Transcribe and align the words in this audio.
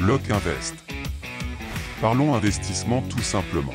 Lock 0.00 0.30
Invest. 0.30 0.74
Parlons 2.00 2.34
investissement 2.34 3.02
tout 3.08 3.22
simplement. 3.22 3.72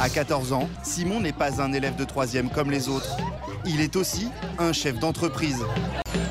À 0.00 0.08
14 0.08 0.52
ans, 0.52 0.68
Simon 0.84 1.20
n'est 1.20 1.32
pas 1.32 1.60
un 1.60 1.72
élève 1.72 1.96
de 1.96 2.04
troisième 2.04 2.48
comme 2.48 2.70
les 2.70 2.88
autres. 2.88 3.16
Il 3.66 3.80
est 3.80 3.96
aussi 3.96 4.28
un 4.58 4.72
chef 4.72 4.98
d'entreprise. 4.98 5.64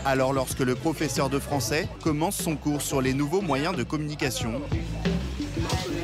Alors 0.05 0.31
lorsque 0.31 0.59
le 0.59 0.75
professeur 0.75 1.29
de 1.29 1.39
français 1.39 1.89
commence 2.01 2.37
son 2.37 2.55
cours 2.55 2.81
sur 2.81 3.01
les 3.01 3.13
nouveaux 3.13 3.41
moyens 3.41 3.75
de 3.75 3.83
communication, 3.83 4.61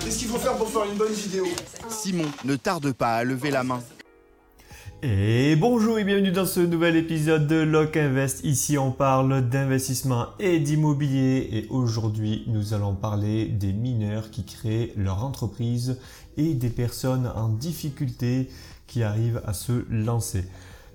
Qu'est-ce 0.04 0.20
qu'il 0.20 0.28
faut 0.28 0.38
faire 0.38 0.58
pour 0.58 0.70
faire 0.70 0.84
une 0.84 0.98
bonne 0.98 1.14
vidéo? 1.14 1.46
Simon 1.90 2.30
ne 2.44 2.56
tarde 2.56 2.92
pas 2.92 3.16
à 3.16 3.24
lever 3.24 3.50
la 3.50 3.64
main. 3.64 3.82
Et 5.06 5.58
bonjour 5.58 6.00
et 6.00 6.06
bienvenue 6.06 6.32
dans 6.32 6.46
ce 6.46 6.62
nouvel 6.62 6.96
épisode 6.96 7.46
de 7.46 7.58
Lock 7.58 7.98
Invest. 7.98 8.46
Ici 8.46 8.78
on 8.78 8.94
parle 8.94 9.50
d'investissement 9.50 10.28
et 10.40 10.60
d'immobilier 10.60 11.50
et 11.52 11.68
aujourd'hui 11.70 12.46
nous 12.48 12.74
allons 12.74 12.96
parler 12.96 13.48
des 13.48 13.74
mineurs 13.74 14.32
qui 14.32 14.46
créent 14.46 14.94
leur 14.96 15.26
entreprise 15.26 16.00
et 16.38 16.54
des 16.54 16.70
personnes 16.70 17.30
en 17.36 17.50
difficulté 17.50 18.48
qui 18.88 19.04
arrivent 19.04 19.42
à 19.46 19.52
se 19.52 19.84
lancer. 19.90 20.46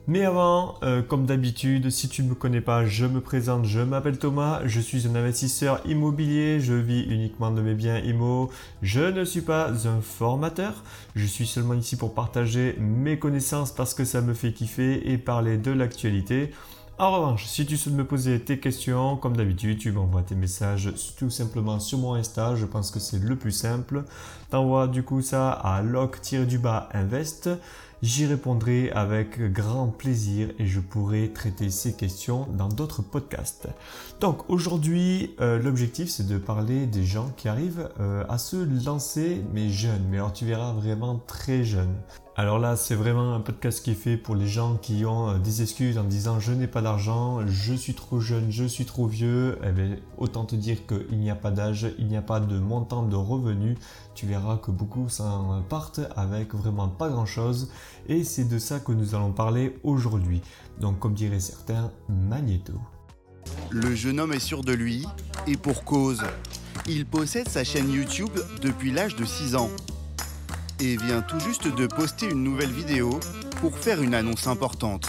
Mais 0.08 0.24
avant, 0.24 0.76
euh, 0.82 1.02
comme 1.02 1.26
d'habitude, 1.26 1.90
si 1.90 2.08
tu 2.08 2.22
ne 2.22 2.30
me 2.30 2.34
connais 2.34 2.62
pas, 2.62 2.86
je 2.86 3.04
me 3.04 3.20
présente, 3.20 3.66
je 3.66 3.80
m'appelle 3.80 4.16
Thomas, 4.16 4.62
je 4.64 4.80
suis 4.80 5.06
un 5.06 5.14
investisseur 5.14 5.82
immobilier, 5.86 6.60
je 6.60 6.72
vis 6.72 7.02
uniquement 7.02 7.50
de 7.50 7.60
mes 7.60 7.74
biens 7.74 7.98
immo, 7.98 8.48
je 8.80 9.02
ne 9.02 9.22
suis 9.26 9.42
pas 9.42 9.68
un 9.68 10.00
formateur, 10.00 10.82
je 11.14 11.26
suis 11.26 11.46
seulement 11.46 11.74
ici 11.74 11.96
pour 11.96 12.14
partager 12.14 12.74
mes 12.80 13.18
connaissances 13.18 13.70
parce 13.70 13.92
que 13.92 14.06
ça 14.06 14.22
me 14.22 14.32
fait 14.32 14.52
kiffer 14.52 15.12
et 15.12 15.18
parler 15.18 15.58
de 15.58 15.72
l'actualité. 15.72 16.52
En 16.98 17.12
revanche, 17.12 17.44
si 17.44 17.66
tu 17.66 17.76
souhaites 17.76 17.94
me 17.94 18.04
poser 18.04 18.40
tes 18.40 18.58
questions, 18.58 19.18
comme 19.18 19.36
d'habitude, 19.36 19.78
tu 19.78 19.92
m'envoies 19.92 20.22
tes 20.22 20.34
messages 20.34 20.90
tout 21.18 21.28
simplement 21.28 21.80
sur 21.80 21.98
mon 21.98 22.14
Insta, 22.14 22.56
je 22.56 22.64
pense 22.64 22.90
que 22.90 22.98
c'est 22.98 23.22
le 23.22 23.36
plus 23.36 23.52
simple. 23.52 24.04
T'envoies 24.50 24.88
du 24.88 25.02
coup 25.02 25.20
ça 25.20 25.50
à 25.50 25.82
lock-invest. 25.82 27.50
J'y 28.00 28.26
répondrai 28.26 28.92
avec 28.92 29.40
grand 29.52 29.88
plaisir 29.88 30.50
et 30.60 30.66
je 30.66 30.78
pourrai 30.78 31.32
traiter 31.32 31.68
ces 31.68 31.94
questions 31.94 32.46
dans 32.56 32.68
d'autres 32.68 33.02
podcasts. 33.02 33.68
Donc 34.20 34.48
aujourd'hui, 34.48 35.34
euh, 35.40 35.58
l'objectif 35.58 36.08
c'est 36.08 36.26
de 36.26 36.38
parler 36.38 36.86
des 36.86 37.04
gens 37.04 37.32
qui 37.36 37.48
arrivent 37.48 37.90
euh, 37.98 38.24
à 38.28 38.38
se 38.38 38.56
lancer 38.84 39.42
mais 39.52 39.68
jeunes. 39.68 40.06
Mais 40.10 40.18
alors 40.18 40.32
tu 40.32 40.44
verras 40.44 40.72
vraiment 40.72 41.20
très 41.26 41.64
jeunes. 41.64 41.96
Alors 42.38 42.60
là, 42.60 42.76
c'est 42.76 42.94
vraiment 42.94 43.34
un 43.34 43.40
podcast 43.40 43.82
qui 43.82 43.90
est 43.90 43.94
fait 43.94 44.16
pour 44.16 44.36
les 44.36 44.46
gens 44.46 44.76
qui 44.76 45.04
ont 45.04 45.28
euh, 45.28 45.38
des 45.38 45.60
excuses 45.60 45.98
en 45.98 46.04
disant 46.04 46.38
je 46.38 46.52
n'ai 46.52 46.68
pas 46.68 46.80
d'argent, 46.80 47.44
je 47.48 47.74
suis 47.74 47.94
trop 47.94 48.20
jeune, 48.20 48.52
je 48.52 48.62
suis 48.62 48.84
trop 48.84 49.08
vieux. 49.08 49.58
Eh 49.66 49.72
bien, 49.72 49.96
autant 50.18 50.44
te 50.44 50.54
dire 50.54 50.86
qu'il 50.86 51.18
n'y 51.18 51.32
a 51.32 51.34
pas 51.34 51.50
d'âge, 51.50 51.88
il 51.98 52.06
n'y 52.06 52.16
a 52.16 52.22
pas 52.22 52.38
de 52.38 52.56
montant 52.56 53.02
de 53.02 53.16
revenus. 53.16 53.76
Tu 54.14 54.26
verras 54.26 54.56
que 54.56 54.70
beaucoup 54.70 55.08
s'en 55.08 55.62
partent 55.68 55.98
avec 56.14 56.54
vraiment 56.54 56.86
pas 56.86 57.08
grand 57.08 57.26
chose. 57.26 57.72
Et 58.06 58.22
c'est 58.22 58.44
de 58.44 58.60
ça 58.60 58.78
que 58.78 58.92
nous 58.92 59.16
allons 59.16 59.32
parler 59.32 59.76
aujourd'hui. 59.82 60.40
Donc, 60.78 61.00
comme 61.00 61.14
diraient 61.14 61.40
certains, 61.40 61.90
magnéto. 62.08 62.74
Le 63.70 63.96
jeune 63.96 64.20
homme 64.20 64.32
est 64.32 64.38
sûr 64.38 64.62
de 64.62 64.74
lui 64.74 65.04
et 65.48 65.56
pour 65.56 65.82
cause. 65.82 66.22
Il 66.86 67.04
possède 67.04 67.48
sa 67.48 67.64
chaîne 67.64 67.90
YouTube 67.90 68.38
depuis 68.62 68.92
l'âge 68.92 69.16
de 69.16 69.24
6 69.24 69.56
ans 69.56 69.70
et 70.80 70.96
vient 70.96 71.22
tout 71.22 71.40
juste 71.40 71.66
de 71.66 71.86
poster 71.86 72.26
une 72.26 72.42
nouvelle 72.42 72.70
vidéo 72.70 73.18
pour 73.60 73.76
faire 73.76 74.00
une 74.02 74.14
annonce 74.14 74.46
importante. 74.46 75.08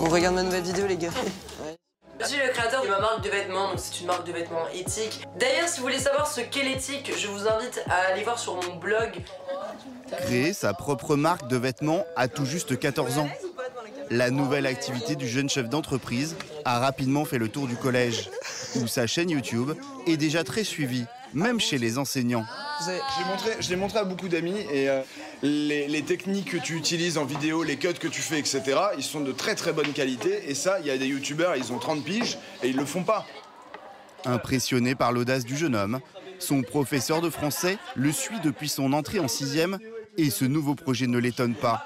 On 0.00 0.08
regarde 0.08 0.34
ma 0.34 0.42
nouvelle 0.42 0.62
vidéo, 0.62 0.86
les 0.86 0.96
gars. 0.96 1.10
Je 2.20 2.26
suis 2.26 2.38
le 2.38 2.52
créateur 2.52 2.82
de 2.84 2.88
ma 2.88 3.00
marque 3.00 3.22
de 3.22 3.28
vêtements, 3.28 3.70
donc 3.70 3.78
c'est 3.78 4.00
une 4.00 4.06
marque 4.06 4.26
de 4.26 4.32
vêtements 4.32 4.68
éthique. 4.72 5.26
D'ailleurs, 5.38 5.68
si 5.68 5.78
vous 5.78 5.86
voulez 5.86 5.98
savoir 5.98 6.26
ce 6.26 6.40
qu'est 6.40 6.62
l'éthique, 6.62 7.12
je 7.18 7.26
vous 7.26 7.48
invite 7.48 7.82
à 7.90 8.12
aller 8.12 8.22
voir 8.22 8.38
sur 8.38 8.54
mon 8.54 8.76
blog. 8.76 9.20
Créer 10.22 10.52
sa 10.52 10.74
propre 10.74 11.16
marque 11.16 11.48
de 11.48 11.56
vêtements 11.56 12.04
à 12.16 12.28
tout 12.28 12.46
juste 12.46 12.78
14 12.78 13.18
ans. 13.18 13.28
La 14.10 14.30
nouvelle 14.30 14.66
activité 14.66 15.16
du 15.16 15.28
jeune 15.28 15.50
chef 15.50 15.68
d'entreprise 15.68 16.36
a 16.64 16.78
rapidement 16.78 17.24
fait 17.24 17.38
le 17.38 17.48
tour 17.48 17.66
du 17.66 17.76
collège, 17.76 18.30
où 18.76 18.86
sa 18.86 19.06
chaîne 19.06 19.30
YouTube 19.30 19.72
est 20.06 20.16
déjà 20.16 20.44
très 20.44 20.64
suivie, 20.64 21.04
même 21.34 21.60
chez 21.60 21.78
les 21.78 21.98
enseignants. 21.98 22.46
Je 22.80 22.90
l'ai 22.90 23.28
montré, 23.28 23.50
je 23.60 23.70
l'ai 23.70 23.76
montré 23.76 23.98
à 23.98 24.04
beaucoup 24.04 24.28
d'amis 24.28 24.58
et 24.72 24.88
euh, 24.88 25.00
les, 25.42 25.86
les 25.88 26.02
techniques 26.02 26.50
que 26.50 26.56
tu 26.56 26.76
utilises 26.76 27.18
en 27.18 27.24
vidéo, 27.24 27.62
les 27.62 27.76
cuts 27.76 27.94
que 27.94 28.08
tu 28.08 28.20
fais, 28.20 28.38
etc., 28.38 28.62
ils 28.96 29.04
sont 29.04 29.20
de 29.20 29.32
très 29.32 29.54
très 29.54 29.72
bonne 29.72 29.92
qualité. 29.92 30.50
Et 30.50 30.54
ça, 30.54 30.80
il 30.80 30.86
y 30.86 30.90
a 30.90 30.98
des 30.98 31.06
youtubeurs, 31.06 31.56
ils 31.56 31.72
ont 31.72 31.78
30 31.78 32.04
piges 32.04 32.38
et 32.62 32.68
ils 32.68 32.76
le 32.76 32.84
font 32.84 33.04
pas. 33.04 33.26
Impressionné 34.24 34.94
par 34.94 35.12
l'audace 35.12 35.44
du 35.44 35.56
jeune 35.56 35.74
homme, 35.74 36.00
son 36.38 36.62
professeur 36.62 37.20
de 37.20 37.30
français 37.30 37.78
le 37.94 38.10
suit 38.10 38.40
depuis 38.42 38.68
son 38.68 38.92
entrée 38.92 39.20
en 39.20 39.28
sixième 39.28 39.78
et 40.16 40.30
ce 40.30 40.44
nouveau 40.44 40.74
projet 40.74 41.06
ne 41.06 41.18
l'étonne 41.18 41.54
pas. 41.54 41.84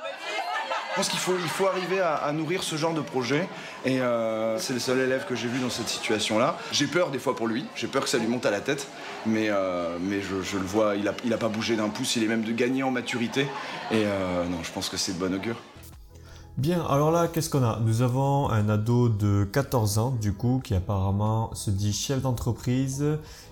Je 0.99 1.05
pense 1.05 1.11
qu'il 1.11 1.21
faut, 1.21 1.37
il 1.41 1.49
faut 1.49 1.69
arriver 1.69 2.01
à, 2.01 2.33
nourrir 2.33 2.65
ce 2.65 2.75
genre 2.75 2.93
de 2.93 3.01
projet. 3.01 3.49
Et 3.85 4.01
euh, 4.01 4.59
c'est 4.59 4.73
le 4.73 4.81
seul 4.81 4.99
élève 4.99 5.27
que 5.29 5.37
j'ai 5.37 5.47
vu 5.47 5.61
dans 5.61 5.71
cette 5.71 5.89
situation-là. 5.89 6.59
J'ai 6.73 6.89
peur 6.89 7.11
des 7.11 7.21
fois 7.21 7.37
pour 7.37 7.47
lui, 7.47 7.65
j'ai 7.77 7.87
peur 7.87 8.03
que 8.03 8.09
ça 8.09 8.19
lui 8.19 8.27
monte 8.27 8.45
à 8.47 8.51
la 8.51 8.61
tête. 8.61 8.89
Mais, 9.25 9.49
euh, 9.49 9.97
je, 10.11 10.59
le 10.59 10.65
vois, 10.65 10.97
il 10.97 11.05
n'a 11.31 11.37
pas 11.37 11.47
bougé 11.47 11.77
d'un 11.77 11.89
pouce, 11.89 12.17
il 12.17 12.25
est 12.25 12.27
même 12.27 12.43
de 12.43 12.51
gagner 12.51 12.83
en 12.83 12.91
maturité. 12.91 13.43
Et 13.93 14.07
euh, 14.07 14.45
non, 14.51 14.59
je 14.65 14.73
pense 14.73 14.89
que 14.89 14.97
c'est 14.97 15.13
de 15.13 15.21
bon 15.21 15.33
augure. 15.33 15.55
Bien, 16.59 16.85
alors 16.87 17.13
là, 17.13 17.29
qu'est-ce 17.29 17.51
qu'on 17.51 17.63
a? 17.63 17.79
Nous 17.79 18.03
avons 18.03 18.51
un 18.51 18.69
ado 18.69 19.09
de 19.09 19.45
14 19.45 19.99
ans, 19.99 20.11
du 20.21 20.33
coup, 20.33 20.61
qui 20.65 20.75
apparemment 20.75 21.55
se 21.55 21.71
dit 21.71 21.93
chef 21.93 22.21
d'entreprise 22.21 23.05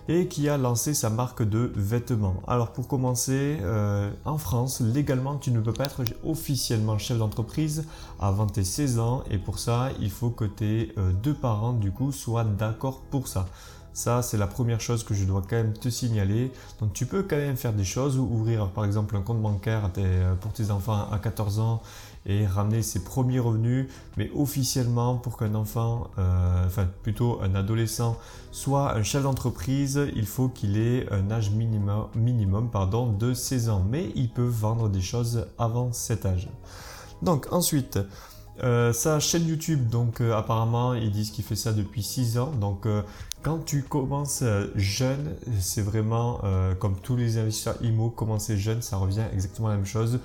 et 0.08 0.26
qui 0.26 0.48
a 0.48 0.58
lancé 0.58 0.92
sa 0.92 1.08
marque 1.08 1.44
de 1.44 1.70
vêtements. 1.76 2.42
Alors 2.48 2.72
pour 2.72 2.88
commencer, 2.88 3.58
euh, 3.62 4.10
en 4.24 4.38
France, 4.38 4.80
légalement, 4.80 5.36
tu 5.36 5.52
ne 5.52 5.60
peux 5.60 5.72
pas 5.72 5.84
être 5.84 6.02
officiellement 6.24 6.98
chef 6.98 7.18
d'entreprise 7.18 7.86
avant 8.18 8.48
tes 8.48 8.64
16 8.64 8.98
ans 8.98 9.22
et 9.30 9.38
pour 9.38 9.60
ça, 9.60 9.90
il 10.00 10.10
faut 10.10 10.30
que 10.30 10.44
tes 10.44 10.92
euh, 10.98 11.12
deux 11.12 11.34
parents, 11.34 11.74
du 11.74 11.92
coup, 11.92 12.10
soient 12.10 12.42
d'accord 12.42 13.02
pour 13.02 13.28
ça. 13.28 13.46
Ça, 13.92 14.20
c'est 14.20 14.36
la 14.36 14.46
première 14.46 14.80
chose 14.82 15.04
que 15.04 15.14
je 15.14 15.24
dois 15.24 15.40
quand 15.48 15.56
même 15.56 15.72
te 15.72 15.88
signaler. 15.88 16.52
Donc, 16.80 16.92
tu 16.92 17.06
peux 17.06 17.22
quand 17.22 17.36
même 17.36 17.56
faire 17.56 17.72
des 17.72 17.84
choses, 17.84 18.18
ou 18.18 18.24
ouvrir 18.24 18.68
par 18.68 18.84
exemple 18.84 19.16
un 19.16 19.22
compte 19.22 19.40
bancaire 19.40 19.90
euh, 19.96 20.34
pour 20.34 20.52
tes 20.52 20.70
enfants 20.70 21.08
à 21.10 21.18
14 21.18 21.60
ans 21.60 21.80
et 22.26 22.46
ramener 22.46 22.82
ses 22.82 23.04
premiers 23.04 23.38
revenus, 23.38 23.88
mais 24.16 24.30
officiellement 24.34 25.16
pour 25.16 25.38
qu'un 25.38 25.54
enfant, 25.54 26.10
euh, 26.18 26.66
enfin 26.66 26.88
plutôt 27.02 27.40
un 27.42 27.54
adolescent, 27.54 28.18
soit 28.50 28.94
un 28.94 29.02
chef 29.02 29.22
d'entreprise, 29.22 30.00
il 30.14 30.26
faut 30.26 30.48
qu'il 30.48 30.76
ait 30.76 31.06
un 31.12 31.30
âge 31.30 31.50
minimum, 31.50 32.08
minimum 32.14 32.70
pardon, 32.70 33.12
de 33.12 33.32
16 33.32 33.68
ans. 33.70 33.84
Mais 33.88 34.10
il 34.16 34.28
peut 34.28 34.42
vendre 34.42 34.88
des 34.88 35.00
choses 35.00 35.46
avant 35.58 35.92
cet 35.92 36.26
âge. 36.26 36.48
Donc 37.22 37.46
ensuite, 37.52 37.98
euh, 38.64 38.92
sa 38.92 39.20
chaîne 39.20 39.46
YouTube, 39.46 39.88
donc 39.88 40.20
euh, 40.20 40.34
apparemment 40.34 40.94
ils 40.94 41.12
disent 41.12 41.30
qu'il 41.30 41.44
fait 41.44 41.56
ça 41.56 41.72
depuis 41.72 42.02
6 42.02 42.38
ans. 42.38 42.50
Donc 42.50 42.86
quand 43.46 43.64
tu 43.64 43.84
commences 43.84 44.42
euh, 44.42 44.72
jeune, 44.74 45.36
c'est 45.60 45.80
vraiment 45.80 46.40
euh, 46.42 46.74
comme 46.74 46.96
tous 46.96 47.14
les 47.14 47.38
investisseurs 47.38 47.76
IMO, 47.80 48.10
commencer 48.10 48.56
jeune, 48.56 48.82
ça 48.82 48.96
revient 48.96 49.22
exactement 49.32 49.68
à 49.68 49.70
la 49.70 49.76
même 49.76 49.86
chose. 49.86 50.18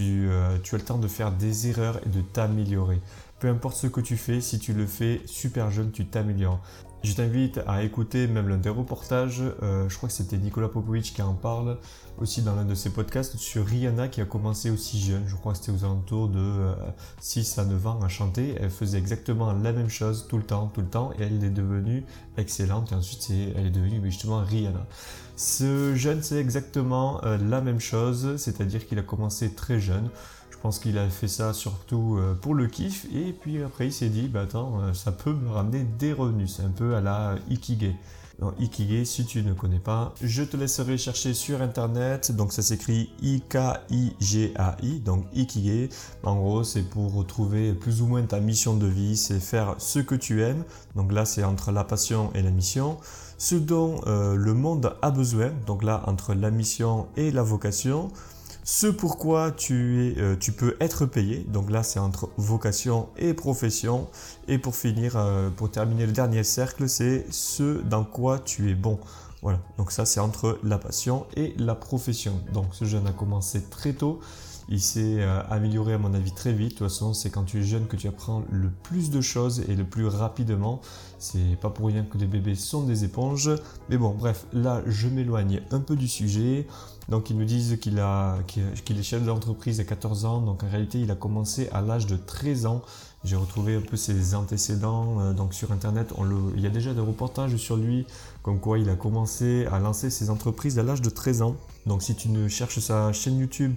Euh, 0.00 0.58
tu 0.62 0.76
as 0.76 0.78
le 0.78 0.84
temps 0.84 0.98
de 0.98 1.08
faire 1.08 1.32
des 1.32 1.66
erreurs 1.66 1.98
et 2.06 2.08
de 2.08 2.20
t'améliorer. 2.20 3.00
Peu 3.40 3.48
importe 3.48 3.76
ce 3.76 3.88
que 3.88 4.00
tu 4.00 4.16
fais, 4.16 4.40
si 4.40 4.60
tu 4.60 4.74
le 4.74 4.86
fais 4.86 5.22
super 5.26 5.72
jeune, 5.72 5.90
tu 5.90 6.06
t'améliores. 6.06 6.60
Je 7.04 7.12
t'invite 7.12 7.60
à 7.68 7.84
écouter 7.84 8.26
même 8.26 8.48
l'un 8.48 8.56
des 8.56 8.68
reportages, 8.68 9.40
euh, 9.62 9.88
je 9.88 9.96
crois 9.96 10.08
que 10.08 10.14
c'était 10.14 10.36
Nicolas 10.36 10.68
Popovic 10.68 11.14
qui 11.14 11.22
en 11.22 11.34
parle 11.34 11.78
aussi 12.18 12.42
dans 12.42 12.56
l'un 12.56 12.64
de 12.64 12.74
ses 12.74 12.90
podcasts 12.90 13.36
sur 13.36 13.64
Rihanna 13.64 14.08
qui 14.08 14.20
a 14.20 14.24
commencé 14.24 14.68
aussi 14.68 15.00
jeune, 15.00 15.22
je 15.28 15.36
crois 15.36 15.52
que 15.52 15.58
c'était 15.58 15.70
aux 15.70 15.84
alentours 15.84 16.28
de 16.28 16.40
euh, 16.40 16.74
6 17.20 17.58
à 17.58 17.64
9 17.64 17.86
ans 17.86 18.00
à 18.02 18.08
chanter, 18.08 18.56
elle 18.60 18.70
faisait 18.70 18.98
exactement 18.98 19.52
la 19.52 19.72
même 19.72 19.88
chose 19.88 20.26
tout 20.28 20.38
le 20.38 20.42
temps, 20.42 20.72
tout 20.74 20.80
le 20.80 20.88
temps 20.88 21.12
et 21.16 21.22
elle 21.22 21.44
est 21.44 21.50
devenue 21.50 22.04
excellente. 22.36 22.90
Et 22.90 22.96
ensuite 22.96 23.30
elle 23.30 23.66
est 23.66 23.70
devenue 23.70 24.00
justement 24.04 24.42
Rihanna. 24.42 24.84
Ce 25.36 25.94
jeune 25.94 26.20
c'est 26.24 26.38
exactement 26.38 27.22
euh, 27.24 27.38
la 27.38 27.60
même 27.60 27.78
chose, 27.78 28.36
c'est-à-dire 28.38 28.84
qu'il 28.88 28.98
a 28.98 29.02
commencé 29.02 29.54
très 29.54 29.78
jeune, 29.78 30.10
je 30.58 30.62
pense 30.62 30.80
qu'il 30.80 30.98
a 30.98 31.08
fait 31.08 31.28
ça 31.28 31.52
surtout 31.54 32.16
euh, 32.18 32.34
pour 32.34 32.52
le 32.52 32.66
kiff 32.66 33.06
et 33.14 33.32
puis 33.32 33.62
après 33.62 33.86
il 33.86 33.92
s'est 33.92 34.08
dit 34.08 34.26
bah 34.26 34.40
attends 34.40 34.80
euh, 34.82 34.92
ça 34.92 35.12
peut 35.12 35.32
me 35.32 35.48
ramener 35.50 35.84
des 36.00 36.12
revenus, 36.12 36.56
c'est 36.56 36.64
un 36.64 36.70
peu 36.70 36.96
à 36.96 37.00
la 37.00 37.36
Ikigai. 37.48 37.94
Non, 38.40 38.52
Ikigai, 38.58 39.04
si 39.04 39.24
tu 39.24 39.42
ne 39.42 39.52
connais 39.52 39.78
pas, 39.78 40.14
je 40.20 40.42
te 40.42 40.56
laisserai 40.56 40.98
chercher 40.98 41.34
sur 41.34 41.62
internet. 41.62 42.32
Donc 42.32 42.52
ça 42.52 42.62
s'écrit 42.62 43.10
I-K-I-G-A-I, 43.20 45.00
donc 45.00 45.26
Ikigai. 45.34 45.88
En 46.22 46.36
gros, 46.36 46.62
c'est 46.62 46.82
pour 46.82 47.14
retrouver 47.14 47.72
plus 47.72 48.00
ou 48.00 48.06
moins 48.06 48.22
ta 48.22 48.38
mission 48.38 48.76
de 48.76 48.86
vie, 48.86 49.16
c'est 49.16 49.40
faire 49.40 49.74
ce 49.78 49.98
que 49.98 50.14
tu 50.14 50.42
aimes. 50.42 50.62
Donc 50.94 51.12
là, 51.12 51.24
c'est 51.24 51.42
entre 51.42 51.72
la 51.72 51.82
passion 51.82 52.30
et 52.34 52.42
la 52.42 52.52
mission. 52.52 52.98
Ce 53.38 53.56
dont 53.56 54.00
euh, 54.06 54.36
le 54.36 54.54
monde 54.54 54.94
a 55.02 55.10
besoin, 55.10 55.50
donc 55.66 55.82
là, 55.82 56.02
entre 56.06 56.34
la 56.34 56.52
mission 56.52 57.08
et 57.16 57.32
la 57.32 57.42
vocation 57.42 58.12
ce 58.70 58.86
pourquoi 58.86 59.50
tu, 59.50 60.04
es, 60.04 60.20
euh, 60.20 60.36
tu 60.36 60.52
peux 60.52 60.76
être 60.78 61.06
payé. 61.06 61.38
Donc 61.48 61.70
là, 61.70 61.82
c'est 61.82 61.98
entre 61.98 62.28
vocation 62.36 63.08
et 63.16 63.32
profession. 63.32 64.08
Et 64.46 64.58
pour 64.58 64.76
finir, 64.76 65.14
euh, 65.16 65.48
pour 65.48 65.70
terminer 65.70 66.04
le 66.04 66.12
dernier 66.12 66.44
cercle, 66.44 66.86
c'est 66.86 67.24
ce 67.30 67.80
dans 67.80 68.04
quoi 68.04 68.38
tu 68.38 68.70
es 68.70 68.74
bon. 68.74 69.00
Voilà, 69.40 69.58
donc 69.78 69.90
ça 69.90 70.04
c'est 70.04 70.20
entre 70.20 70.58
la 70.62 70.76
passion 70.76 71.24
et 71.34 71.54
la 71.56 71.74
profession. 71.74 72.42
Donc 72.52 72.66
ce 72.72 72.84
jeune 72.84 73.06
a 73.06 73.12
commencé 73.12 73.62
très 73.62 73.94
tôt, 73.94 74.20
il 74.68 74.80
s'est 74.80 75.16
euh, 75.20 75.40
amélioré 75.48 75.94
à 75.94 75.98
mon 75.98 76.12
avis 76.12 76.32
très 76.32 76.52
vite. 76.52 76.74
De 76.74 76.78
toute 76.78 76.88
façon, 76.88 77.14
c'est 77.14 77.30
quand 77.30 77.44
tu 77.44 77.60
es 77.60 77.62
jeune 77.62 77.86
que 77.86 77.96
tu 77.96 78.06
apprends 78.06 78.42
le 78.50 78.70
plus 78.70 79.10
de 79.10 79.20
choses 79.20 79.64
et 79.68 79.74
le 79.74 79.84
plus 79.84 80.06
rapidement. 80.06 80.80
C'est 81.18 81.58
pas 81.60 81.70
pour 81.70 81.86
rien 81.86 82.04
que 82.04 82.18
les 82.18 82.26
bébés 82.26 82.54
sont 82.54 82.82
des 82.82 83.04
éponges. 83.04 83.50
Mais 83.88 83.96
bon, 83.96 84.14
bref, 84.14 84.46
là 84.52 84.82
je 84.86 85.08
m'éloigne 85.08 85.62
un 85.70 85.80
peu 85.80 85.96
du 85.96 86.06
sujet. 86.06 86.66
Donc 87.08 87.30
ils 87.30 87.36
me 87.36 87.46
disent 87.46 87.78
qu'il 87.80 87.98
est 87.98 89.02
chef 89.02 89.24
d'entreprise 89.24 89.80
à 89.80 89.84
14 89.84 90.26
ans. 90.26 90.40
Donc 90.42 90.62
en 90.62 90.68
réalité, 90.68 91.00
il 91.00 91.10
a 91.10 91.14
commencé 91.14 91.68
à 91.72 91.80
l'âge 91.80 92.06
de 92.06 92.16
13 92.16 92.66
ans. 92.66 92.82
J'ai 93.24 93.36
retrouvé 93.36 93.74
un 93.74 93.80
peu 93.80 93.96
ses 93.96 94.34
antécédents 94.34 95.20
euh, 95.20 95.32
donc 95.32 95.52
sur 95.52 95.72
internet. 95.72 96.12
il 96.54 96.60
y 96.60 96.66
a 96.66 96.70
déjà 96.70 96.94
des 96.94 97.00
reportages 97.00 97.56
sur 97.56 97.76
lui, 97.76 98.06
comme 98.42 98.60
quoi 98.60 98.78
il 98.78 98.88
a 98.90 98.94
commencé 98.94 99.66
à 99.72 99.80
lancer 99.80 100.08
ses 100.10 100.30
entreprises 100.30 100.78
à 100.78 100.82
l'âge 100.84 101.02
de 101.02 101.10
13 101.10 101.42
ans. 101.42 101.56
Donc 101.86 102.02
si 102.02 102.14
tu 102.14 102.28
ne 102.28 102.46
cherches 102.46 102.78
sa 102.78 103.12
chaîne 103.12 103.38
YouTube, 103.38 103.74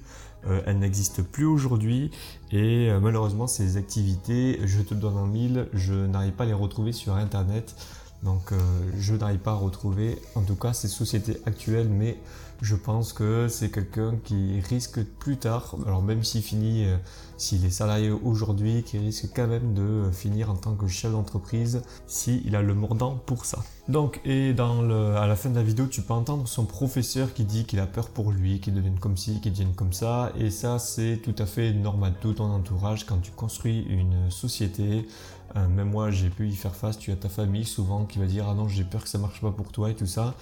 elle 0.66 0.80
n'existe 0.80 1.22
plus 1.22 1.46
aujourd'hui 1.46 2.12
et 2.52 2.90
euh, 2.90 3.00
malheureusement 3.00 3.48
ces 3.48 3.78
activités, 3.78 4.60
je 4.66 4.82
te 4.82 4.94
donne 4.94 5.18
en 5.18 5.28
mille, 5.28 5.68
je 5.74 5.94
n'arrive 5.94 6.34
pas 6.34 6.44
à 6.44 6.48
les 6.48 6.54
retrouver 6.54 6.92
sur 6.92 7.16
internet. 7.16 7.76
Donc 8.24 8.54
je 9.00 9.16
n'arrive 9.16 9.40
pas 9.40 9.54
à 9.54 9.56
retrouver 9.56 10.16
en 10.36 10.44
tout 10.44 10.56
cas 10.56 10.74
ces 10.74 10.88
sociétés 10.88 11.38
actuelles, 11.48 11.90
mais 11.90 12.20
je 12.62 12.76
pense 12.76 13.12
que 13.12 13.48
c'est 13.48 13.72
quelqu'un 13.72 14.18
qui 14.24 14.60
risque 14.62 15.04
plus 15.04 15.38
tard, 15.38 15.76
alors 15.86 16.04
même 16.04 16.24
s'il 16.24 16.44
finit, 16.44 16.86
euh, 16.86 16.98
s'il 17.38 17.66
est 17.66 17.72
salarié 17.72 18.12
aujourd'hui, 18.12 18.84
qui 18.84 19.00
risque 19.00 19.30
quand 19.36 19.48
même 19.48 19.74
de 19.74 20.12
finir 20.12 20.52
en 20.52 20.56
tant 20.56 20.76
que 20.76 20.88
chef 20.88 21.12
d'entreprise 21.12 21.82
s'il 22.06 22.56
a 22.56 22.62
le 22.62 22.76
mordant 22.76 23.16
pour 23.16 23.46
ça. 23.46 23.60
Donc, 23.88 24.22
et 24.26 24.54
à 24.58 25.28
la 25.28 25.36
fin 25.36 25.50
de 25.50 25.56
la 25.56 25.64
vidéo, 25.64 25.88
tu 25.88 26.02
peux 26.02 26.14
entendre 26.14 26.48
son 26.48 26.66
professeur 26.66 27.34
qui 27.34 27.46
dit 27.46 27.66
qu'il 27.66 27.80
a 27.80 27.88
peur 27.88 28.10
pour 28.10 28.32
lui, 28.32 28.60
qu'il 28.60 28.76
devienne 28.76 29.00
comme 29.00 29.18
ci, 29.18 29.42
qu'il 29.42 29.52
devienne 29.54 29.74
comme 29.74 29.92
ça, 29.92 30.32
et 30.38 30.52
ça 30.52 30.78
c'est 30.78 31.20
tout 31.24 31.36
à 31.40 31.48
fait 31.48 31.74
normal. 31.74 32.14
Tout 32.22 32.34
ton 32.34 32.46
entourage, 32.46 33.06
quand 33.06 33.18
tu 33.18 33.32
construis 33.32 33.82
une 33.90 34.30
société, 34.30 35.08
euh, 35.56 35.68
même 35.68 35.90
moi 35.90 36.12
j'ai 36.12 36.30
pu 36.30 36.48
y 36.48 36.56
faire 36.56 36.76
face, 36.76 36.98
tu 36.98 37.12
as 37.12 37.16
ta 37.16 37.28
famille 37.28 37.66
souvent 37.66 38.06
qui 38.06 38.20
va 38.20 38.26
dire 38.26 38.48
ah 38.48 38.54
non 38.54 38.68
j'ai 38.68 38.84
peur 38.84 39.04
que 39.04 39.10
ça 39.10 39.18
marche 39.18 39.42
pas 39.42 39.52
pour 39.52 39.72
toi 39.72 39.90
et 39.90 39.96
tout 39.96 40.06
ça. 40.06 40.36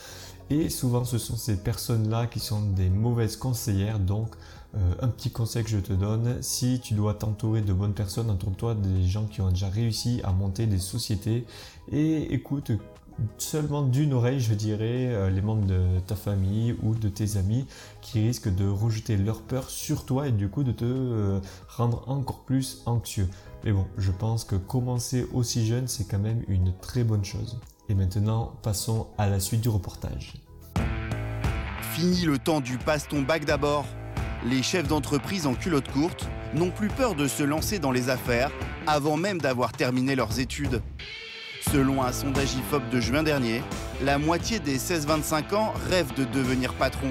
Et 0.50 0.70
souvent, 0.70 1.06
ce 1.06 1.18
sont 1.18 1.36
ces 1.36 1.58
personnes-là 1.58 2.26
qui 2.28 2.40
sont 2.40 2.62
des 2.62 2.90
mauvaises 2.90 3.38
conseillères. 3.38 4.00
Donc, 4.00 4.36
euh, 4.76 4.94
un 5.02 5.08
petit 5.08 5.32
conseil 5.32 5.64
que 5.64 5.70
je 5.70 5.78
te 5.78 5.94
donne, 5.94 6.42
si 6.42 6.80
tu 6.80 6.94
dois 6.94 7.14
t'entourer 7.14 7.62
de 7.62 7.74
bonnes 7.74 7.94
personnes, 7.94 8.30
entoure-toi 8.30 8.76
des 8.76 9.04
gens 9.04 9.26
qui 9.26 9.42
ont 9.42 9.50
déjà 9.50 9.70
réussi 9.70 10.22
à 10.24 10.32
monter 10.32 10.68
des 10.68 10.78
sociétés 10.78 11.46
et 11.92 12.34
écoute 12.34 12.72
seulement 13.38 13.82
d'une 13.82 14.14
oreille, 14.14 14.40
je 14.40 14.54
dirais, 14.54 15.08
euh, 15.08 15.30
les 15.30 15.42
membres 15.42 15.66
de 15.66 16.00
ta 16.08 16.16
famille 16.16 16.76
ou 16.84 16.96
de 16.96 17.10
tes 17.10 17.38
amis 17.38 17.66
qui 18.02 18.26
risquent 18.26 18.54
de 18.54 18.68
rejeter 18.68 19.18
leur 19.18 19.42
peur 19.42 19.70
sur 19.70 20.06
toi 20.06 20.28
et 20.28 20.32
du 20.32 20.50
coup 20.50 20.64
de 20.64 20.72
te 20.72 20.86
euh, 20.86 21.40
rendre 21.68 22.04
encore 22.08 22.42
plus 22.42 22.82
anxieux. 22.86 23.28
Mais 23.64 23.72
bon, 23.72 23.86
je 23.98 24.12
pense 24.12 24.46
que 24.46 24.56
commencer 24.56 25.28
aussi 25.34 25.66
jeune, 25.66 25.88
c'est 25.88 26.06
quand 26.06 26.20
même 26.20 26.44
une 26.48 26.74
très 26.80 27.04
bonne 27.04 27.26
chose. 27.26 27.60
Et 27.90 27.96
maintenant, 27.96 28.54
passons 28.62 29.08
à 29.18 29.28
la 29.28 29.40
suite 29.40 29.62
du 29.62 29.70
reportage. 29.70 30.34
Fini 31.94 32.22
le 32.22 32.38
temps 32.38 32.62
du 32.62 32.78
passe 32.78 33.08
ton 33.08 33.24
bac 33.24 33.46
d'abord. 33.46 33.86
Les 34.46 34.62
chefs 34.62 34.88
d'entreprise 34.88 35.48
en 35.48 35.56
culotte 35.56 35.92
courte 35.92 36.30
n'ont 36.54 36.70
plus 36.70 36.88
peur 36.88 37.16
de 37.16 37.28
se 37.28 37.42
lancer 37.42 37.80
dans 37.80 37.92
les 37.92 38.10
affaires 38.10 38.52
avant 38.86 39.18
même 39.18 39.42
d'avoir 39.42 39.72
terminé 39.72 40.16
leurs 40.16 40.40
études. 40.40 40.84
Selon 41.62 42.04
un 42.04 42.12
sondage 42.12 42.54
IFOP 42.54 42.90
de 42.92 43.00
juin 43.00 43.24
dernier, 43.24 43.64
la 44.04 44.20
moitié 44.20 44.60
des 44.60 44.78
16-25 44.78 45.56
ans 45.56 45.74
rêvent 45.90 46.14
de 46.14 46.26
devenir 46.26 46.76
patron. 46.76 47.10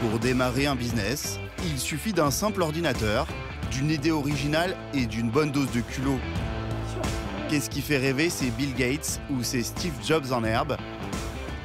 Pour 0.00 0.20
démarrer 0.20 0.66
un 0.66 0.76
business, 0.76 1.40
il 1.64 1.78
suffit 1.78 2.12
d'un 2.12 2.30
simple 2.30 2.62
ordinateur, 2.62 3.26
d'une 3.70 3.90
idée 3.90 4.12
originale 4.12 4.76
et 4.94 5.06
d'une 5.06 5.30
bonne 5.30 5.50
dose 5.50 5.70
de 5.72 5.80
culot. 5.80 6.18
Qu'est-ce 7.54 7.70
qui 7.70 7.82
fait 7.82 7.98
rêver 7.98 8.30
C'est 8.30 8.50
Bill 8.50 8.74
Gates 8.74 9.20
ou 9.30 9.44
c'est 9.44 9.62
Steve 9.62 9.94
Jobs 10.04 10.32
en 10.32 10.42
herbe? 10.42 10.76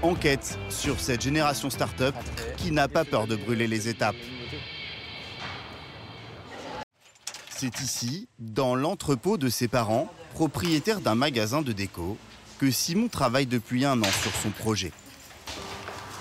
Enquête 0.04 0.60
sur 0.70 1.00
cette 1.00 1.20
génération 1.20 1.72
start-up 1.72 2.14
qui 2.58 2.72
n'a 2.72 2.88
pas 2.88 3.06
peur 3.06 3.26
de 3.26 3.36
brûler 3.36 3.66
les 3.66 3.90
étapes. 3.90 4.16
C'est 7.50 7.82
ici, 7.82 8.28
dans 8.38 8.76
l'entrepôt 8.76 9.40
de 9.40 9.50
ses 9.50 9.68
parents, 9.68 10.14
propriétaire 10.36 11.02
d'un 11.02 11.16
magasin 11.16 11.64
de 11.64 11.72
déco, 11.72 12.20
que 12.60 12.70
Simon 12.70 13.08
travaille 13.08 13.48
depuis 13.48 13.84
un 13.84 14.00
an 14.00 14.12
sur 14.22 14.36
son 14.36 14.52
projet. 14.52 14.92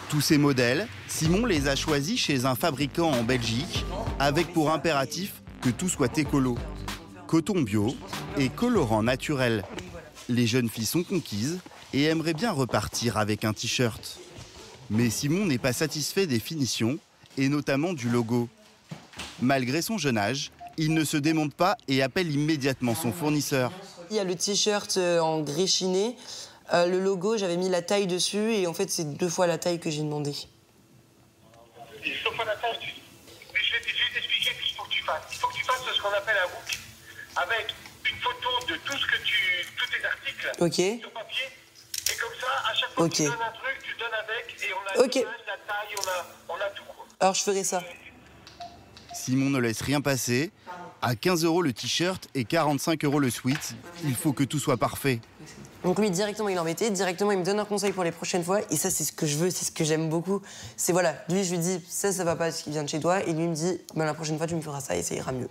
Tous 0.09 0.23
ces 0.23 0.38
modèles, 0.38 0.88
Simon 1.09 1.44
les 1.44 1.69
a 1.69 1.76
choisis 1.76 2.19
chez 2.19 2.47
un 2.47 2.55
fabricant 2.55 3.11
en 3.11 3.23
Belgique, 3.23 3.85
avec 4.19 4.50
pour 4.55 4.73
impératif 4.73 5.43
que 5.61 5.69
tout 5.69 5.91
soit 5.91 6.17
écolo. 6.17 6.56
Coton 7.28 7.60
bio, 7.60 7.94
et 8.38 8.48
colorant 8.48 9.02
naturel. 9.02 9.62
Les 10.30 10.46
jeunes 10.46 10.70
filles 10.70 10.86
sont 10.86 11.02
conquises 11.04 11.58
et 11.92 12.04
aimeraient 12.04 12.32
bien 12.32 12.50
repartir 12.50 13.19
avec 13.19 13.44
un 13.44 13.52
t-shirt. 13.52 14.19
Mais 14.88 15.10
Simon 15.10 15.44
n'est 15.44 15.58
pas 15.58 15.75
satisfait 15.75 16.26
des 16.26 16.40
finitions 16.40 16.98
et 17.36 17.50
notamment 17.50 17.92
du 17.92 18.08
logo. 18.08 18.48
Malgré 19.42 19.82
son 19.82 19.98
jeune 19.98 20.16
âge, 20.16 20.52
il 20.78 20.94
ne 20.94 21.04
se 21.04 21.19
démonte 21.19 21.52
pas 21.52 21.76
et 21.86 22.02
appelle 22.02 22.32
immédiatement 22.32 22.94
son 22.94 23.12
fournisseur. 23.12 23.72
Il 24.10 24.16
y 24.16 24.20
a 24.20 24.25
le 24.25 24.34
t-shirt 24.34 24.96
euh, 24.96 25.20
en 25.20 25.40
gris 25.40 25.69
chiné. 25.69 26.16
Euh, 26.72 26.86
le 26.86 26.98
logo, 26.98 27.36
j'avais 27.36 27.58
mis 27.58 27.69
la 27.69 27.82
taille 27.82 28.06
dessus 28.06 28.54
et 28.54 28.66
en 28.66 28.72
fait, 28.72 28.88
c'est 28.88 29.19
deux 29.19 29.28
fois 29.28 29.46
la 29.46 29.58
taille 29.58 29.80
que 29.80 29.90
j'ai 29.90 30.02
demandé. 30.02 30.32
Deux 32.02 32.34
fois 32.34 32.46
la 32.46 32.56
taille 32.56 32.78
Mais 33.52 33.60
je 33.62 33.75
vais 33.75 34.14
t'expliquer 34.14 34.50
ce 34.56 34.66
qu'il 34.66 34.76
faut 34.76 34.84
que 34.84 34.88
tu 34.88 35.02
fasses. 35.02 35.25
Il 35.30 35.36
faut 35.36 35.48
que 35.48 35.54
tu 35.54 35.64
fasses 35.64 35.82
ce 35.94 36.00
qu'on 36.00 36.08
appelle 36.08 36.36
un 36.42 36.77
avec 37.43 37.75
une 38.11 38.17
photo 38.20 38.49
de 38.69 38.76
tout 38.85 38.96
ce 38.99 39.06
que 39.06 39.23
tu. 39.25 39.67
tous 39.76 39.87
tes 39.87 40.05
articles 40.05 40.52
Ok. 40.61 41.00
sur 41.00 41.11
papier. 41.12 41.44
Et 42.11 42.17
comme 42.17 42.31
ça, 42.40 42.70
à 42.70 42.75
chaque 42.75 42.90
fois 42.90 43.08
que 43.08 43.14
tu 43.14 43.23
donnes 43.25 43.32
un 43.32 43.52
truc, 43.52 43.79
tu 43.82 43.94
donnes 43.99 44.19
avec 44.25 44.56
et 44.62 44.73
on 44.73 45.00
a 45.02 45.05
Ok. 45.05 45.14
l'image, 45.14 45.35
la 45.46 45.56
taille, 45.67 45.94
on 45.99 46.08
a, 46.08 46.26
on 46.56 46.61
a 46.61 46.70
tout. 46.70 46.82
quoi. 46.85 47.06
Alors, 47.20 47.35
je 47.35 47.43
ferai 47.43 47.64
ça. 47.64 47.82
Simon 49.14 49.50
ne 49.50 49.58
laisse 49.58 49.81
rien 49.82 50.00
passer. 50.00 50.50
À 51.00 51.14
15 51.14 51.44
euros 51.44 51.62
le 51.62 51.73
t-shirt 51.73 52.26
et 52.35 52.44
45 52.44 53.05
euros 53.05 53.20
le 53.20 53.31
sweat, 53.31 53.75
il 54.04 54.16
faut 54.16 54.33
que 54.33 54.42
tout 54.42 54.59
soit 54.59 54.76
parfait. 54.78 55.21
Donc 55.85 56.00
lui, 56.00 56.11
directement, 56.11 56.49
il 56.49 56.59
en 56.59 56.64
mettait. 56.64 56.90
Directement, 56.90 57.30
il 57.30 57.38
me 57.38 57.45
donne 57.45 57.61
un 57.61 57.64
conseil 57.64 57.92
pour 57.92 58.02
les 58.02 58.11
prochaines 58.11 58.42
fois. 58.42 58.61
Et 58.71 58.76
ça, 58.76 58.90
c'est 58.90 59.04
ce 59.04 59.12
que 59.12 59.25
je 59.26 59.37
veux, 59.37 59.50
c'est 59.50 59.64
ce 59.64 59.71
que 59.71 59.85
j'aime 59.85 60.09
beaucoup. 60.09 60.42
C'est 60.76 60.92
voilà, 60.92 61.14
lui, 61.28 61.45
je 61.45 61.50
lui 61.52 61.59
dis, 61.59 61.80
ça, 61.88 62.11
ça 62.12 62.25
va 62.25 62.35
pas, 62.35 62.50
ce 62.50 62.64
qui 62.64 62.71
vient 62.71 62.83
de 62.83 62.88
chez 62.88 62.99
toi. 62.99 63.23
Et 63.23 63.33
lui, 63.33 63.45
il 63.45 63.50
me 63.50 63.54
dit, 63.54 63.80
ben, 63.95 64.04
la 64.07 64.14
prochaine 64.14 64.38
fois, 64.38 64.49
tu 64.49 64.57
me 64.57 64.61
feras 64.61 64.80
ça 64.80 64.97
et 64.97 65.04
ça 65.04 65.14
ira 65.14 65.30
mieux. 65.30 65.49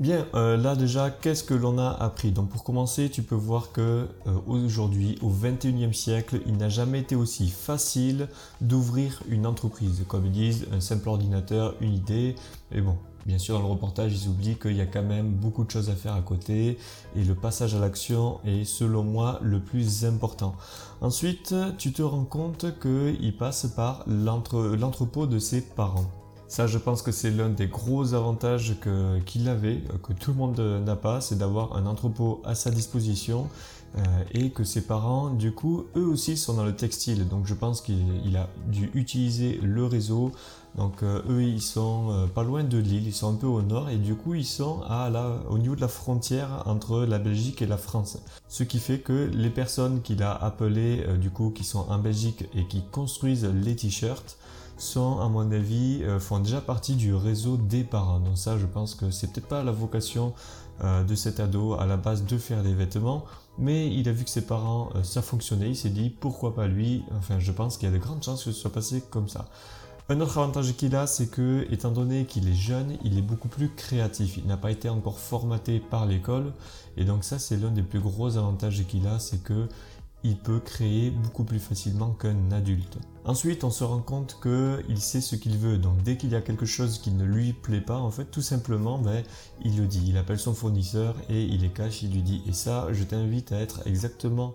Bien, 0.00 0.26
euh, 0.34 0.56
là 0.56 0.76
déjà, 0.76 1.10
qu'est-ce 1.10 1.44
que 1.44 1.52
l'on 1.52 1.76
a 1.78 1.90
appris? 1.90 2.30
Donc 2.32 2.48
pour 2.48 2.64
commencer, 2.64 3.10
tu 3.10 3.22
peux 3.22 3.34
voir 3.34 3.70
que 3.70 4.08
euh, 4.26 4.30
aujourd'hui, 4.46 5.18
au 5.20 5.28
21e 5.28 5.92
siècle, 5.92 6.40
il 6.46 6.56
n'a 6.56 6.70
jamais 6.70 7.00
été 7.00 7.14
aussi 7.16 7.48
facile 7.50 8.28
d'ouvrir 8.62 9.22
une 9.28 9.46
entreprise. 9.46 10.02
Comme 10.08 10.24
ils 10.24 10.32
disent, 10.32 10.66
un 10.72 10.80
simple 10.80 11.10
ordinateur, 11.10 11.74
une 11.82 11.92
idée. 11.92 12.34
Et 12.72 12.80
bon, 12.80 12.96
bien 13.26 13.36
sûr, 13.36 13.56
dans 13.58 13.66
le 13.66 13.70
reportage, 13.70 14.14
ils 14.14 14.26
oublient 14.30 14.56
qu'il 14.58 14.74
y 14.74 14.80
a 14.80 14.86
quand 14.86 15.02
même 15.02 15.32
beaucoup 15.34 15.64
de 15.64 15.70
choses 15.70 15.90
à 15.90 15.94
faire 15.94 16.14
à 16.14 16.22
côté. 16.22 16.78
Et 17.14 17.22
le 17.22 17.34
passage 17.34 17.74
à 17.74 17.78
l'action 17.78 18.40
est, 18.46 18.64
selon 18.64 19.02
moi, 19.02 19.38
le 19.42 19.60
plus 19.60 20.06
important. 20.06 20.54
Ensuite, 21.02 21.54
tu 21.76 21.92
te 21.92 22.00
rends 22.00 22.24
compte 22.24 22.64
qu'il 22.80 23.36
passe 23.36 23.66
par 23.66 24.04
l'entre- 24.06 24.76
l'entrepôt 24.80 25.26
de 25.26 25.38
ses 25.38 25.60
parents. 25.60 26.10
Ça, 26.50 26.66
je 26.66 26.78
pense 26.78 27.02
que 27.02 27.12
c'est 27.12 27.30
l'un 27.30 27.48
des 27.48 27.68
gros 27.68 28.12
avantages 28.12 28.74
qu'il 29.24 29.48
avait, 29.48 29.84
euh, 29.88 29.98
que 30.02 30.12
tout 30.12 30.32
le 30.32 30.36
monde 30.36 30.58
euh, 30.58 30.80
n'a 30.80 30.96
pas, 30.96 31.20
c'est 31.20 31.38
d'avoir 31.38 31.76
un 31.76 31.86
entrepôt 31.86 32.42
à 32.44 32.56
sa 32.56 32.72
disposition 32.72 33.46
euh, 33.96 34.00
et 34.32 34.50
que 34.50 34.64
ses 34.64 34.80
parents, 34.80 35.30
du 35.30 35.52
coup, 35.52 35.84
eux 35.94 36.04
aussi 36.04 36.36
sont 36.36 36.54
dans 36.54 36.64
le 36.64 36.74
textile. 36.74 37.28
Donc, 37.28 37.46
je 37.46 37.54
pense 37.54 37.80
qu'il 37.80 38.02
il 38.24 38.36
a 38.36 38.48
dû 38.66 38.90
utiliser 38.94 39.60
le 39.62 39.86
réseau. 39.86 40.32
Donc, 40.76 41.04
eux, 41.04 41.42
ils 41.42 41.62
sont 41.62 42.28
pas 42.34 42.42
loin 42.42 42.64
de 42.64 42.78
Lille, 42.78 43.06
ils 43.06 43.14
sont 43.14 43.32
un 43.32 43.36
peu 43.36 43.46
au 43.46 43.62
nord 43.62 43.88
et 43.88 43.96
du 43.96 44.14
coup, 44.16 44.34
ils 44.34 44.44
sont 44.44 44.82
à 44.88 45.08
la, 45.10 45.40
au 45.50 45.58
niveau 45.58 45.74
de 45.76 45.80
la 45.80 45.88
frontière 45.88 46.62
entre 46.66 47.04
la 47.04 47.18
Belgique 47.18 47.60
et 47.62 47.66
la 47.66 47.76
France. 47.76 48.18
Ce 48.48 48.62
qui 48.62 48.78
fait 48.78 48.98
que 49.00 49.30
les 49.32 49.50
personnes 49.50 50.00
qu'il 50.00 50.22
a 50.22 50.32
appelées, 50.32 51.04
du 51.20 51.30
coup, 51.30 51.50
qui 51.50 51.64
sont 51.64 51.86
en 51.88 51.98
Belgique 51.98 52.44
et 52.54 52.66
qui 52.66 52.82
construisent 52.92 53.46
les 53.46 53.74
t-shirts, 53.74 54.38
sont, 54.82 55.20
à 55.20 55.28
mon 55.28 55.50
avis, 55.52 56.00
euh, 56.02 56.18
font 56.18 56.38
déjà 56.40 56.60
partie 56.60 56.94
du 56.94 57.14
réseau 57.14 57.56
des 57.56 57.84
parents. 57.84 58.20
Donc 58.20 58.36
ça, 58.36 58.58
je 58.58 58.66
pense 58.66 58.94
que 58.94 59.10
c'est 59.10 59.32
peut-être 59.32 59.48
pas 59.48 59.62
la 59.62 59.72
vocation 59.72 60.32
euh, 60.82 61.04
de 61.04 61.14
cet 61.14 61.40
ado 61.40 61.74
à 61.74 61.86
la 61.86 61.96
base 61.96 62.24
de 62.24 62.38
faire 62.38 62.62
des 62.62 62.74
vêtements, 62.74 63.24
mais 63.58 63.94
il 63.94 64.08
a 64.08 64.12
vu 64.12 64.24
que 64.24 64.30
ses 64.30 64.46
parents, 64.46 64.90
euh, 64.94 65.02
ça 65.02 65.22
fonctionnait, 65.22 65.70
il 65.70 65.76
s'est 65.76 65.90
dit 65.90 66.08
pourquoi 66.08 66.54
pas 66.54 66.66
lui? 66.66 67.04
Enfin, 67.18 67.38
je 67.38 67.52
pense 67.52 67.76
qu'il 67.76 67.88
y 67.88 67.92
a 67.92 67.94
de 67.94 68.02
grandes 68.02 68.22
chances 68.22 68.44
que 68.44 68.52
ce 68.52 68.60
soit 68.60 68.72
passé 68.72 69.02
comme 69.10 69.28
ça. 69.28 69.46
Un 70.08 70.20
autre 70.20 70.38
avantage 70.38 70.74
qu'il 70.74 70.96
a, 70.96 71.06
c'est 71.06 71.28
que, 71.28 71.66
étant 71.70 71.92
donné 71.92 72.24
qu'il 72.24 72.48
est 72.48 72.54
jeune, 72.54 72.96
il 73.04 73.16
est 73.16 73.22
beaucoup 73.22 73.46
plus 73.46 73.68
créatif. 73.68 74.38
Il 74.38 74.46
n'a 74.46 74.56
pas 74.56 74.72
été 74.72 74.88
encore 74.88 75.20
formaté 75.20 75.78
par 75.78 76.04
l'école. 76.04 76.52
Et 76.96 77.04
donc 77.04 77.22
ça, 77.22 77.38
c'est 77.38 77.56
l'un 77.56 77.70
des 77.70 77.82
plus 77.82 78.00
gros 78.00 78.36
avantages 78.36 78.84
qu'il 78.88 79.06
a, 79.06 79.20
c'est 79.20 79.40
que 79.40 79.68
il 80.22 80.36
peut 80.36 80.60
créer 80.60 81.10
beaucoup 81.10 81.44
plus 81.44 81.58
facilement 81.58 82.10
qu'un 82.10 82.50
adulte. 82.52 82.98
Ensuite, 83.24 83.64
on 83.64 83.70
se 83.70 83.84
rend 83.84 84.00
compte 84.00 84.38
qu'il 84.42 85.00
sait 85.00 85.20
ce 85.20 85.36
qu'il 85.36 85.56
veut. 85.56 85.78
Donc 85.78 86.02
dès 86.02 86.16
qu'il 86.16 86.30
y 86.30 86.34
a 86.34 86.40
quelque 86.40 86.66
chose 86.66 86.98
qui 86.98 87.10
ne 87.10 87.24
lui 87.24 87.52
plaît 87.52 87.80
pas, 87.80 87.98
en 87.98 88.10
fait, 88.10 88.26
tout 88.26 88.42
simplement, 88.42 88.98
ben, 88.98 89.22
il 89.64 89.78
le 89.78 89.86
dit. 89.86 90.04
Il 90.06 90.16
appelle 90.16 90.38
son 90.38 90.54
fournisseur 90.54 91.16
et 91.28 91.42
il 91.42 91.62
les 91.62 91.68
cache, 91.68 92.02
il 92.02 92.12
lui 92.12 92.22
dit. 92.22 92.42
Et 92.46 92.52
ça, 92.52 92.88
je 92.92 93.04
t'invite 93.04 93.52
à 93.52 93.60
être 93.60 93.86
exactement 93.86 94.54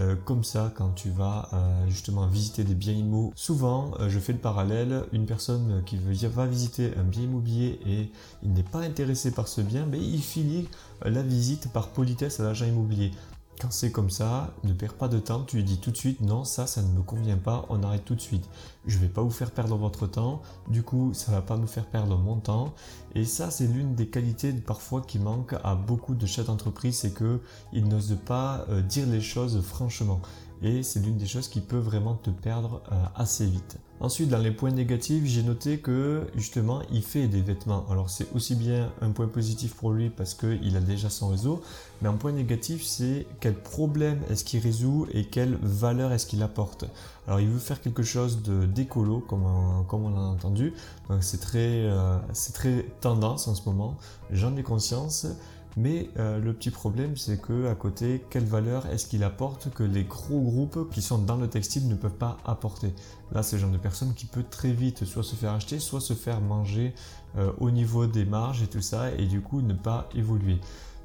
euh, 0.00 0.16
comme 0.24 0.42
ça 0.42 0.72
quand 0.74 0.90
tu 0.90 1.10
vas 1.10 1.48
euh, 1.52 1.88
justement 1.88 2.26
visiter 2.26 2.64
des 2.64 2.74
biens 2.74 2.94
immobiliers. 2.94 3.32
Souvent, 3.36 3.92
euh, 4.00 4.08
je 4.08 4.18
fais 4.18 4.32
le 4.32 4.40
parallèle, 4.40 5.04
une 5.12 5.24
personne 5.24 5.82
qui 5.86 5.96
veut, 5.96 6.14
va 6.28 6.46
visiter 6.46 6.92
un 6.96 7.04
bien 7.04 7.22
immobilier 7.22 7.78
et 7.86 8.10
il 8.42 8.52
n'est 8.52 8.64
pas 8.64 8.80
intéressé 8.80 9.30
par 9.30 9.46
ce 9.46 9.60
bien, 9.60 9.86
mais 9.86 9.98
il 10.00 10.20
finit 10.20 10.68
la 11.04 11.22
visite 11.22 11.72
par 11.72 11.90
politesse 11.90 12.40
à 12.40 12.44
l'agent 12.44 12.66
immobilier. 12.66 13.12
Quand 13.60 13.70
c'est 13.70 13.92
comme 13.92 14.10
ça, 14.10 14.52
ne 14.64 14.72
perds 14.72 14.94
pas 14.94 15.08
de 15.08 15.18
temps, 15.18 15.44
tu 15.44 15.56
lui 15.56 15.64
dis 15.64 15.78
tout 15.78 15.92
de 15.92 15.96
suite 15.96 16.20
non, 16.20 16.44
ça, 16.44 16.66
ça 16.66 16.82
ne 16.82 16.88
me 16.88 17.02
convient 17.02 17.38
pas, 17.38 17.64
on 17.68 17.82
arrête 17.82 18.04
tout 18.04 18.16
de 18.16 18.20
suite. 18.20 18.48
Je 18.84 18.96
ne 18.96 19.02
vais 19.02 19.08
pas 19.08 19.22
vous 19.22 19.30
faire 19.30 19.52
perdre 19.52 19.76
votre 19.76 20.06
temps, 20.06 20.42
du 20.68 20.82
coup, 20.82 21.14
ça 21.14 21.30
ne 21.30 21.36
va 21.36 21.42
pas 21.42 21.56
me 21.56 21.66
faire 21.66 21.86
perdre 21.86 22.18
mon 22.18 22.36
temps. 22.36 22.74
Et 23.14 23.24
ça, 23.24 23.50
c'est 23.50 23.66
l'une 23.66 23.94
des 23.94 24.08
qualités 24.08 24.52
parfois 24.52 25.02
qui 25.02 25.18
manque 25.18 25.54
à 25.62 25.76
beaucoup 25.76 26.14
de 26.14 26.26
chefs 26.26 26.46
d'entreprise, 26.46 26.98
c'est 26.98 27.14
qu'ils 27.14 27.88
n'osent 27.88 28.18
pas 28.26 28.66
euh, 28.70 28.82
dire 28.82 29.06
les 29.06 29.20
choses 29.20 29.62
franchement. 29.62 30.20
Et 30.62 30.82
c'est 30.82 31.00
l'une 31.00 31.16
des 31.16 31.26
choses 31.26 31.48
qui 31.48 31.60
peut 31.60 31.78
vraiment 31.78 32.14
te 32.14 32.30
perdre 32.30 32.82
euh, 32.90 33.04
assez 33.14 33.46
vite. 33.46 33.78
Ensuite, 34.00 34.28
dans 34.28 34.38
les 34.38 34.50
points 34.50 34.72
négatifs, 34.72 35.24
j'ai 35.24 35.42
noté 35.42 35.78
que 35.78 36.26
justement, 36.34 36.82
il 36.92 37.02
fait 37.02 37.28
des 37.28 37.40
vêtements. 37.40 37.86
Alors, 37.90 38.10
c'est 38.10 38.26
aussi 38.34 38.54
bien 38.54 38.90
un 39.00 39.10
point 39.10 39.28
positif 39.28 39.74
pour 39.74 39.92
lui 39.92 40.10
parce 40.10 40.34
qu'il 40.34 40.76
a 40.76 40.80
déjà 40.80 41.08
son 41.08 41.28
réseau, 41.28 41.62
mais 42.02 42.08
un 42.08 42.14
point 42.14 42.32
négatif, 42.32 42.84
c'est 42.84 43.26
quel 43.40 43.54
problème 43.54 44.20
est-ce 44.30 44.44
qu'il 44.44 44.60
résout 44.60 45.06
et 45.12 45.24
quelle 45.24 45.56
valeur 45.62 46.12
est-ce 46.12 46.26
qu'il 46.26 46.42
apporte. 46.42 46.84
Alors, 47.26 47.40
il 47.40 47.48
veut 47.48 47.58
faire 47.58 47.80
quelque 47.80 48.02
chose 48.02 48.42
de 48.42 48.66
d'écolo, 48.66 49.20
comme, 49.20 49.44
comme 49.88 50.04
on 50.04 50.10
l'a 50.10 50.20
entendu. 50.20 50.74
Donc, 51.08 51.22
c'est 51.22 51.40
très, 51.40 51.84
euh, 51.84 52.18
c'est 52.32 52.52
très 52.52 52.86
tendance 53.00 53.48
en 53.48 53.54
ce 53.54 53.62
moment. 53.66 53.96
J'en 54.30 54.56
ai 54.56 54.62
conscience. 54.62 55.26
Mais 55.76 56.10
euh, 56.18 56.38
le 56.38 56.52
petit 56.52 56.70
problème, 56.70 57.16
c'est 57.16 57.40
que 57.40 57.68
à 57.68 57.74
côté, 57.74 58.24
quelle 58.30 58.44
valeur 58.44 58.86
est-ce 58.86 59.06
qu'il 59.06 59.24
apporte 59.24 59.70
que 59.70 59.82
les 59.82 60.04
gros 60.04 60.40
groupes 60.40 60.90
qui 60.92 61.02
sont 61.02 61.18
dans 61.18 61.36
le 61.36 61.48
textile 61.48 61.88
ne 61.88 61.96
peuvent 61.96 62.12
pas 62.12 62.36
apporter? 62.44 62.94
Là, 63.32 63.42
c'est 63.42 63.56
le 63.56 63.62
genre 63.62 63.70
de 63.72 63.78
personne 63.78 64.14
qui 64.14 64.26
peut 64.26 64.44
très 64.48 64.70
vite 64.70 65.04
soit 65.04 65.24
se 65.24 65.34
faire 65.34 65.52
acheter, 65.52 65.80
soit 65.80 66.00
se 66.00 66.14
faire 66.14 66.40
manger 66.40 66.94
euh, 67.36 67.50
au 67.58 67.70
niveau 67.70 68.06
des 68.06 68.24
marges 68.24 68.62
et 68.62 68.68
tout 68.68 68.82
ça, 68.82 69.10
et 69.12 69.26
du 69.26 69.40
coup 69.40 69.62
ne 69.62 69.74
pas 69.74 70.08
évoluer. 70.14 70.60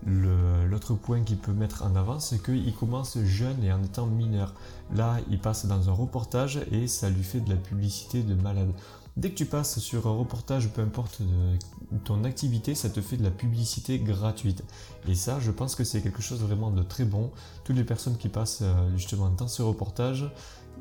L'autre 0.05 0.93
point 0.93 1.23
qu'il 1.23 1.37
peut 1.37 1.51
mettre 1.51 1.83
en 1.83 1.93
avant, 1.95 2.19
c'est 2.19 2.41
qu'il 2.41 2.73
commence 2.73 3.17
jeune 3.25 3.61
et 3.63 3.73
en 3.73 3.83
étant 3.83 4.05
mineur. 4.05 4.53
Là, 4.95 5.17
il 5.29 5.39
passe 5.39 5.65
dans 5.65 5.89
un 5.89 5.91
reportage 5.91 6.61
et 6.71 6.87
ça 6.87 7.09
lui 7.09 7.23
fait 7.23 7.41
de 7.41 7.49
la 7.49 7.57
publicité 7.57 8.23
de 8.23 8.33
malade. 8.33 8.71
Dès 9.19 9.31
que 9.31 9.35
tu 9.35 9.45
passes 9.45 9.79
sur 9.79 10.07
un 10.07 10.13
reportage, 10.17 10.69
peu 10.69 10.81
importe 10.81 11.19
ton 12.05 12.23
activité, 12.23 12.73
ça 12.73 12.89
te 12.89 13.01
fait 13.01 13.17
de 13.17 13.23
la 13.23 13.31
publicité 13.31 13.99
gratuite. 13.99 14.63
Et 15.09 15.13
ça, 15.13 15.41
je 15.41 15.51
pense 15.51 15.75
que 15.75 15.83
c'est 15.83 16.01
quelque 16.01 16.21
chose 16.21 16.39
vraiment 16.39 16.71
de 16.71 16.83
très 16.83 17.03
bon. 17.03 17.29
Toutes 17.65 17.75
les 17.75 17.83
personnes 17.83 18.15
qui 18.15 18.29
passent 18.29 18.61
euh, 18.61 18.73
justement 18.95 19.29
dans 19.29 19.49
ce 19.49 19.61
reportage, 19.61 20.31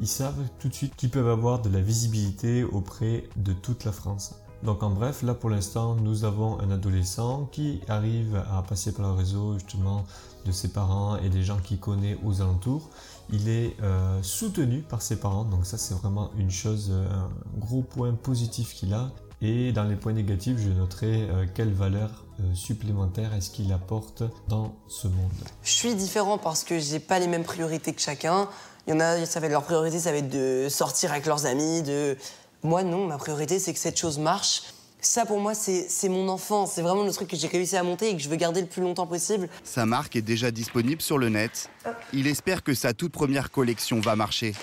ils 0.00 0.06
savent 0.06 0.40
tout 0.60 0.68
de 0.68 0.74
suite 0.74 0.94
qu'ils 0.94 1.10
peuvent 1.10 1.28
avoir 1.28 1.60
de 1.62 1.68
la 1.68 1.80
visibilité 1.80 2.62
auprès 2.62 3.24
de 3.34 3.52
toute 3.52 3.84
la 3.84 3.90
France. 3.90 4.36
Donc 4.62 4.82
en 4.82 4.90
bref, 4.90 5.22
là 5.22 5.34
pour 5.34 5.50
l'instant, 5.50 5.94
nous 5.94 6.24
avons 6.24 6.60
un 6.60 6.70
adolescent 6.70 7.48
qui 7.52 7.80
arrive 7.88 8.42
à 8.52 8.62
passer 8.62 8.92
par 8.92 9.06
le 9.06 9.12
réseau 9.12 9.54
justement 9.54 10.04
de 10.44 10.52
ses 10.52 10.68
parents 10.68 11.16
et 11.16 11.28
des 11.28 11.42
gens 11.42 11.58
qu'il 11.58 11.78
connaît 11.78 12.18
aux 12.24 12.40
alentours. 12.40 12.90
Il 13.30 13.48
est 13.48 13.76
euh, 13.82 14.22
soutenu 14.22 14.80
par 14.80 15.02
ses 15.02 15.16
parents, 15.16 15.44
donc 15.44 15.66
ça 15.66 15.78
c'est 15.78 15.94
vraiment 15.94 16.30
une 16.38 16.50
chose, 16.50 16.88
euh, 16.90 17.06
un 17.08 17.58
gros 17.58 17.82
point 17.82 18.12
positif 18.14 18.74
qu'il 18.74 18.94
a. 18.94 19.10
Et 19.40 19.70
dans 19.70 19.84
les 19.84 19.94
points 19.94 20.14
négatifs, 20.14 20.58
je 20.58 20.70
noterai 20.70 21.28
euh, 21.30 21.46
quelle 21.54 21.72
valeur 21.72 22.24
supplémentaire 22.54 23.34
est-ce 23.34 23.50
qu'il 23.50 23.72
apporte 23.72 24.22
dans 24.46 24.76
ce 24.86 25.08
monde. 25.08 25.32
Je 25.64 25.72
suis 25.72 25.94
différent 25.96 26.38
parce 26.38 26.62
que 26.62 26.78
j'ai 26.78 27.00
pas 27.00 27.18
les 27.18 27.26
mêmes 27.26 27.42
priorités 27.42 27.92
que 27.92 28.00
chacun. 28.00 28.48
Il 28.86 28.92
y 28.92 28.94
en 28.94 29.00
a, 29.00 29.26
ça 29.26 29.40
va 29.40 29.46
être 29.46 29.52
leur 29.52 29.64
priorité, 29.64 29.98
ça 29.98 30.12
va 30.12 30.18
être 30.18 30.30
de 30.30 30.68
sortir 30.70 31.10
avec 31.10 31.26
leurs 31.26 31.46
amis, 31.46 31.82
de 31.82 32.16
moi, 32.62 32.82
non, 32.82 33.06
ma 33.06 33.18
priorité, 33.18 33.58
c'est 33.58 33.72
que 33.72 33.78
cette 33.78 33.98
chose 33.98 34.18
marche. 34.18 34.62
Ça, 35.00 35.24
pour 35.24 35.38
moi, 35.38 35.54
c'est 35.54 36.08
mon 36.08 36.28
enfant. 36.28 36.66
C'est 36.66 36.82
vraiment 36.82 37.04
le 37.04 37.12
truc 37.12 37.28
que 37.28 37.36
j'ai 37.36 37.46
réussi 37.46 37.76
à 37.76 37.84
monter 37.84 38.10
et 38.10 38.16
que 38.16 38.22
je 38.22 38.28
veux 38.28 38.36
garder 38.36 38.60
le 38.60 38.66
plus 38.66 38.82
longtemps 38.82 39.06
possible. 39.06 39.48
Sa 39.62 39.86
marque 39.86 40.16
est 40.16 40.22
déjà 40.22 40.50
disponible 40.50 41.00
sur 41.00 41.18
le 41.18 41.28
net. 41.28 41.70
Il 42.12 42.26
espère 42.26 42.64
que 42.64 42.74
sa 42.74 42.92
toute 42.94 43.12
première 43.12 43.52
collection 43.52 44.00
va 44.00 44.16
marcher. 44.16 44.54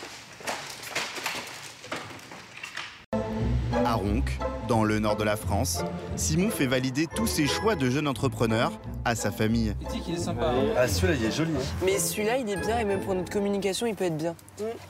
À 3.86 3.94
Ronc, 3.94 4.26
dans 4.68 4.84
le 4.84 5.00
nord 5.00 5.16
de 5.16 5.24
la 5.24 5.36
France, 5.36 5.84
Simon 6.16 6.50
fait 6.50 6.68
valider 6.68 7.08
tous 7.16 7.28
ses 7.28 7.48
choix 7.48 7.76
de 7.76 7.90
jeune 7.90 8.08
entrepreneur 8.08 8.72
à 9.04 9.16
sa 9.16 9.32
famille. 9.32 9.76
Il 10.08 10.16
est 10.16 10.18
sympa. 10.18 10.52
Ah, 10.78 10.88
celui-là, 10.88 11.14
il 11.20 11.26
est 11.26 11.32
joli. 11.32 11.52
Hein. 11.52 11.64
Mais 11.86 11.98
celui-là, 12.00 12.38
il 12.38 12.50
est 12.50 12.56
bien 12.58 12.80
et 12.80 12.84
même 12.86 13.02
pour 13.02 13.14
notre 13.16 13.32
communication, 13.32 13.86
il 13.86 13.96
peut 13.96 14.06
être 14.06 14.18
bien. 14.18 14.36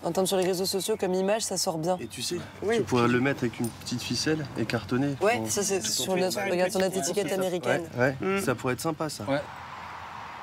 En 0.03 0.11
termes 0.11 0.27
sur 0.27 0.37
les 0.37 0.45
réseaux 0.45 0.65
sociaux, 0.65 0.95
comme 0.99 1.13
image, 1.13 1.41
ça 1.43 1.57
sort 1.57 1.77
bien. 1.77 1.97
Et 1.99 2.07
tu 2.07 2.21
sais, 2.21 2.37
Oui. 2.63 2.77
tu 2.77 2.83
pourrais 2.83 3.07
le 3.07 3.19
mettre 3.19 3.43
avec 3.43 3.59
une 3.59 3.67
petite 3.69 4.01
ficelle 4.01 4.45
et 4.57 4.65
cartonner. 4.65 5.15
Ouais, 5.21 5.41
ça 5.47 5.63
c'est 5.63 5.81
sur 5.85 6.15
notre, 6.15 6.37
truc. 6.39 6.51
regarde 6.51 6.71
sur 6.71 6.79
notre 6.79 6.97
étiquette 6.97 7.31
américaine. 7.31 7.83
Ouais, 7.97 8.15
ouais. 8.21 8.37
Mm. 8.39 8.41
ça 8.41 8.55
pourrait 8.55 8.73
être 8.73 8.81
sympa 8.81 9.09
ça. 9.09 9.25
Ouais. 9.25 9.41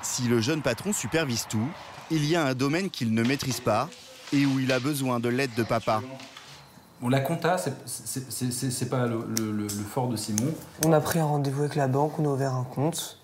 Si 0.02 0.22
le 0.24 0.40
jeune 0.40 0.62
patron 0.62 0.92
supervise 0.92 1.46
tout, 1.48 1.68
il 2.10 2.24
y 2.26 2.36
a 2.36 2.44
un 2.44 2.54
domaine 2.54 2.90
qu'il 2.90 3.14
ne 3.14 3.22
maîtrise 3.22 3.60
pas 3.60 3.88
et 4.32 4.44
où 4.46 4.58
il 4.58 4.72
a 4.72 4.80
besoin 4.80 5.20
de 5.20 5.28
l'aide 5.28 5.54
de 5.56 5.62
papa. 5.62 6.02
Bon, 7.02 7.08
la 7.08 7.20
compta, 7.20 7.56
c'est- 7.58 8.88
pas 8.88 9.06
le, 9.06 9.24
le- 9.38 9.50
le- 9.52 9.62
le 9.64 9.68
fort 9.68 10.06
de 10.08 10.16
Simon. 10.16 10.54
On 10.84 10.92
a 10.92 11.00
pris 11.00 11.18
un 11.18 11.24
rendez-vous 11.24 11.60
avec 11.62 11.74
la 11.74 11.88
banque, 11.88 12.16
on 12.20 12.24
a 12.24 12.28
ouvert 12.28 12.54
un 12.54 12.62
compte 12.64 13.18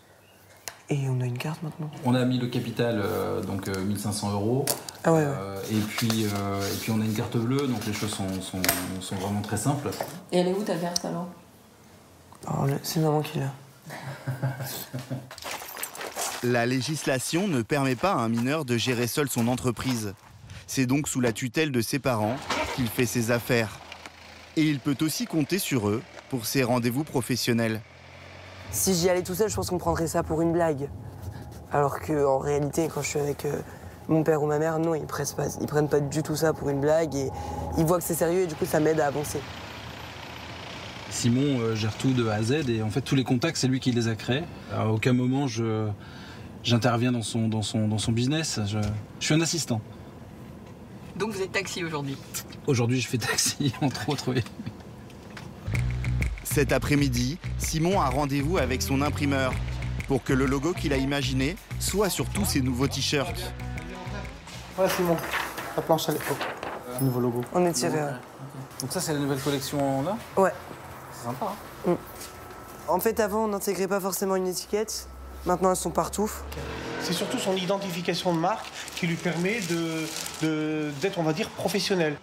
et 0.91 1.09
on 1.09 1.21
a 1.21 1.25
une 1.27 1.39
carte 1.39 1.63
maintenant. 1.63 1.89
On 2.05 2.15
a 2.17 2.25
mis 2.25 2.39
le 2.39 2.49
capital, 2.49 3.01
euh, 3.05 3.41
donc 3.41 3.69
euh, 3.69 3.81
1500 3.85 4.33
euros. 4.33 4.67
Ah 5.05 5.13
ouais, 5.13 5.21
ouais. 5.21 5.25
Euh, 5.27 5.61
et, 5.71 5.77
puis, 5.77 6.25
euh, 6.25 6.61
et 6.61 6.77
puis 6.81 6.91
on 6.91 7.01
a 7.01 7.05
une 7.05 7.15
carte 7.15 7.37
bleue, 7.37 7.69
donc 7.69 7.87
les 7.87 7.93
choses 7.93 8.11
sont, 8.11 8.41
sont- 8.43 8.61
sont 9.01 9.15
vraiment 9.17 9.43
très 9.43 9.57
simples. 9.57 9.91
Et 10.33 10.39
elle 10.39 10.49
est 10.49 10.55
où 10.55 10.63
ta 10.65 10.75
carte 10.77 11.05
alors? 11.05 11.29
Le- 12.67 12.79
c'est 12.83 12.99
maman 13.01 13.21
qui 13.21 13.39
l'a. 13.39 13.53
La 16.45 16.67
législation 16.67 17.47
ne 17.49 17.63
permet 17.63 17.97
pas 17.97 18.13
à 18.13 18.17
un 18.17 18.29
mineur 18.29 18.65
de 18.65 18.77
gérer 18.77 19.07
seul 19.09 19.29
son 19.29 19.49
entreprise. 19.49 20.15
C'est 20.69 20.87
donc 20.87 21.09
sous 21.09 21.21
la 21.21 21.33
tutelle 21.33 21.73
de 21.73 21.81
ses 21.81 21.99
parents 21.99 22.37
qu'il 22.79 22.87
fait 22.87 23.07
ses 23.07 23.33
affaires. 23.33 23.81
Et 24.57 24.63
il 24.63 24.79
peut 24.79 24.97
aussi 25.01 25.27
compter 25.27 25.59
sur 25.59 25.89
eux 25.89 26.01
pour 26.31 26.47
ses 26.47 26.63
rendez-vous 26.63 27.03
professionnels. 27.03 27.81
Si 28.71 28.95
j'y 28.95 29.09
allais 29.09 29.25
tout 29.25 29.35
seul, 29.35 29.51
je 29.51 29.57
pense 29.57 29.71
qu'on 29.71 29.79
prendrait 29.79 30.07
ça 30.07 30.23
pour 30.23 30.43
une 30.43 30.53
blague. 30.53 30.89
Alors 31.73 31.99
qu'en 31.99 32.39
réalité, 32.39 32.89
quand 32.93 33.03
je 33.03 33.09
suis 33.09 33.19
avec 33.19 33.45
euh, 33.47 33.61
mon 34.09 34.23
père 34.23 34.43
ou 34.45 34.47
ma 34.47 34.61
mère, 34.61 34.79
non, 34.79 34.95
ils 34.95 35.07
prennent, 35.07 35.27
pas, 35.37 35.47
ils 35.61 35.67
prennent 35.67 35.89
pas 35.89 35.99
du 35.99 36.23
tout 36.23 36.37
ça 36.37 36.53
pour 36.53 36.69
une 36.69 36.81
blague 36.81 37.17
et 37.17 37.31
ils 37.79 37.85
voient 37.85 37.99
que 37.99 38.05
c'est 38.05 38.15
sérieux 38.15 38.43
et 38.43 38.47
du 38.47 38.55
coup 38.55 38.65
ça 38.65 38.79
m'aide 38.79 39.01
à 39.01 39.09
avancer. 39.09 39.41
Simon 41.11 41.61
euh, 41.61 41.75
gère 41.75 41.97
tout 41.97 42.13
de 42.13 42.29
A 42.29 42.35
à 42.35 42.43
Z 42.43 42.69
et 42.69 42.83
en 42.83 42.91
fait 42.91 43.01
tous 43.01 43.17
les 43.17 43.25
contacts, 43.25 43.57
c'est 43.57 43.67
lui 43.67 43.81
qui 43.81 43.91
les 43.91 44.07
a 44.07 44.15
créés. 44.15 44.45
À 44.73 44.87
aucun 44.87 45.15
moment 45.15 45.49
je 45.49 45.89
j'interviens 46.63 47.11
dans 47.11 47.23
son, 47.23 47.49
dans, 47.49 47.63
son, 47.63 47.89
dans 47.89 47.99
son 47.99 48.13
business. 48.13 48.61
Je, 48.67 48.79
je 49.19 49.25
suis 49.25 49.35
un 49.35 49.41
assistant. 49.41 49.81
Donc 51.19 51.33
vous 51.33 51.43
êtes 51.43 51.53
taxi 51.53 51.85
aujourd'hui 51.85 52.17
Aujourd'hui, 52.67 53.01
je 53.01 53.09
fais 53.09 53.19
taxi, 53.19 53.73
entre 53.83 54.09
autres, 54.09 54.33
oui. 54.33 54.43
Cet 56.45 56.73
après-midi, 56.73 57.39
Simon 57.59 58.01
a 58.01 58.09
rendez-vous 58.09 58.59
avec 58.59 58.83
son 58.83 59.01
imprimeur 59.03 59.53
pour 60.07 60.23
que 60.23 60.33
le 60.33 60.47
logo 60.47 60.73
qu'il 60.73 60.93
a 60.93 60.97
imaginé 60.97 61.57
soit 61.81 62.09
sur 62.11 62.29
tous 62.31 62.45
ses 62.45 62.61
nouveaux 62.61 62.89
t-shirts. 62.89 63.53
Voilà 64.77 64.91
Simon, 64.93 65.17
la 65.77 65.83
planche 65.83 66.09
à 66.09 66.13
l'époque. 66.13 66.39
Nouveau 67.01 67.21
logo. 67.21 67.41
On 67.53 67.65
est 67.67 67.73
tiré. 67.73 68.03
ouais. 68.03 68.11
Donc 68.81 68.93
ça, 68.93 69.01
c'est 69.01 69.13
la 69.13 69.19
nouvelle 69.21 69.41
collection 69.41 70.03
là? 70.03 70.17
Ouais. 70.37 70.53
C'est 71.13 71.25
sympa. 71.27 71.53
hein 71.89 71.97
En 72.89 73.01
fait, 73.01 73.19
avant, 73.21 73.45
on 73.45 73.49
n'intégrait 73.49 73.89
pas 73.89 74.01
forcément 74.01 74.37
une 74.37 74.47
étiquette. 74.47 75.09
Maintenant, 75.47 75.71
elles 75.71 75.77
sont 75.77 75.91
partout. 75.91 76.31
C'est 77.03 77.13
surtout 77.13 77.39
son 77.39 77.57
identification 77.57 78.35
de 78.35 78.39
marque 78.39 78.67
qui 78.97 79.07
lui 79.07 79.17
permet 79.17 79.61
de- 79.61 80.07
de- 80.43 80.91
d'être, 81.01 81.19
on 81.19 81.23
va 81.23 81.33
dire, 81.33 81.49
professionnel. 81.51 82.17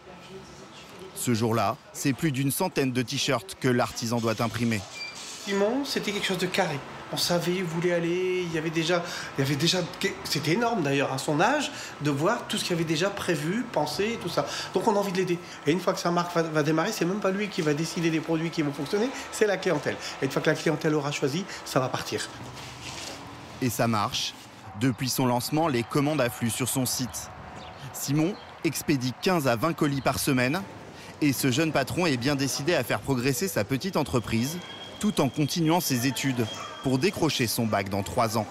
Ce 1.15 1.33
jour-là, 1.33 1.75
c'est 1.93 2.13
plus 2.13 2.31
d'une 2.31 2.51
centaine 2.51 2.91
de 2.91 3.01
t-shirts 3.01 3.55
que 3.59 3.67
l'artisan 3.67 4.17
doit 4.19 4.39
imprimer. 4.41 4.81
Simon, 5.45 5.83
c'était 5.85 6.11
quelque 6.11 6.25
chose 6.27 6.37
de 6.37 6.47
carré. 6.47 6.79
on 7.13 7.17
savait 7.17 7.61
où 7.61 7.67
voulait 7.67 7.93
aller. 7.93 8.41
Il 8.47 8.51
y 8.51 8.57
avait 8.57 8.71
déjà, 8.71 9.01
il 9.37 9.41
y 9.41 9.45
avait 9.47 9.55
déjà, 9.55 9.77
c'était 10.25 10.53
énorme 10.53 10.81
d'ailleurs 10.81 11.13
à 11.13 11.19
son 11.19 11.39
âge 11.39 11.71
de 12.01 12.09
voir 12.09 12.45
tout 12.47 12.57
ce 12.57 12.63
qu'il 12.63 12.71
y 12.71 12.73
avait 12.73 12.83
déjà 12.83 13.11
prévu, 13.11 13.63
pensé, 13.71 14.17
tout 14.23 14.27
ça. 14.27 14.45
Donc 14.73 14.87
on 14.87 14.95
a 14.95 14.99
envie 14.99 15.11
de 15.11 15.17
l'aider. 15.17 15.37
Et 15.67 15.71
une 15.71 15.79
fois 15.79 15.93
que 15.93 15.99
sa 15.99 16.09
marque 16.09 16.33
va, 16.35 16.41
va 16.41 16.63
démarrer, 16.63 16.91
c'est 16.91 17.05
même 17.05 17.19
pas 17.19 17.29
lui 17.29 17.47
qui 17.47 17.61
va 17.61 17.75
décider 17.75 18.09
des 18.09 18.19
produits 18.21 18.49
qui 18.49 18.63
vont 18.63 18.73
fonctionner, 18.73 19.07
c'est 19.31 19.45
la 19.45 19.55
clientèle. 19.57 19.95
Et 20.21 20.25
une 20.25 20.31
fois 20.31 20.41
que 20.41 20.49
la 20.49 20.55
clientèle 20.55 20.95
aura 20.95 21.11
choisi, 21.11 21.45
ça 21.63 21.79
va 21.79 21.89
partir. 21.89 22.27
Et 23.61 23.69
ça 23.69 23.87
marche. 23.87 24.33
Depuis 24.81 25.09
son 25.09 25.25
lancement, 25.25 25.67
les 25.67 25.83
commandes 25.83 26.19
affluent 26.19 26.49
sur 26.49 26.67
son 26.67 26.85
site. 26.85 27.29
Simon 27.93 28.33
expédie 28.65 29.13
15 29.21 29.47
à 29.47 29.55
20 29.55 29.73
colis 29.73 30.01
par 30.01 30.19
semaine 30.19 30.61
et 31.21 31.31
ce 31.31 31.49
jeune 31.49 31.71
patron 31.71 32.05
est 32.05 32.17
bien 32.17 32.35
décidé 32.35 32.75
à 32.75 32.83
faire 32.83 32.99
progresser 32.99 33.47
sa 33.47 33.63
petite 33.63 33.95
entreprise 33.95 34.57
tout 34.99 35.21
en 35.21 35.29
continuant 35.29 35.79
ses 35.79 36.07
études 36.07 36.45
pour 36.83 36.97
décrocher 36.97 37.47
son 37.47 37.65
bac 37.65 37.89
dans 37.89 38.03
3 38.03 38.37
ans. 38.37 38.47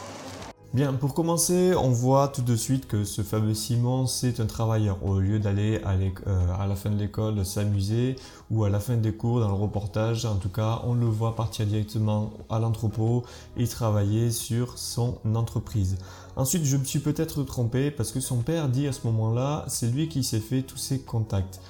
Bien, 0.74 0.92
pour 0.92 1.14
commencer, 1.14 1.72
on 1.76 1.90
voit 1.90 2.26
tout 2.26 2.42
de 2.42 2.56
suite 2.56 2.88
que 2.88 3.04
ce 3.04 3.22
fameux 3.22 3.54
Simon, 3.54 4.08
c'est 4.08 4.40
un 4.40 4.46
travailleur. 4.46 5.06
Au 5.06 5.20
lieu 5.20 5.38
d'aller 5.38 5.80
à, 5.84 5.92
euh, 5.92 6.58
à, 6.58 6.66
la 6.66 6.74
fin 6.74 6.90
de 6.90 6.98
l'école 6.98 7.46
s'amuser 7.46 8.16
ou 8.50 8.64
à 8.64 8.70
la 8.70 8.80
fin 8.80 8.96
des 8.96 9.12
cours 9.12 9.38
dans 9.38 9.46
le 9.46 9.54
reportage, 9.54 10.24
en 10.24 10.34
tout 10.34 10.48
cas, 10.48 10.80
on 10.82 10.94
le 10.94 11.06
voit 11.06 11.36
partir 11.36 11.64
directement 11.64 12.32
à 12.50 12.58
l'entrepôt 12.58 13.22
et 13.56 13.68
travailler 13.68 14.32
sur 14.32 14.76
son 14.76 15.20
entreprise. 15.36 15.96
Ensuite, 16.34 16.64
je 16.64 16.76
me 16.76 16.84
suis 16.84 16.98
peut-être 16.98 17.44
trompé 17.44 17.92
parce 17.92 18.10
que 18.10 18.18
son 18.18 18.38
père 18.38 18.68
dit 18.68 18.88
à 18.88 18.92
ce 18.92 19.06
moment-là, 19.06 19.64
c'est 19.68 19.86
lui 19.86 20.08
qui 20.08 20.24
s'est 20.24 20.40
fait 20.40 20.62
tous 20.62 20.76
ses 20.76 20.98
contacts. 20.98 21.60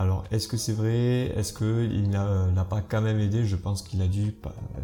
Alors, 0.00 0.24
est-ce 0.32 0.48
que 0.48 0.56
c'est 0.56 0.72
vrai? 0.72 1.32
Est-ce 1.36 1.52
qu'il 1.52 2.10
n'a 2.10 2.64
pas 2.68 2.80
quand 2.80 3.02
même 3.02 3.20
aidé? 3.20 3.46
Je 3.46 3.54
pense 3.54 3.82
qu'il 3.82 4.02
a 4.02 4.08
dû 4.08 4.34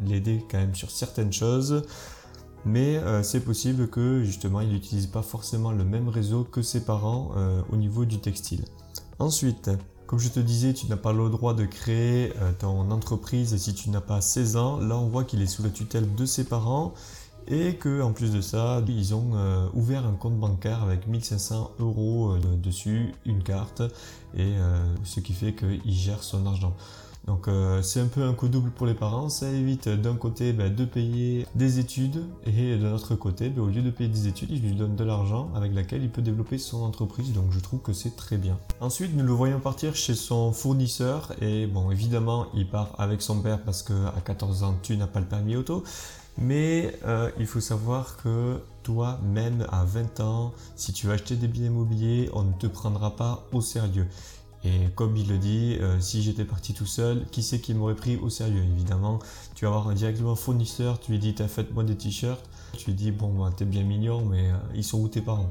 l'aider 0.07 0.45
quand 0.49 0.59
même 0.59 0.77
sur 0.77 0.93
certaines 0.93 1.33
choses 1.33 1.83
mais 2.65 2.97
euh, 2.97 3.23
c'est 3.23 3.41
possible 3.41 3.89
que 3.89 4.23
justement 4.25 4.61
il 4.61 4.69
n'utilise 4.69 5.07
pas 5.07 5.23
forcément 5.23 5.73
le 5.73 5.85
même 5.85 6.09
réseau 6.09 6.45
que 6.45 6.63
ses 6.63 6.85
parents 6.85 7.33
euh, 7.37 7.61
au 7.71 7.77
niveau 7.77 8.05
du 8.05 8.19
textile. 8.19 8.65
Ensuite, 9.19 9.71
comme 10.07 10.19
je 10.19 10.29
te 10.29 10.41
disais, 10.41 10.73
tu 10.75 10.87
n'as 10.87 10.97
pas 10.97 11.13
le 11.13 11.29
droit 11.29 11.55
de 11.55 11.65
créer 11.65 12.33
euh, 12.41 12.53
ton 12.59 12.91
entreprise 12.91 13.57
si 13.57 13.75
tu 13.75 13.91
n'as 13.91 14.01
pas 14.01 14.21
16 14.21 14.57
ans. 14.57 14.79
Là, 14.79 14.99
on 14.99 15.09
voit 15.09 15.25
qu'il 15.25 15.43
est 15.43 15.47
sous 15.47 15.63
la 15.63 15.71
tutelle 15.71 16.15
de 16.15 16.27
ses 16.27 16.45
parents 16.45 16.95
et 17.47 17.77
que 17.77 18.01
en 18.01 18.13
plus 18.13 18.33
de 18.33 18.41
ça, 18.41 18.83
ils 18.89 19.15
ont 19.15 19.33
ouvert 19.75 20.07
un 20.07 20.15
compte 20.15 20.41
bancaire 20.41 20.83
avec 20.83 21.07
1500 21.07 21.73
euros 21.79 22.39
dessus, 22.57 23.13
une 23.27 23.43
carte, 23.43 23.83
et 24.35 24.55
ce 25.03 25.21
qui 25.21 25.35
fait 25.35 25.55
qu'il 25.55 25.93
gère 25.93 26.23
son 26.23 26.47
argent. 26.47 26.75
Donc 27.27 27.49
euh, 27.49 27.81
c'est 27.81 28.01
un 28.01 28.07
peu 28.07 28.23
un 28.23 28.35
coup 28.35 28.49
double 28.49 28.71
pour 28.71 28.87
les 28.87 28.95
parents, 28.95 29.29
ça 29.29 29.49
évite 29.51 29.89
d'un 29.89 30.15
côté 30.15 30.53
ben, 30.53 30.75
de 30.75 30.85
payer 30.85 31.47
des 31.55 31.79
études 31.79 32.25
et 32.47 32.77
de 32.77 32.87
l'autre 32.87 33.15
côté, 33.15 33.49
ben, 33.49 33.63
au 33.63 33.69
lieu 33.69 33.81
de 33.81 33.91
payer 33.91 34.11
des 34.11 34.29
études, 34.29 34.51
il 34.51 34.61
lui 34.61 34.75
donne 34.75 34.95
de 34.95 35.05
l'argent 35.05 35.51
avec 35.55 35.75
laquelle 35.75 36.03
il 36.03 36.11
peut 36.11 36.23
développer 36.23 36.59
son 36.59 36.83
entreprise, 36.83 37.33
donc 37.33 37.47
je 37.51 37.61
trouve 37.61 37.81
que 37.81 37.93
c'est 37.93 38.17
très 38.17 38.37
bien. 38.37 38.59
Ensuite, 38.81 39.17
nous 39.17 39.25
le 39.25 39.33
voyons 39.33 39.59
partir 39.59 39.95
chez 39.95 40.15
son 40.15 40.53
fournisseur 40.53 41.33
et 41.41 41.67
bon 41.67 41.91
évidemment 41.91 42.47
il 42.55 42.69
part 42.69 42.95
avec 42.99 43.23
son 43.23 43.41
père 43.41 43.63
parce 43.63 43.83
qu'à 43.83 44.15
14 44.25 44.63
ans 44.63 44.75
tu 44.83 44.97
n'as 44.97 45.07
pas 45.07 45.21
le 45.21 45.27
permis 45.27 45.57
auto, 45.57 45.83
mais 46.37 46.99
euh, 47.07 47.31
il 47.39 47.47
faut 47.47 47.61
savoir 47.61 48.17
que 48.17 48.61
toi, 48.83 49.19
même 49.23 49.67
à 49.71 49.85
20 49.85 50.21
ans, 50.21 50.53
si 50.77 50.93
tu 50.93 51.07
veux 51.07 51.15
acheter 51.15 51.37
des 51.37 51.49
biens 51.49 51.67
immobiliers, 51.67 52.29
on 52.35 52.43
ne 52.43 52.53
te 52.53 52.67
prendra 52.67 53.17
pas 53.17 53.47
au 53.53 53.61
sérieux. 53.61 54.07
Et 54.65 54.89
comme 54.95 55.17
il 55.17 55.29
le 55.29 55.37
dit, 55.37 55.77
euh, 55.81 56.01
si 56.01 56.23
j'étais 56.23 56.45
parti 56.45 56.73
tout 56.73 56.87
seul, 56.87 57.27
qui 57.31 57.43
c'est 57.43 57.61
qui 57.61 57.75
m'aurait 57.75 57.95
pris 57.95 58.17
au 58.17 58.31
sérieux? 58.31 58.63
Évidemment, 58.63 59.19
tu 59.55 59.67
vas 59.67 59.73
avoir 59.73 59.93
directement 59.95 60.33
un 60.33 60.37
fournisseur, 60.37 60.99
tu 60.99 61.13
lui 61.13 61.19
dis 61.19 61.35
t'as 61.35 61.49
fait 61.49 61.71
moi 61.73 61.85
des 61.85 61.97
t-shirts, 61.97 62.43
tu 62.73 62.87
lui 62.87 62.95
dis 62.95 63.11
bon 63.11 63.33
bah, 63.35 63.53
t'es 63.55 63.67
bien 63.67 63.83
mignon 63.83 64.25
mais 64.25 64.51
euh, 64.51 64.57
ils 64.75 64.85
sont 64.85 65.01
où 65.01 65.09
tes 65.09 65.21
parents? 65.21 65.51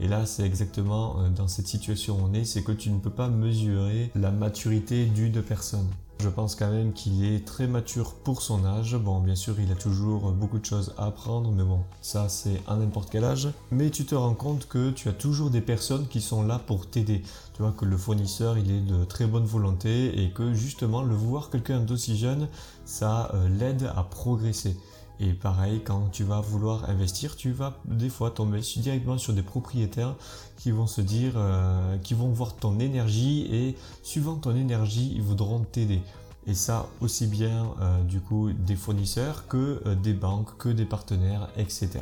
Et 0.00 0.08
là 0.08 0.24
c'est 0.24 0.44
exactement 0.44 1.20
euh, 1.20 1.28
dans 1.28 1.46
cette 1.46 1.66
situation 1.66 2.16
où 2.16 2.28
on 2.30 2.32
est, 2.32 2.44
c'est 2.44 2.62
que 2.62 2.72
tu 2.72 2.90
ne 2.90 2.98
peux 2.98 3.10
pas 3.10 3.28
mesurer 3.28 4.10
la 4.14 4.30
maturité 4.30 5.06
d'une 5.06 5.42
personne. 5.42 5.88
Je 6.20 6.28
pense 6.28 6.54
quand 6.54 6.70
même 6.70 6.92
qu'il 6.92 7.24
est 7.24 7.44
très 7.44 7.66
mature 7.66 8.14
pour 8.14 8.40
son 8.40 8.64
âge. 8.64 8.96
Bon, 8.96 9.20
bien 9.20 9.34
sûr, 9.34 9.60
il 9.60 9.70
a 9.70 9.74
toujours 9.74 10.32
beaucoup 10.32 10.58
de 10.58 10.64
choses 10.64 10.94
à 10.96 11.06
apprendre, 11.06 11.50
mais 11.50 11.64
bon, 11.64 11.80
ça 12.00 12.28
c'est 12.28 12.62
à 12.66 12.76
n'importe 12.76 13.10
quel 13.10 13.24
âge. 13.24 13.48
Mais 13.70 13.90
tu 13.90 14.06
te 14.06 14.14
rends 14.14 14.34
compte 14.34 14.66
que 14.68 14.90
tu 14.90 15.08
as 15.08 15.12
toujours 15.12 15.50
des 15.50 15.60
personnes 15.60 16.06
qui 16.06 16.20
sont 16.20 16.42
là 16.42 16.58
pour 16.58 16.88
t'aider. 16.88 17.22
Tu 17.54 17.62
vois 17.62 17.72
que 17.72 17.84
le 17.84 17.96
fournisseur, 17.96 18.56
il 18.56 18.70
est 18.70 18.80
de 18.80 19.04
très 19.04 19.26
bonne 19.26 19.44
volonté 19.44 20.22
et 20.22 20.30
que 20.30 20.54
justement, 20.54 21.02
le 21.02 21.14
voir 21.14 21.50
quelqu'un 21.50 21.80
d'aussi 21.80 22.16
jeune, 22.16 22.48
ça 22.84 23.30
euh, 23.34 23.48
l'aide 23.48 23.90
à 23.94 24.02
progresser. 24.02 24.76
Et 25.20 25.32
pareil, 25.32 25.80
quand 25.84 26.08
tu 26.10 26.24
vas 26.24 26.40
vouloir 26.40 26.90
investir, 26.90 27.36
tu 27.36 27.52
vas 27.52 27.78
des 27.84 28.08
fois 28.08 28.30
tomber 28.30 28.60
directement 28.60 29.16
sur 29.16 29.32
des 29.32 29.42
propriétaires 29.42 30.16
qui 30.56 30.72
vont 30.72 30.88
se 30.88 31.00
dire, 31.00 31.34
euh, 31.36 31.96
qui 31.98 32.14
vont 32.14 32.30
voir 32.30 32.56
ton 32.56 32.80
énergie 32.80 33.46
et 33.52 33.76
suivant 34.02 34.34
ton 34.34 34.56
énergie, 34.56 35.12
ils 35.14 35.22
voudront 35.22 35.60
t'aider. 35.60 36.02
Et 36.46 36.54
ça 36.54 36.86
aussi 37.00 37.26
bien 37.26 37.68
euh, 37.80 38.02
du 38.02 38.20
coup 38.20 38.52
des 38.52 38.76
fournisseurs 38.76 39.46
que 39.46 39.80
euh, 39.86 39.94
des 39.94 40.12
banques, 40.12 40.56
que 40.58 40.68
des 40.68 40.84
partenaires, 40.84 41.48
etc. 41.56 42.00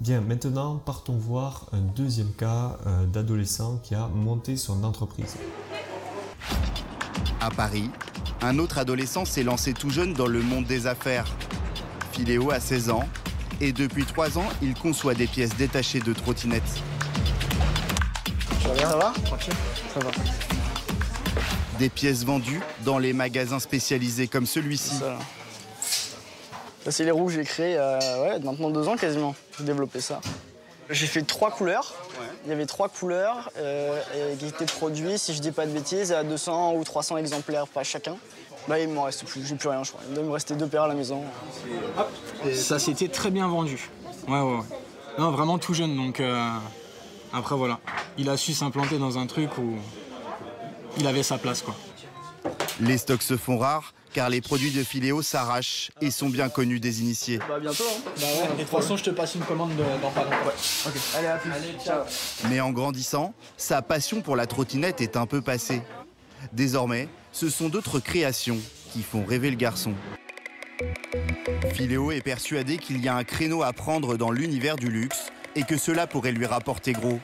Bien, 0.00 0.20
maintenant 0.20 0.76
partons 0.76 1.16
voir 1.16 1.66
un 1.72 1.80
deuxième 1.80 2.30
cas 2.30 2.78
d'adolescent 3.12 3.80
qui 3.82 3.96
a 3.96 4.06
monté 4.06 4.56
son 4.56 4.84
entreprise. 4.84 5.34
À 7.40 7.50
Paris, 7.50 7.90
un 8.40 8.60
autre 8.60 8.78
adolescent 8.78 9.24
s'est 9.24 9.42
lancé 9.42 9.74
tout 9.74 9.90
jeune 9.90 10.14
dans 10.14 10.28
le 10.28 10.40
monde 10.40 10.66
des 10.66 10.86
affaires 10.86 11.26
Filéo 12.12 12.50
a 12.50 12.60
16 12.60 12.90
ans 12.90 13.08
et 13.60 13.72
depuis 13.72 14.04
3 14.04 14.38
ans, 14.38 14.48
il 14.62 14.74
conçoit 14.74 15.14
des 15.14 15.26
pièces 15.26 15.56
détachées 15.56 16.00
de 16.00 16.12
trottinettes. 16.12 16.62
Ça 18.62 18.96
va? 18.96 19.12
Ça 19.94 20.00
va. 20.00 20.10
Des 21.78 21.88
pièces 21.88 22.24
vendues 22.24 22.60
dans 22.84 22.98
les 22.98 23.12
magasins 23.12 23.60
spécialisés 23.60 24.28
comme 24.28 24.46
celui-ci. 24.46 24.94
Ça, 26.84 26.92
c'est 26.92 27.04
les 27.04 27.10
roues, 27.10 27.28
j'ai 27.28 27.44
créé 27.44 27.76
euh, 27.76 27.98
ouais, 28.22 28.38
maintenant 28.38 28.70
deux 28.70 28.86
ans 28.88 28.96
quasiment. 28.96 29.34
J'ai 29.58 29.64
développé 29.64 30.00
ça. 30.00 30.20
J'ai 30.90 31.06
fait 31.06 31.22
trois 31.22 31.50
couleurs. 31.50 31.94
Il 32.44 32.50
y 32.50 32.52
avait 32.52 32.66
trois 32.66 32.88
couleurs 32.88 33.50
euh, 33.58 34.00
qui 34.38 34.46
étaient 34.46 34.64
produits, 34.64 35.18
si 35.18 35.34
je 35.34 35.40
dis 35.40 35.50
pas 35.50 35.66
de 35.66 35.72
bêtises, 35.72 36.12
à 36.12 36.24
200 36.24 36.74
ou 36.74 36.84
300 36.84 37.18
exemplaires 37.18 37.66
pas 37.66 37.82
chacun. 37.82 38.16
Bah, 38.68 38.78
il 38.78 38.88
m'en 38.88 39.04
reste 39.04 39.24
plus, 39.24 39.46
j'ai 39.46 39.54
plus 39.54 39.68
rien, 39.68 39.82
je 39.82 39.90
crois. 39.90 40.02
Il 40.08 40.14
doit 40.14 40.24
me 40.24 40.30
rester 40.30 40.54
deux 40.54 40.66
paires 40.66 40.82
à 40.82 40.88
la 40.88 40.94
maison. 40.94 41.22
Ça 42.54 42.78
s'était 42.78 43.08
très 43.08 43.30
bien 43.30 43.48
vendu. 43.48 43.88
Ouais, 44.28 44.40
ouais, 44.40 44.56
ouais. 44.56 44.64
Non, 45.18 45.30
vraiment 45.30 45.58
tout 45.58 45.74
jeune, 45.74 45.96
donc 45.96 46.20
euh, 46.20 46.50
après 47.32 47.56
voilà. 47.56 47.80
Il 48.18 48.28
a 48.28 48.36
su 48.36 48.52
s'implanter 48.52 48.98
dans 48.98 49.18
un 49.18 49.26
truc 49.26 49.56
où 49.58 49.76
il 50.98 51.06
avait 51.06 51.22
sa 51.22 51.38
place, 51.38 51.62
quoi. 51.62 51.74
Les 52.80 52.98
stocks 52.98 53.22
se 53.22 53.36
font 53.36 53.58
rares 53.58 53.94
car 54.12 54.30
les 54.30 54.40
produits 54.40 54.70
de 54.70 54.82
Filéo 54.82 55.22
s'arrachent 55.22 55.90
et 56.00 56.10
sont 56.10 56.28
bien 56.28 56.48
connus 56.48 56.80
des 56.80 57.00
initiés. 57.02 57.38
Bah 57.48 57.58
bientôt, 57.60 57.84
hein. 57.88 58.10
Bah 58.16 58.26
ouais, 58.26 58.56
de 58.56 58.62
toute 58.62 58.68
façon, 58.68 58.96
je 58.96 59.04
te 59.04 59.10
passe 59.10 59.34
une 59.34 59.42
commande 59.42 59.72
dans 59.76 60.10
pas 60.10 60.24
longtemps. 60.24 60.36
Ok. 60.86 60.94
Allez, 61.16 61.26
à 61.26 61.36
plus. 61.36 61.50
ciao. 61.84 62.02
Mais 62.48 62.60
en 62.60 62.70
grandissant, 62.70 63.34
sa 63.56 63.82
passion 63.82 64.20
pour 64.20 64.36
la 64.36 64.46
trottinette 64.46 65.00
est 65.00 65.16
un 65.16 65.26
peu 65.26 65.40
passée. 65.40 65.82
Désormais, 66.52 67.08
ce 67.32 67.48
sont 67.48 67.68
d'autres 67.68 68.00
créations 68.00 68.58
qui 68.92 69.02
font 69.02 69.24
rêver 69.24 69.50
le 69.50 69.56
garçon. 69.56 69.94
Philéo 71.74 72.10
est 72.10 72.20
persuadé 72.20 72.78
qu'il 72.78 73.02
y 73.02 73.08
a 73.08 73.16
un 73.16 73.24
créneau 73.24 73.62
à 73.62 73.72
prendre 73.72 74.16
dans 74.16 74.30
l'univers 74.30 74.76
du 74.76 74.88
luxe 74.88 75.30
et 75.56 75.62
que 75.62 75.76
cela 75.76 76.06
pourrait 76.06 76.32
lui 76.32 76.46
rapporter 76.46 76.92
gros. 76.92 77.20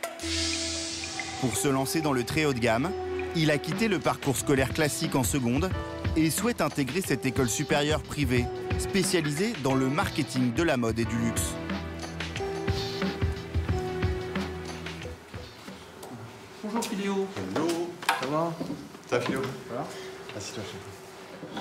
Pour 1.40 1.56
se 1.56 1.68
lancer 1.68 2.00
dans 2.00 2.12
le 2.12 2.24
très 2.24 2.44
haut 2.44 2.52
de 2.52 2.58
gamme, 2.58 2.90
il 3.36 3.50
a 3.50 3.58
quitté 3.58 3.88
le 3.88 3.98
parcours 3.98 4.36
scolaire 4.36 4.72
classique 4.72 5.14
en 5.14 5.24
seconde 5.24 5.70
et 6.16 6.30
souhaite 6.30 6.60
intégrer 6.60 7.00
cette 7.00 7.26
école 7.26 7.48
supérieure 7.48 8.02
privée, 8.02 8.44
spécialisée 8.78 9.52
dans 9.62 9.74
le 9.74 9.88
marketing 9.88 10.52
de 10.54 10.62
la 10.62 10.76
mode 10.76 10.98
et 10.98 11.04
du 11.04 11.16
luxe. 11.18 11.54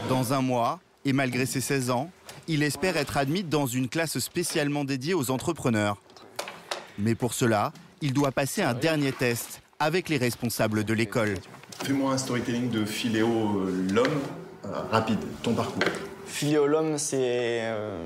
Dans 0.10 0.34
un 0.34 0.42
mois, 0.42 0.80
et 1.06 1.14
malgré 1.14 1.46
ses 1.46 1.62
16 1.62 1.92
ans, 1.92 2.10
il 2.48 2.64
espère 2.64 2.98
être 2.98 3.18
admis 3.18 3.44
dans 3.44 3.68
une 3.68 3.90
classe 3.90 4.20
spécialement 4.20 4.84
dédiée 4.84 5.14
aux 5.14 5.32
entrepreneurs. 5.32 5.98
Mais 6.98 7.16
pour 7.16 7.34
cela, 7.34 7.72
il 8.02 8.14
doit 8.14 8.32
passer 8.32 8.62
un 8.62 8.74
dernier 8.74 9.12
test 9.12 9.62
avec 9.80 10.10
les 10.10 10.18
responsables 10.18 10.84
de 10.84 10.94
l'école. 10.94 11.36
Fais-moi 11.84 12.14
un 12.14 12.18
storytelling 12.18 12.70
de 12.70 12.86
Philéo 12.86 13.28
euh, 13.28 13.88
l'homme, 13.92 14.22
euh, 14.66 14.82
rapide, 14.92 15.20
ton 15.42 15.54
parcours. 15.54 15.84
Philéo 16.26 16.68
l'homme, 16.68 16.98
c'est 16.98 17.62
euh, 17.64 18.06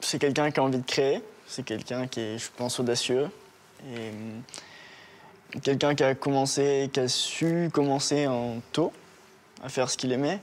c'est 0.00 0.18
quelqu'un 0.18 0.50
qui 0.50 0.60
a 0.60 0.62
envie 0.62 0.78
de 0.78 0.86
créer, 0.86 1.20
c'est 1.46 1.64
quelqu'un 1.64 2.06
qui 2.06 2.20
est, 2.20 2.38
je 2.38 2.48
pense, 2.56 2.78
audacieux. 2.78 3.28
Et 5.54 5.60
quelqu'un 5.60 5.94
qui 5.94 6.04
a 6.04 6.14
commencé, 6.14 6.88
qui 6.92 7.00
a 7.00 7.08
su 7.08 7.68
commencer 7.72 8.26
en 8.26 8.60
tôt 8.72 8.92
à 9.62 9.68
faire 9.68 9.88
ce 9.88 9.96
qu'il 9.96 10.12
aimait. 10.12 10.40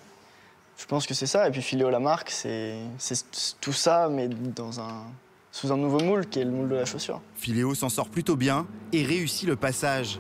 Je 0.78 0.86
pense 0.86 1.06
que 1.06 1.14
c'est 1.14 1.28
ça. 1.28 1.48
Et 1.48 1.52
puis 1.52 1.62
Philéo 1.62 1.90
la 1.90 2.00
marque, 2.00 2.30
c'est 2.30 2.78
c'est 2.98 3.24
tout 3.60 3.74
ça, 3.74 4.08
mais 4.10 4.28
dans 4.28 4.80
un, 4.80 5.04
sous 5.52 5.72
un 5.72 5.78
nouveau 5.78 6.00
moule 6.00 6.28
qui 6.28 6.40
est 6.40 6.46
le 6.46 6.52
moule 6.52 6.70
de 6.70 6.76
la 6.76 6.86
chaussure. 6.86 7.22
Philéo 7.36 7.76
s'en 7.76 7.90
sort 7.90 8.10
plutôt 8.10 8.36
bien 8.36 8.66
et 8.94 9.04
réussit 9.04 9.48
le 9.48 9.56
passage. 9.56 10.20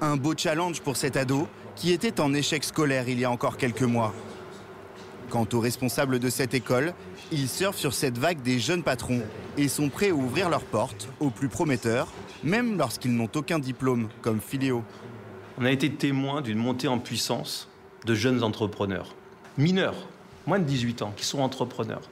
Un 0.00 0.16
beau 0.16 0.34
challenge 0.36 0.80
pour 0.80 0.96
cet 0.96 1.16
ado 1.16 1.46
qui 1.76 1.92
était 1.92 2.20
en 2.20 2.32
échec 2.34 2.64
scolaire 2.64 3.08
il 3.08 3.20
y 3.20 3.24
a 3.24 3.30
encore 3.30 3.56
quelques 3.56 3.82
mois. 3.82 4.14
Quant 5.30 5.46
aux 5.52 5.60
responsables 5.60 6.18
de 6.18 6.28
cette 6.28 6.54
école, 6.54 6.92
ils 7.30 7.48
surfent 7.48 7.78
sur 7.78 7.94
cette 7.94 8.18
vague 8.18 8.42
des 8.42 8.58
jeunes 8.58 8.82
patrons 8.82 9.22
et 9.56 9.68
sont 9.68 9.88
prêts 9.88 10.10
à 10.10 10.14
ouvrir 10.14 10.50
leurs 10.50 10.64
portes 10.64 11.08
aux 11.20 11.30
plus 11.30 11.48
prometteurs, 11.48 12.08
même 12.42 12.76
lorsqu'ils 12.76 13.14
n'ont 13.14 13.30
aucun 13.34 13.58
diplôme, 13.58 14.08
comme 14.20 14.40
Philéo. 14.40 14.84
On 15.58 15.64
a 15.64 15.70
été 15.70 15.90
témoin 15.90 16.42
d'une 16.42 16.58
montée 16.58 16.88
en 16.88 16.98
puissance 16.98 17.68
de 18.04 18.14
jeunes 18.14 18.42
entrepreneurs, 18.42 19.14
mineurs, 19.58 20.08
moins 20.46 20.58
de 20.58 20.64
18 20.64 21.02
ans, 21.02 21.12
qui 21.16 21.24
sont 21.24 21.40
entrepreneurs. 21.40 22.02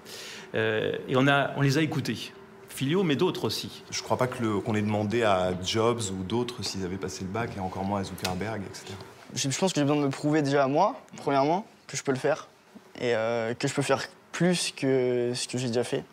Euh, 0.54 0.96
et 1.08 1.16
on, 1.16 1.26
a, 1.26 1.52
on 1.56 1.60
les 1.60 1.78
a 1.78 1.82
écoutés. 1.82 2.32
Philéo, 2.68 3.02
mais 3.02 3.16
d'autres 3.16 3.44
aussi. 3.44 3.82
Je 3.90 4.02
crois 4.02 4.16
pas 4.16 4.26
qu'on 4.26 4.74
ait 4.74 4.82
demandé 4.82 5.22
à 5.22 5.52
Jobs 5.62 6.00
ou 6.12 6.22
d'autres 6.22 6.62
s'ils 6.62 6.84
avaient 6.84 6.96
passé 6.96 7.24
le 7.24 7.30
bac, 7.30 7.50
et 7.56 7.60
encore 7.60 7.84
moins 7.84 8.00
à 8.00 8.04
Zuckerberg, 8.04 8.62
etc. 8.62 8.86
Je 9.34 9.48
je 9.48 9.58
pense 9.58 9.72
que 9.72 9.80
j'ai 9.80 9.84
besoin 9.84 10.00
de 10.00 10.06
me 10.06 10.10
prouver 10.10 10.42
déjà 10.42 10.64
à 10.64 10.68
moi, 10.68 11.00
premièrement, 11.16 11.66
que 11.86 11.96
je 11.96 12.02
peux 12.02 12.12
le 12.12 12.18
faire. 12.18 12.48
Et 12.96 13.14
euh, 13.14 13.54
que 13.54 13.68
je 13.68 13.74
peux 13.74 13.82
faire 13.82 14.02
plus 14.32 14.72
que 14.76 15.32
ce 15.34 15.48
que 15.48 15.58
j'ai 15.58 15.68
déjà 15.68 15.84
fait. 15.84 16.04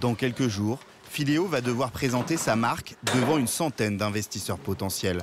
Dans 0.00 0.14
quelques 0.14 0.48
jours, 0.48 0.78
Philéo 1.08 1.46
va 1.46 1.60
devoir 1.60 1.90
présenter 1.90 2.36
sa 2.36 2.56
marque 2.56 2.94
devant 3.14 3.38
une 3.38 3.46
centaine 3.46 3.96
d'investisseurs 3.96 4.58
potentiels. 4.58 5.22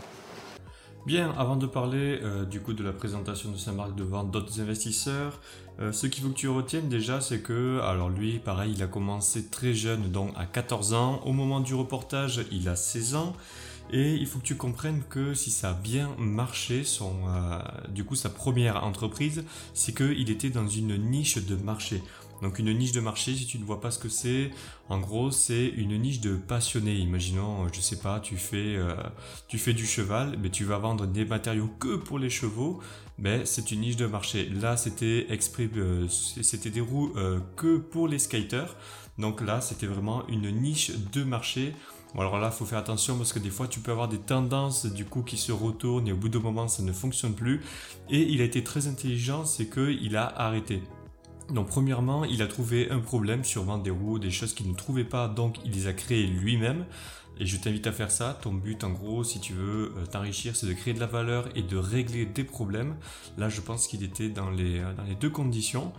Bien, 1.05 1.33
avant 1.38 1.55
de 1.55 1.65
parler 1.65 2.19
euh, 2.23 2.45
du 2.45 2.59
coup 2.59 2.73
de 2.73 2.83
la 2.83 2.91
présentation 2.91 3.51
de 3.51 3.57
sa 3.57 3.71
marque 3.71 3.95
devant 3.95 4.23
d'autres 4.23 4.59
investisseurs, 4.59 5.39
euh, 5.79 5.93
ce 5.93 6.07
qu'il 6.07 6.23
faut 6.23 6.29
que 6.29 6.35
tu 6.35 6.49
retiennes 6.49 6.89
déjà, 6.89 7.21
c'est 7.21 7.39
que, 7.39 7.79
alors 7.81 8.09
lui, 8.09 8.39
pareil, 8.39 8.73
il 8.75 8.83
a 8.83 8.88
commencé 8.88 9.47
très 9.47 9.73
jeune, 9.73 10.12
donc 10.12 10.33
à 10.35 10.45
14 10.45 10.93
ans. 10.93 11.21
Au 11.25 11.31
moment 11.31 11.62
du 11.62 11.73
reportage, 11.73 12.41
il 12.51 12.67
a 12.67 12.75
16 12.75 13.15
ans. 13.15 13.33
Et 13.91 14.13
il 14.13 14.27
faut 14.27 14.38
que 14.38 14.43
tu 14.43 14.55
comprennes 14.55 15.01
que 15.09 15.33
si 15.33 15.49
ça 15.49 15.71
a 15.71 15.73
bien 15.73 16.09
marché, 16.19 16.83
son, 16.83 17.12
euh, 17.27 17.59
du 17.89 18.03
coup 18.03 18.15
sa 18.15 18.29
première 18.29 18.83
entreprise, 18.83 19.43
c'est 19.73 19.95
qu'il 19.95 20.29
était 20.29 20.51
dans 20.51 20.67
une 20.67 20.95
niche 21.09 21.38
de 21.43 21.55
marché. 21.55 22.03
Donc 22.41 22.60
une 22.60 22.71
niche 22.78 22.93
de 22.93 23.02
marché, 23.02 23.36
si 23.36 23.45
tu 23.45 23.60
ne 23.60 23.65
vois 23.65 23.82
pas 23.82 23.91
ce 23.91 23.99
que 23.99 24.10
c'est, 24.10 24.52
en 24.88 24.99
gros 24.99 25.32
c'est 25.32 25.67
une 25.67 25.97
niche 25.97 26.21
de 26.21 26.36
passionnés. 26.36 26.95
Imaginons, 26.95 27.65
euh, 27.65 27.67
je 27.73 27.82
sais 27.82 27.99
pas, 27.99 28.19
tu 28.19 28.38
fais, 28.38 28.75
euh, 28.78 28.95
tu 29.47 29.58
fais 29.58 29.73
du 29.73 29.86
cheval, 29.86 30.38
mais 30.41 30.49
tu 30.49 30.63
vas 30.63 30.78
vendre 30.78 31.06
des 31.06 31.25
matériaux 31.25 31.69
que 31.80 31.97
pour 31.97 32.17
les 32.17 32.30
chevaux, 32.30 32.80
ben 33.17 33.45
c'est 33.45 33.71
une 33.71 33.82
niche 33.82 33.97
de 33.97 34.06
marché. 34.06 34.47
Là 34.49 34.78
c'était 34.78 35.28
exprès, 35.30 35.69
euh, 35.75 36.08
c'était 36.08 36.69
des 36.69 36.82
roues 36.82 37.13
que 37.56 37.78
pour 37.78 38.08
les 38.08 38.19
skaters. 38.19 38.75
Donc 39.17 39.41
là 39.41 39.60
c'était 39.60 39.88
vraiment 39.88 40.25
une 40.28 40.49
niche 40.49 40.91
de 41.12 41.23
marché. 41.23 41.73
Alors 42.17 42.39
là, 42.39 42.49
faut 42.49 42.65
faire 42.65 42.80
attention 42.80 43.17
parce 43.17 43.34
que 43.34 43.38
des 43.38 43.52
fois, 43.52 43.67
tu 43.67 43.82
peux 43.82 43.91
avoir 43.91 44.08
des 44.08 44.17
tendances 44.17 44.88
du 44.88 45.06
coup 45.06 45.21
qui 45.21 45.38
se 45.38 45.52
retournent 45.52 46.08
et 46.08 46.12
au 46.12 46.15
bout 46.17 46.30
d'un 46.30 46.39
moment, 46.39 46.67
ça 46.67 46.82
ne 46.82 46.91
fonctionne 46.91 47.36
plus. 47.36 47.62
Et 48.10 48.23
il 48.23 48.41
a 48.41 48.45
été 48.45 48.63
très 48.63 48.88
intelligent, 48.88 49.45
c'est 49.45 49.67
que 49.67 49.91
il 49.91 50.17
a 50.17 50.25
arrêté. 50.25 50.82
Donc 51.51 51.67
premièrement, 51.67 52.25
il 52.25 52.41
a 52.41 52.47
trouvé 52.47 52.89
un 52.91 52.99
problème 52.99 53.43
vendre 53.63 53.83
des 53.83 53.89
roues, 53.89 54.19
des 54.19 54.31
choses 54.31 54.53
qu'il 54.53 54.69
ne 54.69 54.75
trouvait 54.75 55.03
pas, 55.03 55.27
donc 55.27 55.57
il 55.65 55.71
les 55.71 55.88
a 55.88 55.93
créées 55.93 56.27
lui-même. 56.27 56.85
Et 57.39 57.45
je 57.45 57.55
t'invite 57.57 57.88
à 57.88 57.93
faire 57.93 58.12
ça. 58.12 58.38
Ton 58.41 58.53
but, 58.53 58.83
en 58.83 58.89
gros, 58.89 59.23
si 59.23 59.39
tu 59.39 59.53
veux 59.53 59.93
euh, 59.97 60.05
t'enrichir, 60.05 60.57
c'est 60.57 60.67
de 60.67 60.73
créer 60.73 60.93
de 60.93 60.99
la 60.99 61.05
valeur 61.05 61.47
et 61.55 61.62
de 61.62 61.77
régler 61.77 62.25
des 62.25 62.43
problèmes. 62.43 62.95
Là, 63.38 63.47
je 63.47 63.62
pense 63.62 63.88
qu'il 63.88 64.03
était 64.03 64.27
dans 64.27 64.49
les, 64.49 64.79
euh, 64.79 64.93
dans 64.93 65.03
les 65.03 65.15
deux 65.15 65.29
conditions. 65.29 65.93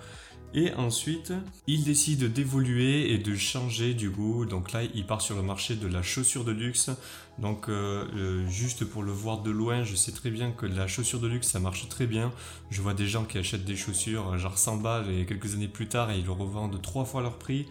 Et 0.53 0.75
ensuite, 0.75 1.33
il 1.69 1.85
décide 1.85 2.33
d'évoluer 2.33 3.13
et 3.13 3.19
de 3.19 3.37
changer 3.37 3.95
du 3.95 4.11
coup. 4.11 4.47
Donc 4.47 4.73
là, 4.73 4.83
il 4.83 5.07
part 5.07 5.21
sur 5.21 5.37
le 5.37 5.43
marché 5.43 5.77
de 5.77 5.87
la 5.87 6.03
chaussure 6.03 6.45
de 6.45 6.51
luxe. 6.51 6.91
Donc 7.39 7.69
euh, 7.69 8.05
euh, 8.17 8.49
juste 8.49 8.85
pour 8.85 9.03
le 9.03 9.13
voir 9.13 9.43
de 9.43 9.51
loin, 9.51 9.85
je 9.85 9.95
sais 9.95 10.11
très 10.13 10.31
bien 10.31 10.51
que 10.51 10.67
la 10.67 10.89
chaussure 10.89 11.21
de 11.21 11.29
luxe, 11.29 11.49
ça 11.49 11.61
marche 11.61 11.89
très 11.89 12.07
bien. 12.07 12.33
Je 12.71 12.83
vois 12.83 12.95
des 12.95 13.07
gens 13.07 13.25
qui 13.25 13.39
achètent 13.39 13.65
des 13.65 13.77
chaussures 13.77 14.33
euh, 14.33 14.39
genre 14.39 14.59
100 14.59 14.79
balles 14.79 15.11
et 15.11 15.25
quelques 15.25 15.55
années 15.55 15.69
plus 15.69 15.87
tard, 15.87 16.13
ils 16.13 16.25
le 16.25 16.33
revendent 16.33 16.83
trois 16.83 17.05
fois 17.05 17.23
leur 17.23 17.39
prix. 17.39 17.67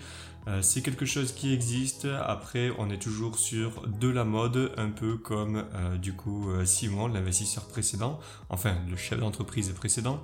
Euh, 0.47 0.61
c'est 0.61 0.81
quelque 0.81 1.05
chose 1.05 1.33
qui 1.33 1.53
existe. 1.53 2.07
Après, 2.25 2.71
on 2.79 2.89
est 2.89 2.97
toujours 2.97 3.37
sur 3.37 3.85
de 3.87 4.07
la 4.07 4.23
mode, 4.23 4.71
un 4.77 4.89
peu 4.89 5.17
comme 5.17 5.65
euh, 5.75 5.97
du 5.97 6.13
coup 6.13 6.49
Simon, 6.63 7.07
l'investisseur 7.07 7.65
précédent, 7.65 8.19
enfin 8.49 8.77
le 8.89 8.95
chef 8.95 9.19
d'entreprise 9.19 9.69
précédent. 9.73 10.23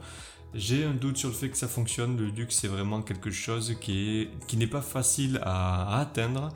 J'ai 0.58 0.86
un 0.86 0.94
doute 0.94 1.18
sur 1.18 1.28
le 1.28 1.36
fait 1.36 1.50
que 1.50 1.58
ça 1.58 1.68
fonctionne. 1.68 2.16
Le 2.16 2.28
luxe, 2.28 2.60
c'est 2.62 2.70
vraiment 2.70 3.02
quelque 3.02 3.30
chose 3.30 3.76
qui 3.82 4.22
est 4.22 4.30
qui 4.48 4.56
n'est 4.56 4.68
pas 4.68 4.82
facile 4.82 5.42
à, 5.44 5.98
à 5.98 6.00
atteindre. 6.00 6.50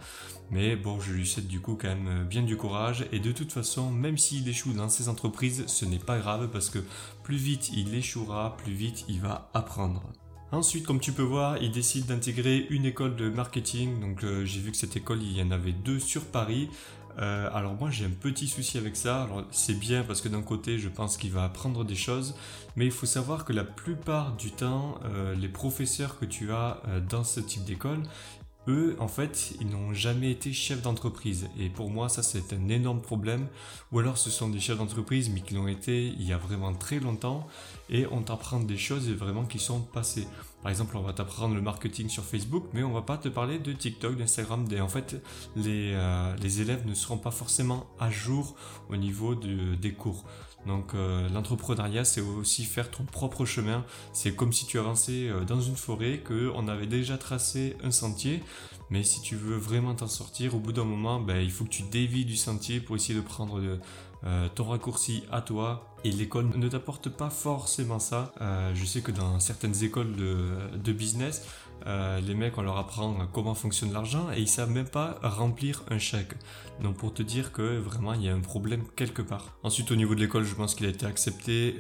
Mais 0.52 0.78
bon, 0.78 1.02
je 1.02 1.12
lui 1.12 1.28
souhaite 1.28 1.48
du 1.48 1.60
coup 1.60 1.78
quand 1.80 1.90
même 1.90 2.24
bien 2.24 2.42
du 2.42 2.56
courage. 2.56 3.06
Et 3.12 3.20
de 3.20 3.34
toute 3.34 3.52
façon, 3.52 3.92
même 3.92 4.18
s'il 4.18 4.48
échoue 4.48 4.72
dans 4.72 4.88
ses 4.88 5.10
entreprises, 5.10 5.66
ce 5.68 5.84
n'est 5.84 6.00
pas 6.00 6.18
grave 6.18 6.48
parce 6.48 6.70
que 6.70 6.80
plus 7.24 7.36
vite 7.36 7.72
il 7.74 7.94
échouera, 7.94 8.56
plus 8.56 8.74
vite 8.74 9.04
il 9.10 9.20
va 9.20 9.52
apprendre. 9.54 10.02
Ensuite, 10.52 10.88
comme 10.88 11.00
tu 11.00 11.12
peux 11.12 11.22
voir, 11.22 11.62
il 11.62 11.72
décide 11.72 12.08
d'intégrer 12.08 12.66
une 12.72 12.86
école 12.86 13.16
de 13.16 13.30
marketing. 13.30 14.00
Donc 14.00 14.24
euh, 14.24 14.46
j'ai 14.46 14.62
vu 14.62 14.72
que 14.72 14.78
cette 14.78 14.96
école, 14.96 15.22
il 15.22 15.38
y 15.38 15.44
en 15.44 15.52
avait 15.52 15.74
deux 15.74 16.00
sur 16.00 16.24
Paris. 16.26 16.70
Euh, 17.18 17.50
alors 17.54 17.74
moi 17.74 17.90
j'ai 17.90 18.06
un 18.06 18.12
petit 18.12 18.48
souci 18.48 18.78
avec 18.78 18.96
ça. 18.96 19.28
C'est 19.52 19.78
bien 19.78 20.04
parce 20.04 20.22
que 20.22 20.30
d'un 20.30 20.42
côté 20.42 20.80
je 20.80 20.90
pense 20.90 21.18
qu'il 21.18 21.32
va 21.32 21.44
apprendre 21.44 21.84
des 21.84 21.96
choses, 21.96 22.36
mais 22.76 22.86
il 22.86 22.92
faut 22.92 23.06
savoir 23.06 23.46
que 23.46 23.54
la 23.54 23.64
plupart 23.64 24.36
du 24.36 24.52
temps, 24.52 25.00
euh, 25.06 25.36
les 25.36 25.50
professeurs 25.50 26.20
que 26.20 26.26
tu 26.26 26.52
as 26.52 26.82
euh, 26.88 27.00
dans 27.00 27.24
ce 27.24 27.40
type 27.40 27.64
d'école, 27.66 28.02
eux, 28.68 28.96
en 29.00 29.08
fait, 29.08 29.54
ils 29.60 29.68
n'ont 29.68 29.94
jamais 29.94 30.32
été 30.32 30.54
chefs 30.54 30.82
d'entreprise. 30.82 31.50
Et 31.60 31.70
pour 31.70 31.90
moi, 31.90 32.08
ça, 32.10 32.22
c'est 32.22 32.54
un 32.54 32.70
énorme 32.70 33.02
problème. 33.02 33.48
Ou 33.92 34.00
alors, 34.00 34.18
ce 34.18 34.30
sont 34.30 34.50
des 34.50 34.60
chefs 34.60 34.78
d'entreprise, 34.78 35.30
mais 35.30 35.42
qui 35.42 35.56
l'ont 35.56 35.68
été 35.68 36.08
il 36.08 36.24
y 36.24 36.34
a 36.34 36.38
vraiment 36.38 36.74
très 36.74 37.00
longtemps. 37.00 37.48
Et 37.90 38.06
on 38.12 38.22
t'apprend 38.22 38.60
des 38.60 38.78
choses 38.78 39.10
vraiment 39.10 39.46
qui 39.46 39.60
sont 39.60 39.82
passées. 39.82 40.28
Par 40.62 40.70
exemple, 40.70 40.98
on 40.98 41.02
va 41.02 41.14
t'apprendre 41.14 41.56
le 41.56 41.62
marketing 41.62 42.10
sur 42.10 42.24
Facebook, 42.24 42.66
mais 42.74 42.84
on 42.84 42.92
va 42.92 43.02
pas 43.02 43.18
te 43.18 43.30
parler 43.30 43.60
de 43.60 43.72
TikTok, 43.72 44.18
d'Instagram. 44.18 44.66
En 44.82 44.88
fait, 44.90 45.22
les, 45.56 45.94
euh, 45.94 46.36
les 46.42 46.62
élèves 46.62 46.86
ne 46.86 46.94
seront 46.94 47.18
pas 47.18 47.32
forcément 47.32 47.88
à 48.00 48.10
jour 48.10 48.56
au 48.90 48.98
niveau 48.98 49.36
de- 49.36 49.76
des 49.76 49.94
cours. 49.94 50.26
Donc 50.68 50.94
euh, 50.94 51.30
l'entrepreneuriat, 51.30 52.04
c'est 52.04 52.20
aussi 52.20 52.66
faire 52.66 52.92
ton 52.92 53.06
propre 53.06 53.46
chemin. 53.46 53.86
C'est 54.12 54.36
comme 54.36 54.52
si 54.52 54.66
tu 54.66 54.78
avançais 54.78 55.30
euh, 55.30 55.46
dans 55.46 55.62
une 55.62 55.78
forêt, 55.78 56.20
que 56.20 56.52
on 56.54 56.68
avait 56.68 56.88
déjà 56.88 57.18
tracé 57.18 57.78
un 57.82 57.92
sentier, 57.92 58.44
mais 58.90 59.04
si 59.04 59.22
tu 59.22 59.38
veux 59.38 59.56
vraiment 59.56 59.96
t'en 59.96 60.08
sortir, 60.08 60.56
au 60.56 60.60
bout 60.60 60.74
d'un 60.74 60.84
moment, 60.84 61.22
ben, 61.22 61.40
il 61.40 61.52
faut 61.52 61.64
que 61.64 61.70
tu 61.70 61.84
dévies 61.84 62.26
du 62.26 62.36
sentier 62.36 62.82
pour 62.82 62.98
essayer 62.98 63.16
de 63.16 63.24
prendre 63.24 63.62
euh, 64.26 64.48
ton 64.54 64.66
raccourci 64.66 65.24
à 65.32 65.42
toi. 65.42 65.86
Et 66.06 66.12
l'école 66.12 66.50
ne 66.56 66.68
t'apporte 66.70 67.10
pas 67.10 67.30
forcément 67.30 68.00
ça. 68.00 68.32
Euh, 68.40 68.72
je 68.74 68.86
sais 68.86 69.02
que 69.02 69.12
dans 69.12 69.40
certaines 69.40 69.84
écoles 69.84 70.16
de, 70.16 70.92
business, 70.94 71.46
euh, 71.88 72.22
les 72.22 72.36
mecs, 72.36 72.58
on 72.58 72.62
leur 72.62 72.78
apprend 72.78 73.18
comment 73.34 73.54
fonctionne 73.54 73.92
l'argent 73.92 74.28
et 74.34 74.40
ils 74.40 74.48
savent 74.48 74.72
même 74.72 74.88
pas 74.88 75.20
remplir 75.22 75.84
un 75.90 75.98
chèque. 75.98 76.36
Donc 76.82 76.96
pour 76.96 77.14
te 77.14 77.22
dire 77.22 77.52
que 77.52 77.78
vraiment 77.78 78.14
il 78.14 78.24
y 78.24 78.30
a 78.30 78.34
un 78.34 78.40
problème 78.40 78.84
quelque 78.96 79.22
part. 79.22 79.58
Ensuite 79.64 79.92
au 79.92 79.98
niveau 79.98 80.16
de 80.16 80.22
l'école, 80.22 80.46
je 80.46 80.56
pense 80.56 80.74
qu'il 80.74 80.86
a 80.86 80.90
été 80.90 81.06
accepté 81.06 81.76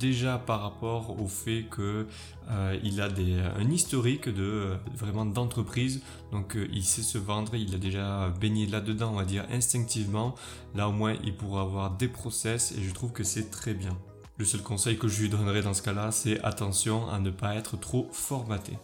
déjà 0.00 0.38
par 0.38 0.62
rapport 0.62 1.20
au 1.20 1.28
fait 1.28 1.66
que 1.70 2.06
euh, 2.50 2.76
il 2.82 3.00
a 3.00 3.08
des, 3.08 3.38
un 3.38 3.70
historique 3.70 4.28
de 4.28 4.72
vraiment 4.96 5.24
d'entreprise. 5.24 6.02
Donc 6.32 6.56
il 6.72 6.82
sait 6.82 7.02
se 7.02 7.18
vendre, 7.18 7.54
il 7.54 7.72
a 7.74 7.78
déjà 7.78 8.28
baigné 8.40 8.66
là-dedans, 8.66 9.10
on 9.12 9.16
va 9.16 9.24
dire 9.24 9.44
instinctivement. 9.52 10.34
Là 10.74 10.88
au 10.88 10.92
moins 10.92 11.14
il 11.22 11.36
pourra 11.36 11.62
avoir 11.62 11.79
des 11.88 12.08
process 12.08 12.72
et 12.72 12.82
je 12.82 12.92
trouve 12.92 13.12
que 13.12 13.24
c'est 13.24 13.50
très 13.50 13.72
bien. 13.72 13.96
Le 14.36 14.44
seul 14.44 14.62
conseil 14.62 14.98
que 14.98 15.08
je 15.08 15.22
lui 15.22 15.28
donnerai 15.28 15.62
dans 15.62 15.74
ce 15.74 15.82
cas-là, 15.82 16.12
c'est 16.12 16.42
attention 16.42 17.08
à 17.10 17.18
ne 17.18 17.30
pas 17.30 17.54
être 17.54 17.78
trop 17.78 18.08
formaté. 18.12 18.78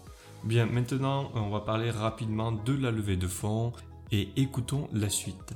Bien, 0.45 0.67
maintenant, 0.67 1.31
on 1.35 1.49
va 1.51 1.61
parler 1.61 1.91
rapidement 1.91 2.53
de 2.53 2.75
la 2.75 2.91
levée 2.91 3.17
de 3.17 3.27
fonds 3.27 3.73
et 4.13 4.29
écoutons 4.37 4.89
la 4.93 5.09
suite. 5.09 5.55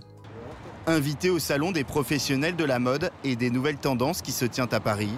Invité 0.86 1.30
au 1.30 1.38
salon 1.38 1.70
des 1.70 1.84
professionnels 1.84 2.56
de 2.56 2.64
la 2.64 2.78
mode 2.78 3.10
et 3.24 3.36
des 3.36 3.50
nouvelles 3.50 3.76
tendances 3.76 4.22
qui 4.22 4.32
se 4.32 4.44
tient 4.44 4.68
à 4.72 4.80
Paris, 4.80 5.12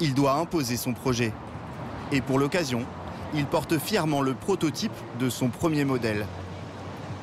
il 0.00 0.14
doit 0.14 0.34
imposer 0.34 0.76
son 0.76 0.94
projet. 0.94 1.32
Et 2.12 2.20
pour 2.20 2.38
l'occasion, 2.38 2.86
il 3.34 3.46
porte 3.46 3.78
fièrement 3.78 4.22
le 4.22 4.34
prototype 4.34 4.92
de 5.18 5.28
son 5.28 5.48
premier 5.48 5.84
modèle. 5.84 6.26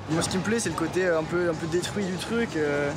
Moi, 0.10 0.22
ce 0.22 0.30
qui 0.30 0.38
me 0.38 0.44
plaît, 0.44 0.60
c'est 0.60 0.70
le 0.70 0.76
côté 0.76 1.08
un 1.08 1.24
peu, 1.24 1.50
un 1.50 1.54
peu 1.54 1.68
détruit 1.68 2.06
du 2.06 2.16
truc. 2.18 2.50
euh, 2.56 2.92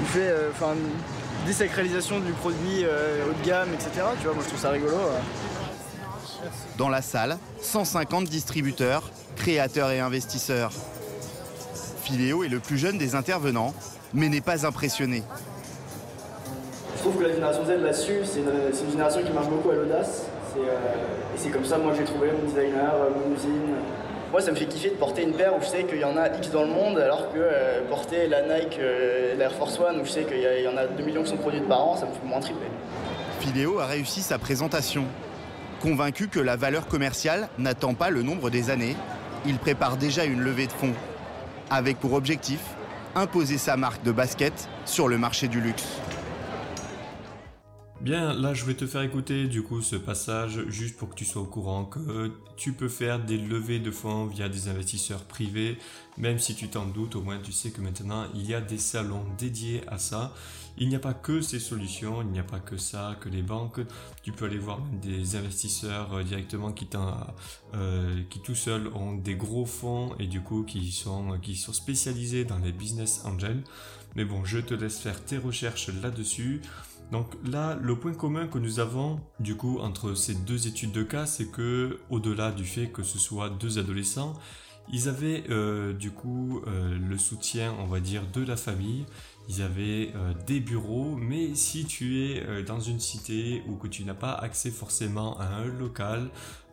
il 0.00 0.06
fait 0.06 0.28
euh, 0.28 0.50
enfin, 0.50 0.72
une 0.74 1.46
désacralisation 1.46 2.20
du 2.20 2.32
produit 2.32 2.84
euh, 2.84 3.24
haut 3.28 3.32
de 3.32 3.46
gamme, 3.46 3.68
etc. 3.74 3.90
Tu 4.18 4.24
vois, 4.24 4.34
moi, 4.34 4.42
je 4.42 4.48
trouve 4.48 4.60
ça 4.60 4.70
rigolo. 4.70 4.92
ouais. 4.92 6.48
Dans 6.78 6.88
la 6.88 7.02
salle, 7.02 7.38
150 7.60 8.24
distributeurs, 8.24 9.10
créateurs 9.36 9.90
et 9.90 10.00
investisseurs. 10.00 10.72
Philéo 12.02 12.44
est 12.44 12.48
le 12.48 12.60
plus 12.60 12.78
jeune 12.78 12.96
des 12.98 13.14
intervenants, 13.14 13.74
mais 14.14 14.28
n'est 14.28 14.40
pas 14.40 14.66
impressionné. 14.66 15.22
Je 16.96 17.00
trouve 17.02 17.16
que 17.16 17.24
la 17.24 17.32
génération 17.34 17.64
Z 17.64 17.68
là-dessus, 17.82 18.20
c'est 18.24 18.40
une, 18.40 18.50
c'est 18.72 18.84
une 18.84 18.90
génération 18.90 19.22
qui 19.22 19.32
marche 19.32 19.48
beaucoup 19.48 19.70
à 19.70 19.74
l'audace. 19.74 20.24
C'est, 20.52 20.60
euh, 20.60 21.34
et 21.34 21.38
c'est 21.38 21.50
comme 21.50 21.64
ça, 21.64 21.78
moi, 21.78 21.92
que 21.92 21.98
j'ai 21.98 22.04
trouvé 22.04 22.30
mon 22.32 22.46
designer, 22.48 22.92
euh, 22.94 23.10
mon 23.10 23.34
usine. 23.34 23.76
Moi, 24.30 24.40
ça 24.40 24.52
me 24.52 24.56
fait 24.56 24.66
kiffer 24.66 24.90
de 24.90 24.94
porter 24.94 25.22
une 25.22 25.32
paire 25.32 25.56
où 25.56 25.60
je 25.60 25.66
sais 25.66 25.84
qu'il 25.84 25.98
y 25.98 26.04
en 26.04 26.16
a 26.16 26.28
X 26.28 26.50
dans 26.50 26.62
le 26.62 26.68
monde, 26.68 26.98
alors 26.98 27.32
que 27.32 27.38
euh, 27.38 27.80
porter 27.88 28.28
la 28.28 28.42
Nike, 28.42 28.78
euh, 28.78 29.34
l'Air 29.34 29.52
Force 29.52 29.80
One, 29.80 30.00
où 30.00 30.04
je 30.04 30.10
sais 30.10 30.22
qu'il 30.22 30.38
y, 30.38 30.68
en 30.68 30.76
a 30.76 30.86
2 30.86 31.02
millions 31.02 31.24
qui 31.24 31.30
sont 31.30 31.36
produites 31.36 31.66
par 31.66 31.80
an, 31.80 31.96
ça 31.96 32.06
me 32.06 32.12
fait 32.12 32.24
moins 32.24 32.38
triper. 32.38 32.66
Filéo 33.40 33.80
a 33.80 33.86
réussi 33.86 34.20
sa 34.20 34.38
présentation. 34.38 35.04
Convaincu 35.82 36.28
que 36.28 36.38
la 36.38 36.54
valeur 36.54 36.86
commerciale 36.86 37.48
n'attend 37.58 37.94
pas 37.94 38.10
le 38.10 38.22
nombre 38.22 38.50
des 38.50 38.70
années, 38.70 38.94
il 39.46 39.58
prépare 39.58 39.96
déjà 39.96 40.24
une 40.24 40.40
levée 40.40 40.68
de 40.68 40.72
fonds, 40.72 40.94
avec 41.68 41.98
pour 41.98 42.12
objectif 42.12 42.60
imposer 43.16 43.58
sa 43.58 43.76
marque 43.76 44.04
de 44.04 44.12
basket 44.12 44.68
sur 44.84 45.08
le 45.08 45.18
marché 45.18 45.48
du 45.48 45.60
luxe. 45.60 45.88
Bien, 48.00 48.32
là 48.32 48.54
je 48.54 48.64
vais 48.64 48.72
te 48.72 48.86
faire 48.86 49.02
écouter 49.02 49.46
du 49.46 49.62
coup 49.62 49.82
ce 49.82 49.94
passage 49.94 50.66
juste 50.68 50.96
pour 50.96 51.10
que 51.10 51.14
tu 51.14 51.26
sois 51.26 51.42
au 51.42 51.46
courant 51.46 51.84
que 51.84 52.32
tu 52.56 52.72
peux 52.72 52.88
faire 52.88 53.22
des 53.22 53.36
levées 53.36 53.78
de 53.78 53.90
fonds 53.90 54.24
via 54.24 54.48
des 54.48 54.68
investisseurs 54.68 55.24
privés, 55.24 55.76
même 56.16 56.38
si 56.38 56.54
tu 56.54 56.68
t'en 56.68 56.86
doutes, 56.86 57.16
au 57.16 57.20
moins 57.20 57.38
tu 57.38 57.52
sais 57.52 57.70
que 57.70 57.82
maintenant 57.82 58.24
il 58.34 58.48
y 58.48 58.54
a 58.54 58.62
des 58.62 58.78
salons 58.78 59.26
dédiés 59.36 59.82
à 59.86 59.98
ça. 59.98 60.32
Il 60.78 60.88
n'y 60.88 60.96
a 60.96 60.98
pas 60.98 61.12
que 61.12 61.42
ces 61.42 61.58
solutions, 61.58 62.22
il 62.22 62.28
n'y 62.28 62.38
a 62.38 62.44
pas 62.44 62.60
que 62.60 62.78
ça, 62.78 63.16
que 63.20 63.28
les 63.28 63.42
banques. 63.42 63.80
Tu 64.22 64.32
peux 64.32 64.46
aller 64.46 64.56
voir 64.56 64.80
des 65.02 65.36
investisseurs 65.36 66.14
euh, 66.14 66.22
directement 66.22 66.72
qui, 66.72 66.88
euh, 67.74 68.22
tout 68.42 68.54
seuls 68.54 68.88
ont 68.94 69.12
des 69.12 69.34
gros 69.34 69.66
fonds 69.66 70.14
et 70.18 70.26
du 70.26 70.40
coup 70.40 70.62
qui 70.62 70.90
sont, 70.90 71.38
qui 71.42 71.54
sont 71.54 71.74
spécialisés 71.74 72.46
dans 72.46 72.58
les 72.58 72.72
business 72.72 73.22
angels. 73.26 73.62
Mais 74.16 74.24
bon, 74.24 74.44
je 74.44 74.58
te 74.58 74.74
laisse 74.74 74.98
faire 74.98 75.22
tes 75.24 75.38
recherches 75.38 75.90
là-dessus. 76.02 76.62
Donc 77.10 77.26
là, 77.44 77.76
le 77.80 77.96
point 77.96 78.14
commun 78.14 78.46
que 78.46 78.58
nous 78.58 78.78
avons 78.78 79.20
du 79.40 79.56
coup 79.56 79.78
entre 79.80 80.14
ces 80.14 80.34
deux 80.34 80.68
études 80.68 80.92
de 80.92 81.02
cas, 81.02 81.26
c'est 81.26 81.50
que 81.50 81.98
au-delà 82.08 82.52
du 82.52 82.64
fait 82.64 82.88
que 82.88 83.02
ce 83.02 83.18
soit 83.18 83.50
deux 83.50 83.78
adolescents, 83.78 84.34
ils 84.92 85.08
avaient 85.08 85.44
euh, 85.50 85.92
du 85.92 86.10
coup 86.10 86.62
euh, 86.66 86.98
le 86.98 87.18
soutien, 87.18 87.74
on 87.80 87.86
va 87.86 88.00
dire, 88.00 88.22
de 88.32 88.44
la 88.44 88.56
famille. 88.56 89.06
Ils 89.48 89.62
avaient 89.62 90.12
euh, 90.14 90.32
des 90.46 90.60
bureaux, 90.60 91.16
mais 91.16 91.54
si 91.54 91.84
tu 91.84 92.22
es 92.22 92.62
dans 92.62 92.80
une 92.80 93.00
cité 93.00 93.62
ou 93.66 93.74
que 93.74 93.88
tu 93.88 94.04
n'as 94.04 94.14
pas 94.14 94.32
accès 94.32 94.70
forcément 94.70 95.38
à 95.38 95.46
un 95.46 95.64
local, 95.64 96.30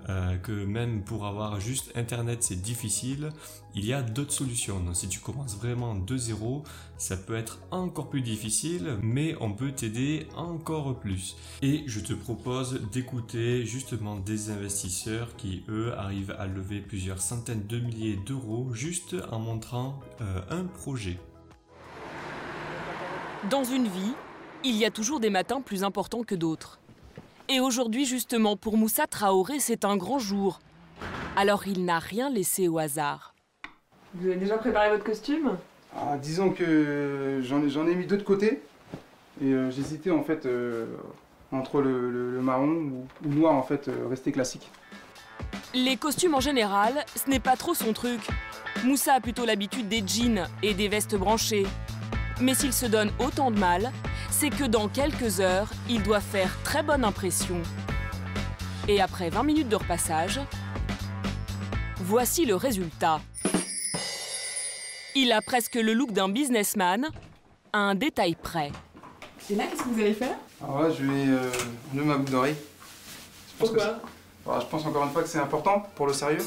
euh, 0.10 0.38
que 0.38 0.52
même 0.52 1.04
pour 1.04 1.26
avoir 1.26 1.60
juste 1.60 1.92
internet 1.96 2.44
c'est 2.44 2.62
difficile, 2.62 3.30
il 3.76 3.86
y 3.86 3.94
a 3.94 4.02
d'autres 4.02 4.34
solutions. 4.34 4.82
Si 4.94 5.08
tu 5.08 5.20
commences 5.20 5.56
vraiment 5.58 5.96
de 5.96 6.18
zéro, 6.18 6.64
ça 6.98 7.18
peut 7.18 7.36
être 7.36 7.60
encore 7.72 8.10
plus 8.10 8.22
difficile, 8.22 8.98
mais 9.02 9.36
on 9.40 9.54
peut 9.54 9.72
t'aider 9.72 10.28
encore 10.36 11.00
plus. 11.00 11.36
Et 11.62 11.84
je 11.86 12.00
te 12.00 12.14
propose 12.14 12.82
d'écouter 12.92 13.66
justement 13.66 14.18
des 14.18 14.50
investisseurs 14.50 15.36
qui 15.36 15.64
eux 15.70 15.94
arrivent 15.98 16.36
à 16.40 16.48
lever 16.48 16.80
plusieurs 16.80 17.22
centaines 17.22 17.68
de 17.68 17.80
milliers 17.80 18.18
d'euros 18.26 18.74
juste 18.74 19.16
en 19.32 19.40
montrant 19.40 20.00
euh, 20.22 20.42
un 20.50 20.64
projet. 20.64 21.20
Dans 23.50 23.64
une 23.64 23.88
vie, 23.88 24.14
il 24.64 24.76
y 24.76 24.86
a 24.86 24.92
toujours 24.92 25.20
des 25.20 25.30
matins 25.30 25.62
plus 25.62 25.84
importants 25.84 26.24
que 26.24 26.36
d'autres. 26.36 26.80
Et 27.50 27.60
aujourd'hui, 27.62 28.06
justement, 28.06 28.58
pour 28.58 28.78
Moussa 28.78 29.08
Traoré, 29.08 29.60
c'est 29.60 29.86
un 29.86 29.96
grand 29.96 30.20
jour. 30.20 30.60
Alors 31.38 31.66
il 31.68 31.86
n'a 31.86 32.00
rien 32.00 32.30
laissé 32.30 32.68
au 32.68 32.78
hasard. 32.78 33.34
Vous 34.14 34.28
avez 34.28 34.36
déjà 34.36 34.58
préparé 34.58 34.90
votre 34.90 35.04
costume? 35.04 35.58
Ah, 35.96 36.18
disons 36.18 36.52
que 36.52 37.40
j'en 37.44 37.88
ai, 37.88 37.96
mis 37.96 38.06
deux 38.06 38.18
de 38.18 38.24
côté. 38.24 38.62
Et 39.42 39.54
euh, 39.54 39.72
j'hésitais 39.72 40.10
en 40.12 40.24
fait 40.24 40.46
euh, 40.46 40.88
entre 41.52 41.80
le, 41.82 42.10
le- 42.10 42.32
le 42.32 42.42
marron 42.42 42.70
ou, 42.70 43.08
ou 43.26 43.30
noir 43.30 43.54
en 43.54 43.64
fait, 43.64 43.88
euh, 43.88 44.08
resté 44.10 44.32
classique. 44.32 44.70
Les 45.74 45.96
costumes 45.96 46.36
en 46.36 46.40
général, 46.40 47.06
ce 47.16 47.30
n'est 47.30 47.40
pas 47.40 47.56
trop 47.56 47.74
son 47.74 47.94
truc. 47.94 48.28
Moussa 48.84 49.14
a 49.14 49.20
plutôt 49.22 49.46
l'habitude 49.46 49.88
des 49.88 50.04
jeans 50.06 50.48
et 50.64 50.74
des 50.74 50.88
vestes 50.88 51.16
branchées. 51.16 51.66
Mais 52.42 52.56
s'il 52.56 52.74
se 52.74 52.88
donne 52.88 53.12
autant 53.20 53.52
de 53.52 53.60
mal, 53.60 53.92
c'est 54.40 54.52
que 54.52 54.66
dans 54.66 54.88
quelques 54.88 55.40
heures, 55.40 55.68
il 55.90 56.04
doit 56.04 56.20
faire 56.20 56.52
très 56.64 56.84
bonne 56.84 57.04
impression. 57.04 57.60
Et 58.88 59.02
après 59.02 59.32
20 59.32 59.42
minutes 59.42 59.68
de 59.68 59.76
repassage, 59.76 60.40
voici 61.96 62.46
le 62.46 62.56
résultat. 62.56 63.20
Il 65.16 65.32
a 65.32 65.42
presque 65.42 65.74
le 65.74 65.92
look 65.94 66.12
d'un 66.12 66.30
businessman, 66.30 67.08
à 67.74 67.80
un 67.80 67.96
détail 67.96 68.36
près. 68.36 68.72
Et 69.50 69.56
là, 69.56 69.64
qu'est-ce 69.66 69.82
que 69.82 69.90
vous 69.90 70.00
allez 70.02 70.14
faire? 70.14 70.38
Alors 70.64 70.84
là, 70.84 70.90
je 70.92 71.04
vais 71.04 71.30
euh, 71.30 71.52
enlever 71.94 72.06
ma 72.06 72.18
boucle 72.18 72.32
d'oreille. 72.32 72.56
Je 73.56 73.58
pense 73.60 73.72
que 73.72 73.76
Pourquoi? 74.44 74.60
je 74.62 74.66
pense 74.68 74.86
encore 74.86 75.04
une 75.04 75.12
fois 75.12 75.24
que 75.24 75.30
c'est 75.30 75.40
important 75.40 75.80
pour 75.96 76.06
le 76.06 76.14
sérieux. 76.14 76.46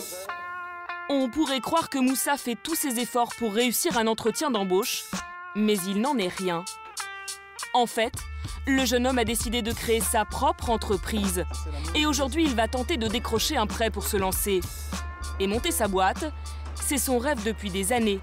On 1.09 1.29
pourrait 1.29 1.61
croire 1.61 1.91
que 1.91 1.99
Moussa 1.99 2.37
fait 2.37 2.57
tous 2.63 2.77
ses 2.77 3.01
efforts 3.01 3.33
pour 3.37 3.53
réussir 3.53 3.99
un 3.99 4.07
entretien 4.07 4.53
d'embauche, 4.53 5.03
mais 5.57 5.75
il 5.89 6.01
n'en 6.01 6.17
est 6.19 6.29
rien. 6.29 6.65
En 7.73 7.87
fait, 7.87 8.13
le 8.67 8.85
jeune 8.85 9.07
homme 9.07 9.19
a 9.19 9.25
décidé 9.25 9.63
de 9.63 9.73
créer 9.73 10.01
sa 10.01 10.25
propre 10.25 10.71
entreprise. 10.71 11.45
Et 11.95 12.05
aujourd'hui, 12.05 12.45
il 12.45 12.57
va 12.57 12.67
tenter 12.67 12.97
de 12.97 13.07
décrocher 13.07 13.57
un 13.57 13.67
prêt 13.67 13.91
pour 13.91 14.07
se 14.07 14.17
lancer. 14.17 14.61
Et 15.39 15.47
monter 15.47 15.71
sa 15.71 15.87
boîte, 15.87 16.33
c'est 16.75 16.99
son 16.99 17.19
rêve 17.19 17.45
depuis 17.45 17.71
des 17.71 17.93
années. 17.93 18.21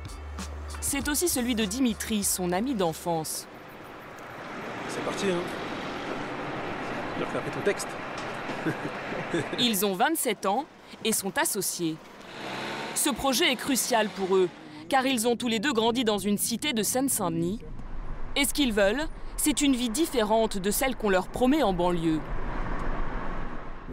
C'est 0.81 1.07
aussi 1.07 1.29
celui 1.29 1.55
de 1.55 1.63
Dimitri, 1.63 2.25
son 2.25 2.51
ami 2.51 2.75
d'enfance. 2.75 3.47
C'est 4.89 5.03
parti, 5.05 5.27
hein. 5.27 5.39
Faire 7.31 7.41
ton 7.51 7.62
texte. 7.62 7.88
Ils 9.60 9.86
ont 9.86 9.95
27 9.95 10.45
ans 10.45 10.65
et 11.05 11.13
sont 11.13 11.38
associés. 11.38 11.95
Ce 12.95 13.10
projet 13.10 13.51
est 13.51 13.55
crucial 13.55 14.10
pour 14.10 14.36
eux, 14.36 14.49
car 14.89 15.05
ils 15.05 15.27
ont 15.27 15.36
tous 15.36 15.47
les 15.47 15.60
deux 15.60 15.73
grandi 15.73 16.03
dans 16.03 16.17
une 16.17 16.38
cité 16.38 16.73
de 16.73 16.83
Seine-Saint-Denis. 16.83 17.60
Et 18.36 18.45
ce 18.45 18.53
qu'ils 18.53 18.73
veulent, 18.73 19.07
c'est 19.38 19.62
une 19.62 19.76
vie 19.76 19.89
différente 19.89 20.58
de 20.58 20.71
celle 20.71 20.95
qu'on 20.95 21.10
leur 21.10 21.28
promet 21.28 21.63
en 21.63 21.73
banlieue. 21.73 22.19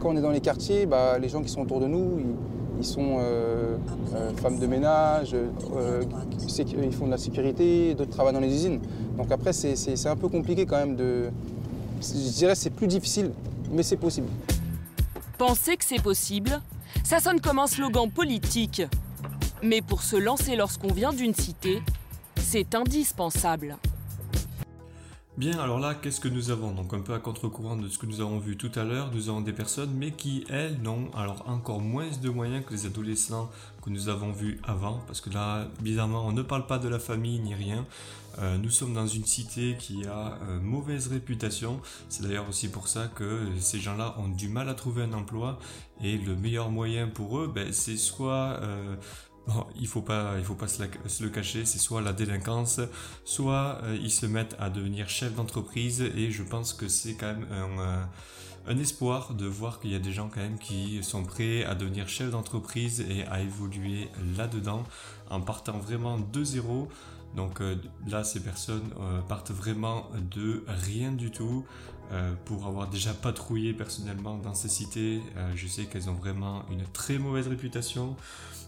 Quand 0.00 0.08
on 0.10 0.16
est 0.16 0.20
dans 0.22 0.30
les 0.30 0.40
quartiers, 0.40 0.86
bah, 0.86 1.18
les 1.18 1.28
gens 1.28 1.42
qui 1.42 1.48
sont 1.48 1.62
autour 1.62 1.80
de 1.80 1.86
nous, 1.86 2.18
ils, 2.18 2.34
ils 2.80 2.84
sont 2.84 3.16
euh, 3.20 3.76
euh, 4.14 4.30
femmes 4.36 4.58
de 4.58 4.66
ménage, 4.66 5.34
euh, 5.34 6.02
ils 6.82 6.92
font 6.92 7.06
de 7.06 7.10
la 7.12 7.18
sécurité, 7.18 7.94
d'autres 7.94 8.10
travaillent 8.10 8.34
dans 8.34 8.40
les 8.40 8.52
usines. 8.52 8.80
Donc 9.16 9.30
après, 9.30 9.52
c'est- 9.52 10.06
un 10.06 10.16
peu 10.16 10.28
compliqué 10.28 10.66
quand 10.66 10.78
même 10.78 10.96
de... 10.96 11.30
Je 12.00 12.32
dirais 12.32 12.52
que 12.54 12.58
c'est 12.58 12.70
plus 12.70 12.88
difficile, 12.88 13.30
mais 13.70 13.82
c'est 13.82 13.96
possible. 13.96 14.26
Penser 15.38 15.76
que 15.76 15.84
c'est 15.84 16.02
possible, 16.02 16.60
ça 17.04 17.20
sonne 17.20 17.40
comme 17.40 17.58
un 17.58 17.66
slogan 17.66 18.10
politique. 18.10 18.82
Mais 19.62 19.80
pour 19.80 20.02
se 20.02 20.16
lancer 20.16 20.56
lorsqu'on 20.56 20.92
vient 20.92 21.12
d'une 21.12 21.34
cité, 21.34 21.80
c'est 22.36 22.74
indispensable. 22.74 23.76
Bien, 25.36 25.58
alors 25.58 25.80
là, 25.80 25.96
qu'est-ce 25.96 26.20
que 26.20 26.28
nous 26.28 26.52
avons? 26.52 26.70
Donc 26.70 26.94
un 26.94 27.00
peu 27.00 27.12
à 27.12 27.18
contre-courant 27.18 27.74
de 27.74 27.88
ce 27.88 27.98
que 27.98 28.06
nous 28.06 28.20
avons 28.20 28.38
vu 28.38 28.56
tout 28.56 28.70
à 28.76 28.84
l'heure, 28.84 29.10
nous 29.12 29.28
avons 29.28 29.40
des 29.40 29.52
personnes, 29.52 29.92
mais 29.92 30.12
qui, 30.12 30.44
elles, 30.48 30.80
n'ont 30.80 31.10
alors 31.16 31.42
encore 31.48 31.80
moins 31.80 32.06
de 32.22 32.28
moyens 32.28 32.64
que 32.64 32.72
les 32.72 32.86
adolescents 32.86 33.50
que 33.82 33.90
nous 33.90 34.08
avons 34.08 34.30
vus 34.30 34.60
avant, 34.62 35.02
parce 35.08 35.20
que 35.20 35.30
là, 35.30 35.66
bizarrement, 35.80 36.24
on 36.24 36.30
ne 36.30 36.42
parle 36.42 36.68
pas 36.68 36.78
de 36.78 36.86
la 36.86 37.00
famille 37.00 37.40
ni 37.40 37.52
rien. 37.52 37.84
Euh, 38.38 38.58
nous 38.58 38.70
sommes 38.70 38.94
dans 38.94 39.08
une 39.08 39.24
cité 39.24 39.76
qui 39.76 40.06
a 40.06 40.38
euh, 40.48 40.60
mauvaise 40.60 41.08
réputation. 41.08 41.80
C'est 42.08 42.22
d'ailleurs 42.22 42.48
aussi 42.48 42.68
pour 42.68 42.86
ça 42.86 43.08
que 43.08 43.48
ces 43.58 43.80
gens-là 43.80 44.14
ont 44.18 44.28
du 44.28 44.48
mal 44.48 44.68
à 44.68 44.74
trouver 44.74 45.02
un 45.02 45.12
emploi, 45.14 45.58
et 46.00 46.16
le 46.16 46.36
meilleur 46.36 46.70
moyen 46.70 47.08
pour 47.08 47.40
eux, 47.40 47.50
ben, 47.52 47.72
c'est 47.72 47.96
soit 47.96 48.60
euh, 48.62 48.94
Bon, 49.46 49.66
il 49.78 49.86
faut 49.86 50.00
pas, 50.00 50.36
il 50.38 50.44
faut 50.44 50.54
pas 50.54 50.68
se, 50.68 50.82
le 51.22 51.28
cacher, 51.28 51.66
c'est 51.66 51.78
soit 51.78 52.00
la 52.00 52.14
délinquance, 52.14 52.80
soit 53.24 53.78
euh, 53.82 53.98
ils 54.00 54.10
se 54.10 54.24
mettent 54.24 54.56
à 54.58 54.70
devenir 54.70 55.10
chef 55.10 55.34
d'entreprise 55.34 56.00
et 56.00 56.30
je 56.30 56.42
pense 56.42 56.72
que 56.72 56.88
c'est 56.88 57.14
quand 57.14 57.26
même 57.26 57.46
un, 57.50 57.78
euh, 57.78 58.04
un 58.68 58.78
espoir 58.78 59.34
de 59.34 59.44
voir 59.44 59.80
qu'il 59.80 59.90
y 59.90 59.94
a 59.94 59.98
des 59.98 60.12
gens 60.12 60.30
quand 60.32 60.40
même 60.40 60.58
qui 60.58 61.02
sont 61.02 61.24
prêts 61.24 61.62
à 61.64 61.74
devenir 61.74 62.08
chef 62.08 62.30
d'entreprise 62.30 63.00
et 63.02 63.26
à 63.26 63.42
évoluer 63.42 64.08
là-dedans 64.38 64.82
en 65.28 65.42
partant 65.42 65.78
vraiment 65.78 66.18
de 66.18 66.42
zéro. 66.42 66.88
Donc 67.36 67.60
euh, 67.60 67.76
là, 68.06 68.24
ces 68.24 68.40
personnes 68.40 68.88
partent 69.28 69.50
vraiment 69.50 70.08
de 70.34 70.64
rien 70.68 71.12
du 71.12 71.30
tout. 71.30 71.64
pour 72.44 72.66
avoir 72.66 72.88
déjà 72.88 73.12
patrouillé 73.12 73.72
personnellement 73.72 74.38
dans 74.38 74.54
ces 74.54 74.68
cités. 74.68 75.20
Je 75.56 75.66
sais 75.66 75.86
qu'elles 75.86 76.08
ont 76.08 76.14
vraiment 76.14 76.64
une 76.70 76.84
très 76.92 77.18
mauvaise 77.18 77.48
réputation. 77.48 78.14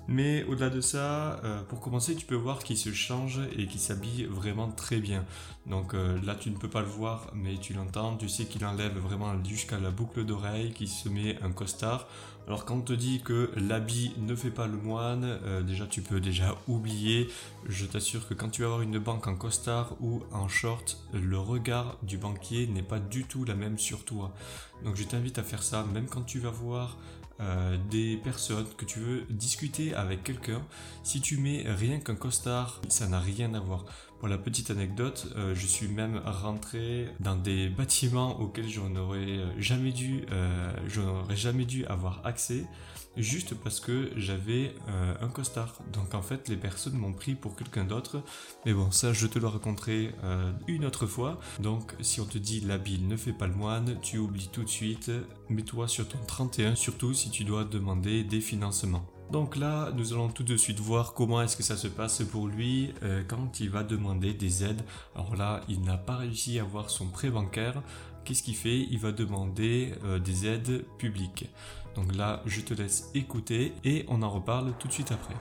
Mais 0.08 0.44
au-delà 0.44 0.70
de 0.70 0.80
ça, 0.80 1.40
euh, 1.44 1.62
pour 1.64 1.80
commencer, 1.80 2.14
tu 2.14 2.26
peux 2.26 2.36
voir 2.36 2.62
qu'il 2.62 2.76
se 2.76 2.92
change 2.92 3.40
et 3.56 3.66
qu'il 3.66 3.80
s'habille 3.80 4.24
vraiment 4.24 4.70
très 4.70 4.98
bien. 4.98 5.24
Donc 5.66 5.94
euh, 5.94 6.18
là, 6.24 6.36
tu 6.36 6.50
ne 6.50 6.56
peux 6.56 6.70
pas 6.70 6.80
le 6.80 6.86
voir, 6.86 7.30
mais 7.34 7.56
tu 7.56 7.72
l'entends. 7.72 8.16
Tu 8.16 8.28
sais 8.28 8.44
qu'il 8.44 8.64
enlève 8.64 8.96
vraiment 8.98 9.32
jusqu'à 9.44 9.78
la 9.78 9.90
boucle 9.90 10.24
d'oreille, 10.24 10.72
qu'il 10.72 10.88
se 10.88 11.08
met 11.08 11.38
un 11.42 11.50
costard. 11.50 12.06
Alors 12.46 12.64
quand 12.64 12.76
on 12.76 12.80
te 12.82 12.92
dit 12.92 13.20
que 13.24 13.50
l'habit 13.56 14.12
ne 14.18 14.36
fait 14.36 14.52
pas 14.52 14.68
le 14.68 14.76
moine, 14.76 15.24
euh, 15.24 15.62
déjà 15.62 15.86
tu 15.86 16.00
peux 16.02 16.20
déjà 16.20 16.54
oublier. 16.68 17.28
Je 17.68 17.84
t'assure 17.86 18.28
que 18.28 18.34
quand 18.34 18.50
tu 18.50 18.62
vas 18.62 18.68
avoir 18.68 18.82
une 18.82 19.00
banque 19.00 19.26
en 19.26 19.34
costard 19.34 19.96
ou 20.00 20.22
en 20.30 20.46
short, 20.46 21.00
le 21.12 21.38
regard 21.38 21.98
du 22.04 22.18
banquier 22.18 22.68
n'est 22.68 22.82
pas 22.82 23.00
du 23.00 23.24
tout 23.24 23.44
la 23.44 23.56
même 23.56 23.78
sur 23.78 24.04
toi. 24.04 24.32
Donc 24.84 24.94
je 24.94 25.02
t'invite 25.02 25.38
à 25.38 25.42
faire 25.42 25.64
ça, 25.64 25.84
même 25.92 26.06
quand 26.06 26.22
tu 26.22 26.38
vas 26.38 26.50
voir 26.50 26.96
euh, 27.40 27.76
des 27.90 28.16
personnes, 28.16 28.66
que 28.78 28.84
tu 28.86 28.98
veux 28.98 29.24
discuter 29.28 29.94
avec 29.94 30.24
quelqu'un, 30.24 30.62
si 31.02 31.20
tu 31.20 31.36
mets 31.36 31.64
rien 31.66 31.98
qu'un 31.98 32.14
costard, 32.14 32.80
ça 32.88 33.06
n'a 33.06 33.20
rien 33.20 33.52
à 33.54 33.60
voir. 33.60 33.84
Pour 34.18 34.28
la 34.28 34.38
petite 34.38 34.70
anecdote, 34.70 35.30
euh, 35.36 35.54
je 35.54 35.66
suis 35.66 35.88
même 35.88 36.20
rentré 36.24 37.08
dans 37.20 37.36
des 37.36 37.68
bâtiments 37.68 38.40
auxquels 38.40 38.68
je 38.68 38.80
n'aurais 38.80 39.40
jamais 39.58 39.92
dû, 39.92 40.24
euh, 40.32 40.72
jamais 41.34 41.66
dû 41.66 41.84
avoir 41.86 42.24
accès, 42.24 42.64
juste 43.16 43.54
parce 43.54 43.80
que 43.80 44.10
j'avais 44.16 44.74
euh, 44.88 45.14
un 45.20 45.28
costard. 45.28 45.78
Donc 45.92 46.14
en 46.14 46.22
fait, 46.22 46.48
les 46.48 46.56
personnes 46.56 46.94
m'ont 46.94 47.12
pris 47.12 47.34
pour 47.34 47.56
quelqu'un 47.56 47.84
d'autre. 47.84 48.22
Mais 48.64 48.72
bon, 48.72 48.90
ça, 48.90 49.12
je 49.12 49.26
te 49.26 49.38
le 49.38 49.46
raconterai 49.46 50.12
euh, 50.24 50.52
une 50.66 50.84
autre 50.84 51.06
fois. 51.06 51.40
Donc 51.60 51.94
si 52.00 52.20
on 52.20 52.26
te 52.26 52.38
dit 52.38 52.60
l'habit 52.60 52.98
ne 53.00 53.16
fait 53.16 53.32
pas 53.32 53.46
le 53.46 53.54
moine, 53.54 53.98
tu 54.02 54.18
oublies 54.18 54.48
tout 54.52 54.64
de 54.64 54.68
suite. 54.68 55.10
Mets-toi 55.48 55.88
sur 55.88 56.08
ton 56.08 56.18
31, 56.26 56.74
surtout 56.74 57.14
si 57.14 57.30
tu 57.30 57.44
dois 57.44 57.64
demander 57.64 58.24
des 58.24 58.40
financements. 58.40 59.06
Donc 59.30 59.56
là, 59.56 59.90
nous 59.96 60.12
allons 60.12 60.28
tout 60.28 60.44
de 60.44 60.56
suite 60.56 60.78
voir 60.78 61.12
comment 61.12 61.42
est-ce 61.42 61.56
que 61.56 61.64
ça 61.64 61.76
se 61.76 61.88
passe 61.88 62.22
pour 62.22 62.46
lui 62.46 62.92
euh, 63.02 63.24
quand 63.26 63.58
il 63.58 63.70
va 63.70 63.82
demander 63.82 64.34
des 64.34 64.62
aides. 64.64 64.82
Alors 65.14 65.34
là, 65.34 65.62
il 65.68 65.80
n'a 65.80 65.96
pas 65.96 66.16
réussi 66.16 66.58
à 66.58 66.62
avoir 66.62 66.90
son 66.90 67.08
prêt 67.08 67.30
bancaire. 67.30 67.82
Qu'est-ce 68.24 68.42
qu'il 68.42 68.56
fait? 68.56 68.86
Il 68.90 68.98
va 68.98 69.12
demander 69.12 69.94
des 70.24 70.48
aides 70.48 70.84
publiques. 70.98 71.48
Donc 71.96 72.14
là, 72.14 72.42
je 72.44 72.60
te 72.60 72.74
laisse 72.74 73.10
écouter 73.14 73.72
et 73.82 74.04
on 74.08 74.22
en 74.22 74.28
reparle 74.28 74.74
tout 74.78 74.86
de 74.86 74.92
suite 74.92 75.12
après. 75.12 75.34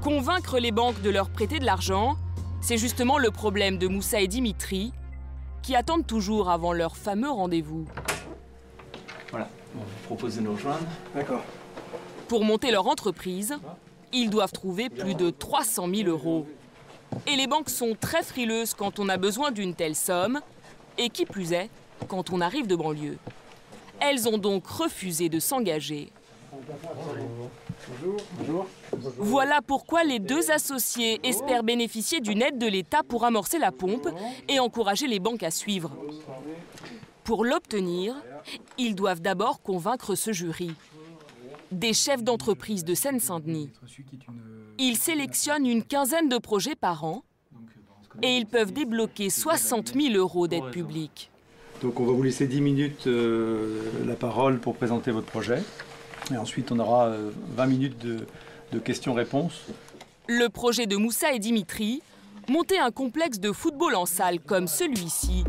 Convaincre 0.00 0.60
les 0.60 0.70
banques 0.70 1.02
de 1.02 1.10
leur 1.10 1.30
prêter 1.30 1.58
de 1.58 1.64
l'argent, 1.64 2.16
c'est 2.60 2.78
justement 2.78 3.18
le 3.18 3.32
problème 3.32 3.76
de 3.76 3.88
Moussa 3.88 4.20
et 4.20 4.28
Dimitri, 4.28 4.92
qui 5.62 5.74
attendent 5.74 6.06
toujours 6.06 6.48
avant 6.48 6.72
leur 6.72 6.96
fameux 6.96 7.30
rendez-vous. 7.30 7.86
Voilà, 9.30 9.48
on 9.76 9.80
vous 9.80 10.06
propose 10.06 10.36
de 10.36 10.42
nous 10.42 10.52
rejoindre. 10.52 10.86
D'accord. 11.14 11.42
Pour 12.28 12.44
monter 12.44 12.70
leur 12.70 12.86
entreprise, 12.86 13.58
ils 14.12 14.30
doivent 14.30 14.52
trouver 14.52 14.90
plus 14.90 15.14
de 15.14 15.30
300 15.30 15.88
000 15.92 16.08
euros. 16.08 16.46
Et 17.26 17.34
les 17.34 17.48
banques 17.48 17.68
sont 17.68 17.96
très 18.00 18.22
frileuses 18.22 18.74
quand 18.74 19.00
on 19.00 19.08
a 19.08 19.16
besoin 19.16 19.50
d'une 19.50 19.74
telle 19.74 19.96
somme, 19.96 20.40
et 20.98 21.10
qui 21.10 21.26
plus 21.26 21.52
est, 21.52 21.68
quand 22.06 22.30
on 22.30 22.40
arrive 22.40 22.68
de 22.68 22.76
banlieue. 22.76 23.18
Elles 24.00 24.28
ont 24.28 24.38
donc 24.38 24.66
refusé 24.66 25.28
de 25.28 25.38
s'engager. 25.38 26.12
Voilà 29.16 29.60
pourquoi 29.62 30.04
les 30.04 30.18
deux 30.18 30.50
associés 30.50 31.20
espèrent 31.22 31.62
bénéficier 31.62 32.20
d'une 32.20 32.42
aide 32.42 32.58
de 32.58 32.66
l'État 32.66 33.02
pour 33.02 33.24
amorcer 33.24 33.58
la 33.58 33.72
pompe 33.72 34.08
et 34.48 34.58
encourager 34.58 35.06
les 35.06 35.20
banques 35.20 35.42
à 35.42 35.50
suivre. 35.50 35.92
Pour 37.24 37.44
l'obtenir, 37.44 38.16
ils 38.78 38.94
doivent 38.94 39.20
d'abord 39.20 39.62
convaincre 39.62 40.14
ce 40.14 40.32
jury. 40.32 40.72
Des 41.70 41.92
chefs 41.92 42.24
d'entreprise 42.24 42.84
de 42.84 42.94
Seine-Saint-Denis. 42.94 43.70
Ils 44.78 44.96
sélectionnent 44.96 45.66
une 45.66 45.84
quinzaine 45.84 46.28
de 46.28 46.38
projets 46.38 46.74
par 46.74 47.04
an 47.04 47.22
et 48.22 48.36
ils 48.36 48.46
peuvent 48.46 48.72
débloquer 48.72 49.30
60 49.30 49.94
000 49.94 50.14
euros 50.14 50.48
d'aide 50.48 50.70
publique. 50.70 51.29
Donc 51.82 51.98
on 51.98 52.04
va 52.04 52.12
vous 52.12 52.22
laisser 52.22 52.46
10 52.46 52.60
minutes 52.60 53.06
euh, 53.06 53.80
la 54.06 54.14
parole 54.14 54.58
pour 54.58 54.76
présenter 54.76 55.10
votre 55.10 55.26
projet. 55.26 55.62
Et 56.32 56.36
ensuite 56.36 56.70
on 56.72 56.78
aura 56.78 57.06
euh, 57.06 57.30
20 57.56 57.66
minutes 57.66 57.98
de, 58.04 58.26
de 58.72 58.78
questions-réponses. 58.78 59.66
Le 60.28 60.48
projet 60.48 60.86
de 60.86 60.96
Moussa 60.96 61.32
et 61.32 61.38
Dimitri, 61.38 62.02
monter 62.48 62.78
un 62.78 62.90
complexe 62.90 63.40
de 63.40 63.50
football 63.52 63.94
en 63.94 64.06
salle 64.06 64.40
comme 64.40 64.66
celui-ci. 64.66 65.44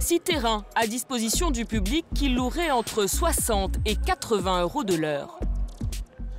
Six 0.00 0.20
terrains 0.20 0.64
à 0.74 0.86
disposition 0.88 1.52
du 1.52 1.64
public 1.64 2.04
qui 2.14 2.28
louerait 2.28 2.72
entre 2.72 3.06
60 3.06 3.76
et 3.86 3.94
80 3.94 4.62
euros 4.62 4.82
de 4.82 4.96
l'heure. 4.96 5.38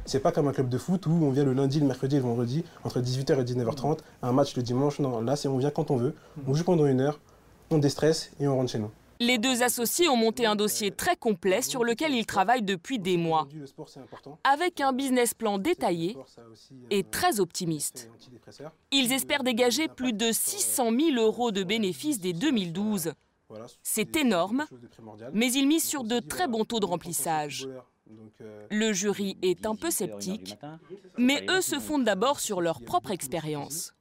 C'est 0.05 0.19
pas 0.19 0.33
comme 0.33 0.49
un 0.49 0.51
club 0.51 0.67
de 0.67 0.77
foot 0.77 1.05
où 1.07 1.11
on 1.11 1.31
vient 1.31 1.45
le 1.45 1.53
lundi, 1.53 1.79
le 1.79 1.85
mercredi 1.85 2.17
et 2.17 2.19
le 2.19 2.25
vendredi, 2.25 2.65
entre 2.83 2.99
18h 2.99 3.39
et 3.39 3.43
19h30, 3.43 3.99
un 4.21 4.31
match 4.33 4.53
le 4.57 4.63
dimanche. 4.63 4.99
Non, 4.99 5.21
là, 5.21 5.37
c'est 5.37 5.47
on 5.47 5.57
vient 5.57 5.71
quand 5.71 5.91
on 5.91 5.95
veut, 5.95 6.13
on 6.45 6.53
joue 6.53 6.65
pendant 6.65 6.85
une 6.85 6.99
heure, 6.99 7.19
on 7.71 7.77
déstresse 7.77 8.31
et 8.41 8.47
on 8.49 8.57
rentre 8.57 8.71
chez 8.71 8.79
nous. 8.79 8.91
Les 9.25 9.37
deux 9.37 9.63
associés 9.63 10.09
ont 10.09 10.17
monté 10.17 10.45
un 10.45 10.57
dossier 10.57 10.91
très 10.91 11.15
complet 11.15 11.61
sur 11.61 11.85
lequel 11.85 12.13
ils 12.13 12.25
travaillent 12.25 12.61
depuis 12.61 12.99
des 12.99 13.15
mois, 13.15 13.47
avec 14.43 14.81
un 14.81 14.91
business 14.91 15.33
plan 15.33 15.59
détaillé 15.59 16.17
et 16.89 17.03
très 17.03 17.39
optimiste. 17.39 18.09
Ils 18.91 19.13
espèrent 19.13 19.43
dégager 19.43 19.87
plus 19.87 20.11
de 20.11 20.33
600 20.33 20.91
000 20.91 21.25
euros 21.25 21.51
de 21.51 21.63
bénéfices 21.63 22.19
dès 22.19 22.33
2012. 22.33 23.13
C'est 23.81 24.17
énorme, 24.17 24.65
mais 25.31 25.53
ils 25.53 25.67
misent 25.67 25.87
sur 25.87 26.03
de 26.03 26.19
très 26.19 26.49
bons 26.49 26.65
taux 26.65 26.81
de 26.81 26.85
remplissage. 26.85 27.69
Le 28.71 28.91
jury 28.91 29.37
est 29.41 29.65
un 29.65 29.75
peu 29.75 29.89
sceptique, 29.89 30.57
mais 31.17 31.45
eux 31.49 31.61
se 31.61 31.79
fondent 31.79 32.03
d'abord 32.03 32.41
sur 32.41 32.59
leur 32.59 32.81
propre 32.81 33.11
expérience. 33.11 33.93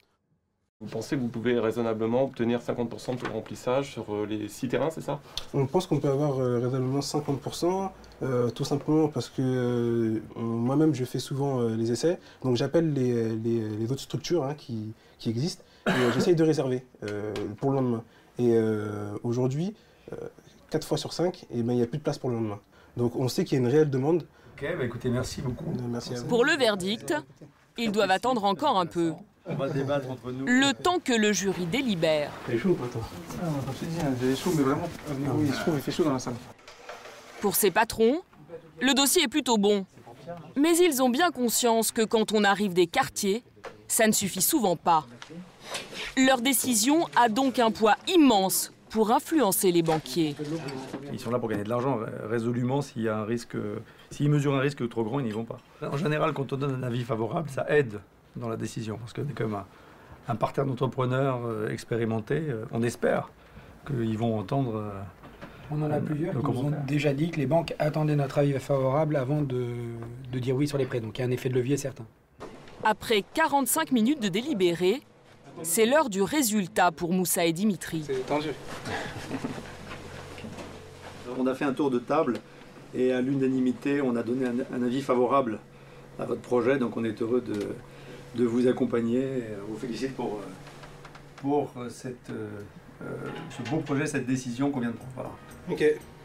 Vous 0.82 0.88
pensez 0.88 1.14
que 1.16 1.20
vous 1.20 1.28
pouvez 1.28 1.60
raisonnablement 1.60 2.24
obtenir 2.24 2.58
50% 2.60 3.14
de 3.14 3.20
taux 3.20 3.28
de 3.28 3.32
remplissage 3.32 3.92
sur 3.92 4.12
euh, 4.12 4.26
les 4.26 4.48
6 4.48 4.66
terrains, 4.68 4.90
c'est 4.90 5.00
ça? 5.00 5.20
On 5.54 5.64
pense 5.66 5.86
qu'on 5.86 6.00
peut 6.00 6.08
avoir 6.08 6.40
euh, 6.40 6.56
raisonnablement 6.58 6.98
50%, 6.98 7.90
euh, 8.24 8.50
tout 8.50 8.64
simplement 8.64 9.06
parce 9.06 9.28
que 9.28 9.42
euh, 9.42 10.20
moi-même 10.34 10.92
je 10.92 11.04
fais 11.04 11.20
souvent 11.20 11.60
euh, 11.60 11.76
les 11.76 11.92
essais, 11.92 12.18
donc 12.42 12.56
j'appelle 12.56 12.92
les, 12.92 13.28
les- 13.36 13.68
les 13.68 13.92
autres 13.92 14.00
structures 14.02 14.42
hein, 14.42 14.54
qui, 14.58 14.92
qui 15.20 15.30
existent 15.30 15.62
et 15.86 15.90
euh, 15.90 16.12
j'essaye 16.14 16.34
de 16.34 16.42
réserver 16.42 16.84
euh, 17.04 17.32
pour 17.58 17.70
le 17.70 17.76
lendemain. 17.76 18.02
Et 18.40 18.50
euh, 18.56 19.12
aujourd'hui, 19.22 19.74
4 20.70 20.84
fois 20.86 20.98
sur 20.98 21.12
5, 21.12 21.44
il 21.54 21.64
n'y 21.64 21.82
a 21.82 21.86
plus 21.86 21.98
de 21.98 22.02
place 22.02 22.18
pour 22.18 22.28
le 22.30 22.36
lendemain. 22.36 22.58
Donc 22.96 23.14
on 23.14 23.28
sait 23.28 23.44
qu'il 23.44 23.56
y 23.56 23.60
a 23.60 23.64
une 23.64 23.70
réelle 23.70 23.88
demande. 23.90 24.26
Ok, 24.56 24.66
bah 24.78 24.84
écoutez, 24.84 25.10
merci 25.10 25.42
beaucoup. 25.42 25.72
Merci 25.90 26.14
à 26.14 26.20
vous. 26.20 26.26
Pour 26.26 26.44
le 26.44 26.56
verdict, 26.56 27.14
ils 27.78 27.92
doivent 27.92 28.10
attendre 28.10 28.42
encore 28.44 28.78
un 28.80 28.86
peu, 28.86 29.12
On 29.46 29.54
va 29.54 29.68
débattre 29.68 30.08
entre 30.08 30.30
nous. 30.30 30.46
le 30.46 30.72
temps 30.72 30.98
que 31.00 31.12
le 31.12 31.32
jury 31.32 31.66
délibère. 31.66 32.30
Il 32.48 32.52
fait 32.52 32.58
chaud 32.58 32.70
ou 32.70 32.74
pas 32.74 32.86
toi? 32.86 33.02
Ah, 33.42 33.72
te 33.78 33.84
dis, 33.84 34.00
hein, 34.00 34.14
j'ai 34.20 34.36
chaud, 34.36 34.52
mais 34.56 34.62
vraiment. 34.62 34.88
Oui, 35.34 35.46
il 35.48 35.54
se 35.54 35.60
trouve, 35.60 35.74
il 35.76 35.82
fait 35.82 35.90
chaud 35.90 36.04
dans 36.04 36.12
la 36.12 36.18
salle. 36.20 36.34
Pour 37.40 37.56
ces 37.56 37.72
patrons, 37.72 38.20
le 38.80 38.94
dossier 38.94 39.24
est 39.24 39.28
plutôt 39.28 39.58
bon. 39.58 39.84
Mais 40.56 40.76
ils 40.76 41.02
ont 41.02 41.10
bien 41.10 41.32
conscience 41.32 41.90
que 41.90 42.02
quand 42.02 42.32
on 42.32 42.44
arrive 42.44 42.72
des 42.72 42.86
quartiers, 42.86 43.42
ça 43.88 44.06
ne 44.06 44.12
suffit 44.12 44.42
souvent 44.42 44.76
pas. 44.76 45.06
Leur 46.16 46.40
décision 46.40 47.08
a 47.16 47.28
donc 47.28 47.58
un 47.58 47.72
poids 47.72 47.96
immense 48.06 48.72
pour 48.90 49.10
influencer 49.10 49.72
les 49.72 49.82
banquiers. 49.82 50.36
Ils 51.12 51.18
sont 51.18 51.30
là 51.30 51.38
pour 51.40 51.48
gagner 51.48 51.64
de 51.64 51.68
l'argent. 51.68 51.98
Résolument, 52.28 52.80
s'il 52.80 53.02
y 53.02 53.08
a 53.08 53.16
un 53.16 53.24
risque, 53.24 53.56
s'ils 54.10 54.30
mesurent 54.30 54.54
un 54.54 54.60
risque 54.60 54.88
trop 54.88 55.02
grand, 55.02 55.18
ils 55.18 55.24
n'y 55.24 55.32
vont 55.32 55.44
pas. 55.44 55.58
En 55.82 55.96
général, 55.96 56.32
quand 56.32 56.52
on 56.52 56.56
donne 56.56 56.74
un 56.74 56.86
avis 56.86 57.02
favorable, 57.02 57.50
ça 57.50 57.66
aide 57.68 58.00
dans 58.36 58.48
la 58.48 58.56
décision. 58.56 58.96
Parce 58.98 59.12
qu'on 59.12 59.22
est 59.28 59.34
comme 59.36 59.54
un, 59.54 59.66
un 60.28 60.36
parterre 60.36 60.64
d'entrepreneurs 60.66 61.40
euh, 61.46 61.68
expérimentés. 61.70 62.42
euh, 62.48 62.64
On 62.72 62.82
espère 62.82 63.30
qu'ils 63.86 64.18
vont 64.18 64.38
entendre. 64.38 64.76
euh, 64.76 64.90
On 65.70 65.82
en 65.82 65.90
a 65.90 66.00
plusieurs 66.00 66.38
qui 66.38 66.44
nous 66.46 66.60
ont 66.66 66.72
déjà 66.86 67.12
dit 67.12 67.30
que 67.30 67.36
les 67.38 67.46
banques 67.46 67.74
attendaient 67.78 68.16
notre 68.16 68.38
avis 68.38 68.52
favorable 68.58 69.16
avant 69.16 69.42
de, 69.42 69.66
de 70.32 70.38
dire 70.38 70.56
oui 70.56 70.68
sur 70.68 70.78
les 70.78 70.86
prêts. 70.86 71.00
Donc 71.00 71.18
il 71.18 71.22
y 71.22 71.24
a 71.24 71.26
un 71.26 71.30
effet 71.30 71.48
de 71.48 71.54
levier 71.54 71.76
certain. 71.76 72.04
Après 72.84 73.24
45 73.34 73.92
minutes 73.92 74.20
de 74.22 74.28
délibéré, 74.28 75.02
c'est 75.62 75.86
l'heure 75.86 76.08
du 76.10 76.22
résultat 76.22 76.90
pour 76.90 77.12
Moussa 77.12 77.44
et 77.44 77.52
Dimitri. 77.52 78.02
C'est 78.06 78.26
tendu. 78.26 78.48
On 81.38 81.46
a 81.46 81.54
fait 81.54 81.64
un 81.64 81.72
tour 81.72 81.90
de 81.90 81.98
table 81.98 82.38
et 82.94 83.12
à 83.12 83.20
l'unanimité, 83.22 84.02
on 84.02 84.16
a 84.16 84.22
donné 84.22 84.46
un, 84.46 84.54
un 84.76 84.82
avis 84.82 85.00
favorable 85.00 85.58
à 86.18 86.26
votre 86.26 86.42
projet. 86.42 86.78
Donc 86.78 86.96
on 86.96 87.04
est 87.04 87.22
heureux 87.22 87.40
de, 87.40 87.54
de 88.34 88.44
vous 88.44 88.66
accompagner. 88.66 89.42
On 89.68 89.72
vous 89.72 89.78
félicite 89.78 90.14
pour, 90.14 90.34
euh, 90.40 90.46
pour 91.36 91.70
euh, 91.76 91.88
cette, 91.88 92.30
euh, 92.30 92.48
euh, 93.02 93.06
ce 93.50 93.68
beau 93.70 93.78
projet, 93.78 94.06
cette 94.06 94.26
décision 94.26 94.70
qu'on 94.70 94.80
vient 94.80 94.90
de 94.90 94.96
prendre. 94.96 95.12
Voilà. 95.14 95.30
Ok, 95.70 95.82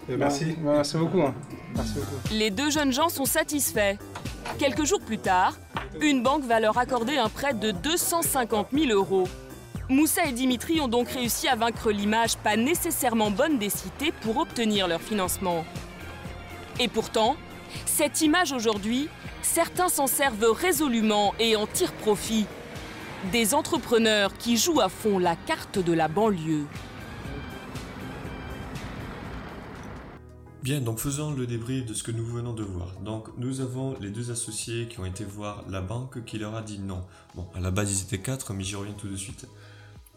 Euh, 0.09 0.15
merci. 0.17 0.55
Merci 0.61 0.95
beaucoup. 0.97 1.21
hein. 1.21 1.33
Merci 1.75 1.95
beaucoup. 1.95 2.15
Les 2.31 2.49
deux 2.49 2.69
jeunes 2.69 2.93
gens 2.93 3.09
sont 3.09 3.25
satisfaits. 3.25 3.97
Quelques 4.57 4.85
jours 4.85 5.01
plus 5.01 5.17
tard, 5.17 5.57
une 5.99 6.23
banque 6.23 6.43
va 6.45 6.59
leur 6.61 6.77
accorder 6.77 7.17
un 7.17 7.27
prêt 7.27 7.53
de 7.53 7.71
250 7.71 8.67
000 8.71 8.91
euros. 8.93 9.27
Moussa 9.89 10.25
et 10.25 10.31
Dimitri 10.31 10.79
ont 10.79 10.87
donc 10.87 11.09
réussi 11.09 11.47
à 11.49 11.55
vaincre 11.55 11.91
l'image 11.91 12.37
pas 12.37 12.55
nécessairement 12.55 13.31
bonne 13.31 13.57
des 13.57 13.69
cités 13.69 14.13
pour 14.21 14.37
obtenir 14.37 14.87
leur 14.87 15.01
financement. 15.01 15.65
Et 16.79 16.87
pourtant, 16.87 17.35
cette 17.85 18.21
image 18.21 18.51
aujourd'hui, 18.53 19.09
certains 19.47 19.89
s'en 19.89 20.07
servent 20.07 20.51
résolument 20.51 21.33
et 21.39 21.55
en 21.55 21.65
tirent 21.65 21.93
profit. 21.93 22.45
Des 23.31 23.55
entrepreneurs 23.55 24.37
qui 24.37 24.57
jouent 24.57 24.81
à 24.81 24.89
fond 24.89 25.17
la 25.17 25.35
carte 25.35 25.79
de 25.79 25.93
la 25.93 26.07
banlieue. 26.07 26.65
Bien, 30.61 30.81
donc 30.81 30.99
faisons 30.99 31.31
le 31.31 31.47
débrief 31.47 31.85
de 31.85 31.93
ce 31.93 32.03
que 32.03 32.11
nous 32.11 32.25
venons 32.25 32.53
de 32.53 32.63
voir. 32.63 32.99
Donc 32.99 33.29
nous 33.37 33.61
avons 33.61 33.95
les 34.01 34.09
deux 34.09 34.31
associés 34.31 34.87
qui 34.87 34.99
ont 34.99 35.05
été 35.05 35.23
voir 35.23 35.63
la 35.69 35.81
banque 35.81 36.23
qui 36.25 36.37
leur 36.37 36.55
a 36.55 36.61
dit 36.61 36.79
non. 36.79 37.03
Bon, 37.33 37.47
à 37.55 37.59
la 37.59 37.71
base 37.71 37.91
ils 37.91 38.03
étaient 38.03 38.19
quatre, 38.21 38.53
mais 38.53 38.63
j'y 38.63 38.75
reviens 38.75 38.93
tout 38.93 39.07
de 39.07 39.15
suite. 39.15 39.47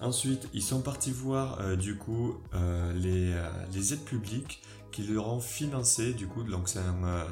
Ensuite, 0.01 0.49
ils 0.55 0.63
sont 0.63 0.81
partis 0.81 1.13
voir 1.13 1.61
euh, 1.61 1.77
du 1.77 1.97
coup 1.97 2.35
euh, 2.55 2.93
euh, 3.05 3.53
les 3.73 3.93
aides 3.93 4.05
publiques 4.05 4.61
qui 4.91 5.03
leur 5.03 5.29
ont 5.29 5.41
financé 5.41 6.13
du 6.13 6.27
coup 6.27 6.43
donc 6.43 6.69
c'est 6.69 6.79
euh, 6.79 7.25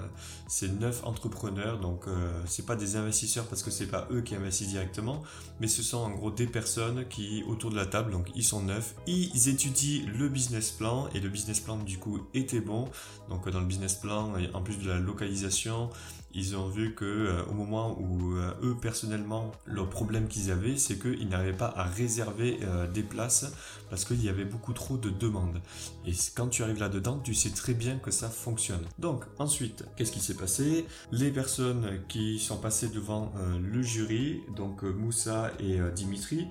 c'est 0.46 0.80
neuf 0.80 1.04
entrepreneurs 1.04 1.78
donc 1.78 2.06
euh, 2.06 2.30
c'est 2.46 2.66
pas 2.66 2.76
des 2.76 2.96
investisseurs 2.96 3.46
parce 3.46 3.62
que 3.62 3.70
c'est 3.70 3.86
pas 3.86 4.06
eux 4.10 4.20
qui 4.20 4.34
investissent 4.34 4.68
directement 4.68 5.22
mais 5.60 5.68
ce 5.68 5.82
sont 5.82 5.98
en 5.98 6.10
gros 6.10 6.30
des 6.30 6.46
personnes 6.46 7.06
qui 7.08 7.42
autour 7.46 7.70
de 7.70 7.76
la 7.76 7.86
table 7.86 8.12
donc 8.12 8.30
ils 8.34 8.44
sont 8.44 8.62
neuf 8.62 8.94
ils 9.06 9.48
étudient 9.48 10.06
le 10.06 10.28
business 10.28 10.70
plan 10.70 11.08
et 11.14 11.20
le 11.20 11.28
business 11.28 11.60
plan 11.60 11.76
du 11.76 11.98
coup 11.98 12.20
était 12.34 12.60
bon. 12.60 12.86
Donc 13.28 13.48
dans 13.48 13.60
le 13.60 13.66
business 13.66 13.94
plan 13.94 14.32
en 14.54 14.62
plus 14.62 14.78
de 14.78 14.88
la 14.88 14.98
localisation 14.98 15.90
ils 16.34 16.56
ont 16.56 16.68
vu 16.68 16.94
que 16.94 17.04
euh, 17.04 17.44
au 17.46 17.52
moment 17.52 17.98
où 17.98 18.36
euh, 18.36 18.52
eux 18.62 18.76
personnellement 18.80 19.52
le 19.64 19.86
problème 19.86 20.28
qu'ils 20.28 20.50
avaient 20.50 20.76
c'est 20.76 20.98
qu'ils 20.98 21.28
n'arrivaient 21.28 21.56
pas 21.56 21.72
à 21.76 21.84
réserver 21.84 22.58
euh, 22.62 22.86
des 22.86 23.02
places 23.02 23.52
parce 23.90 24.04
qu'il 24.04 24.22
y 24.22 24.28
avait 24.28 24.44
beaucoup 24.44 24.74
trop 24.74 24.98
de 24.98 25.08
demandes. 25.08 25.60
Et 26.06 26.12
quand 26.34 26.48
tu 26.48 26.62
arrives 26.62 26.80
là 26.80 26.88
dedans 26.88 27.18
tu 27.18 27.34
sais 27.34 27.50
très 27.50 27.74
bien 27.74 27.96
que 27.96 28.10
ça 28.10 28.28
fonctionne. 28.28 28.84
Donc 28.98 29.24
ensuite 29.38 29.84
qu'est-ce 29.96 30.12
qui 30.12 30.20
s'est 30.20 30.34
passé? 30.34 30.86
Les 31.12 31.30
personnes 31.30 32.00
qui 32.08 32.38
sont 32.38 32.58
passées 32.58 32.88
devant 32.88 33.32
le 33.60 33.82
jury 33.82 34.42
donc 34.54 34.82
Moussa 34.82 35.52
et 35.58 35.78
Dimitri 35.94 36.46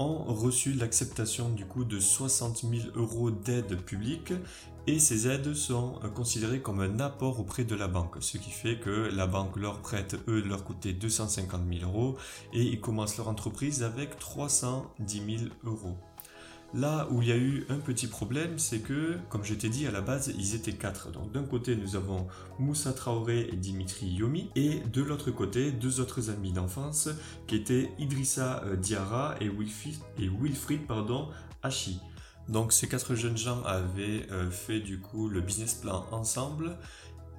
ont 0.00 0.24
reçu 0.32 0.72
l'acceptation 0.72 1.50
du 1.50 1.66
coup 1.66 1.84
de 1.84 2.00
60 2.00 2.64
000 2.64 2.88
euros 2.94 3.30
d'aide 3.30 3.80
publique 3.82 4.32
et 4.86 4.98
ces 4.98 5.28
aides 5.28 5.52
sont 5.54 6.00
considérées 6.14 6.62
comme 6.62 6.80
un 6.80 7.00
apport 7.00 7.38
auprès 7.38 7.64
de 7.64 7.74
la 7.74 7.86
banque, 7.86 8.16
ce 8.20 8.38
qui 8.38 8.50
fait 8.50 8.78
que 8.78 9.10
la 9.14 9.26
banque 9.26 9.56
leur 9.56 9.80
prête, 9.80 10.16
eux, 10.26 10.40
de 10.40 10.48
leur 10.48 10.64
côté 10.64 10.94
250 10.94 11.60
000 11.70 11.90
euros 11.90 12.16
et 12.54 12.62
ils 12.62 12.80
commencent 12.80 13.18
leur 13.18 13.28
entreprise 13.28 13.82
avec 13.82 14.18
310 14.18 15.38
000 15.38 15.52
euros. 15.64 15.98
Là 16.72 17.08
où 17.10 17.20
il 17.20 17.28
y 17.28 17.32
a 17.32 17.36
eu 17.36 17.66
un 17.68 17.78
petit 17.78 18.06
problème, 18.06 18.58
c'est 18.58 18.78
que, 18.78 19.18
comme 19.28 19.44
je 19.44 19.54
t'ai 19.54 19.68
dit, 19.68 19.88
à 19.88 19.90
la 19.90 20.00
base, 20.00 20.32
ils 20.38 20.54
étaient 20.54 20.72
quatre. 20.72 21.10
Donc 21.10 21.32
d'un 21.32 21.42
côté, 21.42 21.74
nous 21.74 21.96
avons 21.96 22.28
Moussa 22.60 22.92
Traoré 22.92 23.48
et 23.52 23.56
Dimitri 23.56 24.06
Yomi, 24.06 24.50
et 24.54 24.80
de 24.92 25.02
l'autre 25.02 25.32
côté, 25.32 25.72
deux 25.72 26.00
autres 26.00 26.30
amis 26.30 26.52
d'enfance, 26.52 27.08
qui 27.48 27.56
étaient 27.56 27.90
Idrissa 27.98 28.62
euh, 28.66 28.76
Diarra 28.76 29.34
et 29.40 29.48
Wilfried, 29.48 29.96
et 30.18 30.78
pardon, 30.86 31.28
Hachi. 31.62 32.00
Donc 32.48 32.72
ces 32.72 32.88
quatre 32.88 33.14
jeunes 33.14 33.36
gens 33.36 33.62
avaient 33.64 34.26
euh, 34.30 34.50
fait 34.50 34.80
du 34.80 35.00
coup 35.00 35.28
le 35.28 35.40
business 35.40 35.74
plan 35.74 36.06
ensemble. 36.10 36.76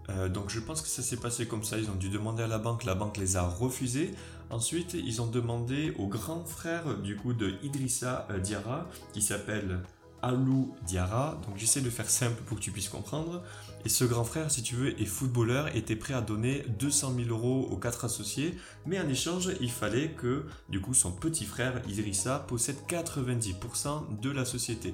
Euh, 0.09 0.29
donc 0.29 0.49
je 0.49 0.59
pense 0.59 0.81
que 0.81 0.87
ça 0.87 1.01
s'est 1.01 1.17
passé 1.17 1.47
comme 1.47 1.63
ça. 1.63 1.77
Ils 1.77 1.89
ont 1.89 1.95
dû 1.95 2.09
demander 2.09 2.43
à 2.43 2.47
la 2.47 2.57
banque, 2.57 2.83
la 2.83 2.95
banque 2.95 3.17
les 3.17 3.35
a 3.35 3.43
refusés. 3.43 4.11
Ensuite, 4.51 4.95
ils 4.95 5.21
ont 5.21 5.27
demandé 5.27 5.93
au 5.97 6.07
grand 6.07 6.43
frère 6.43 6.97
du 6.97 7.15
coup 7.15 7.31
de 7.33 7.53
Idrissa 7.63 8.27
euh, 8.29 8.39
Diarra, 8.39 8.85
qui 9.13 9.21
s'appelle 9.21 9.79
Alou 10.21 10.75
Diarra. 10.85 11.39
Donc 11.47 11.57
j'essaie 11.57 11.79
de 11.79 11.89
faire 11.89 12.09
simple 12.09 12.41
pour 12.45 12.57
que 12.57 12.61
tu 12.61 12.71
puisses 12.71 12.89
comprendre. 12.89 13.41
Et 13.85 13.89
ce 13.89 14.03
grand 14.03 14.25
frère, 14.25 14.51
si 14.51 14.61
tu 14.61 14.75
veux, 14.75 15.01
est 15.01 15.05
footballeur, 15.05 15.73
était 15.73 15.95
prêt 15.95 16.13
à 16.13 16.19
donner 16.19 16.65
200 16.79 17.13
000 17.15 17.29
euros 17.29 17.69
aux 17.71 17.77
quatre 17.77 18.03
associés, 18.03 18.55
mais 18.85 18.99
en 18.99 19.07
échange, 19.07 19.51
il 19.61 19.71
fallait 19.71 20.11
que, 20.11 20.45
du 20.67 20.81
coup, 20.81 20.93
son 20.93 21.13
petit 21.13 21.45
frère 21.45 21.81
Idrissa 21.87 22.39
possède 22.39 22.75
90% 22.89 24.19
de 24.19 24.29
la 24.29 24.43
société. 24.43 24.93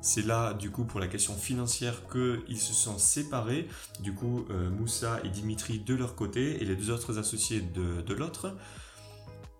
C'est 0.00 0.24
là, 0.24 0.54
du 0.54 0.70
coup, 0.70 0.84
pour 0.84 0.98
la 0.98 1.08
question 1.08 1.34
financière 1.34 2.02
qu'ils 2.10 2.58
se 2.58 2.72
sont 2.74 2.98
séparés. 2.98 3.68
Du 4.00 4.14
coup, 4.14 4.46
euh, 4.50 4.70
Moussa 4.70 5.20
et 5.24 5.28
Dimitri 5.28 5.78
de 5.78 5.94
leur 5.94 6.14
côté 6.14 6.62
et 6.62 6.64
les 6.64 6.76
deux 6.76 6.90
autres 6.90 7.18
associés 7.18 7.60
de, 7.60 8.00
de 8.02 8.14
l'autre. 8.14 8.54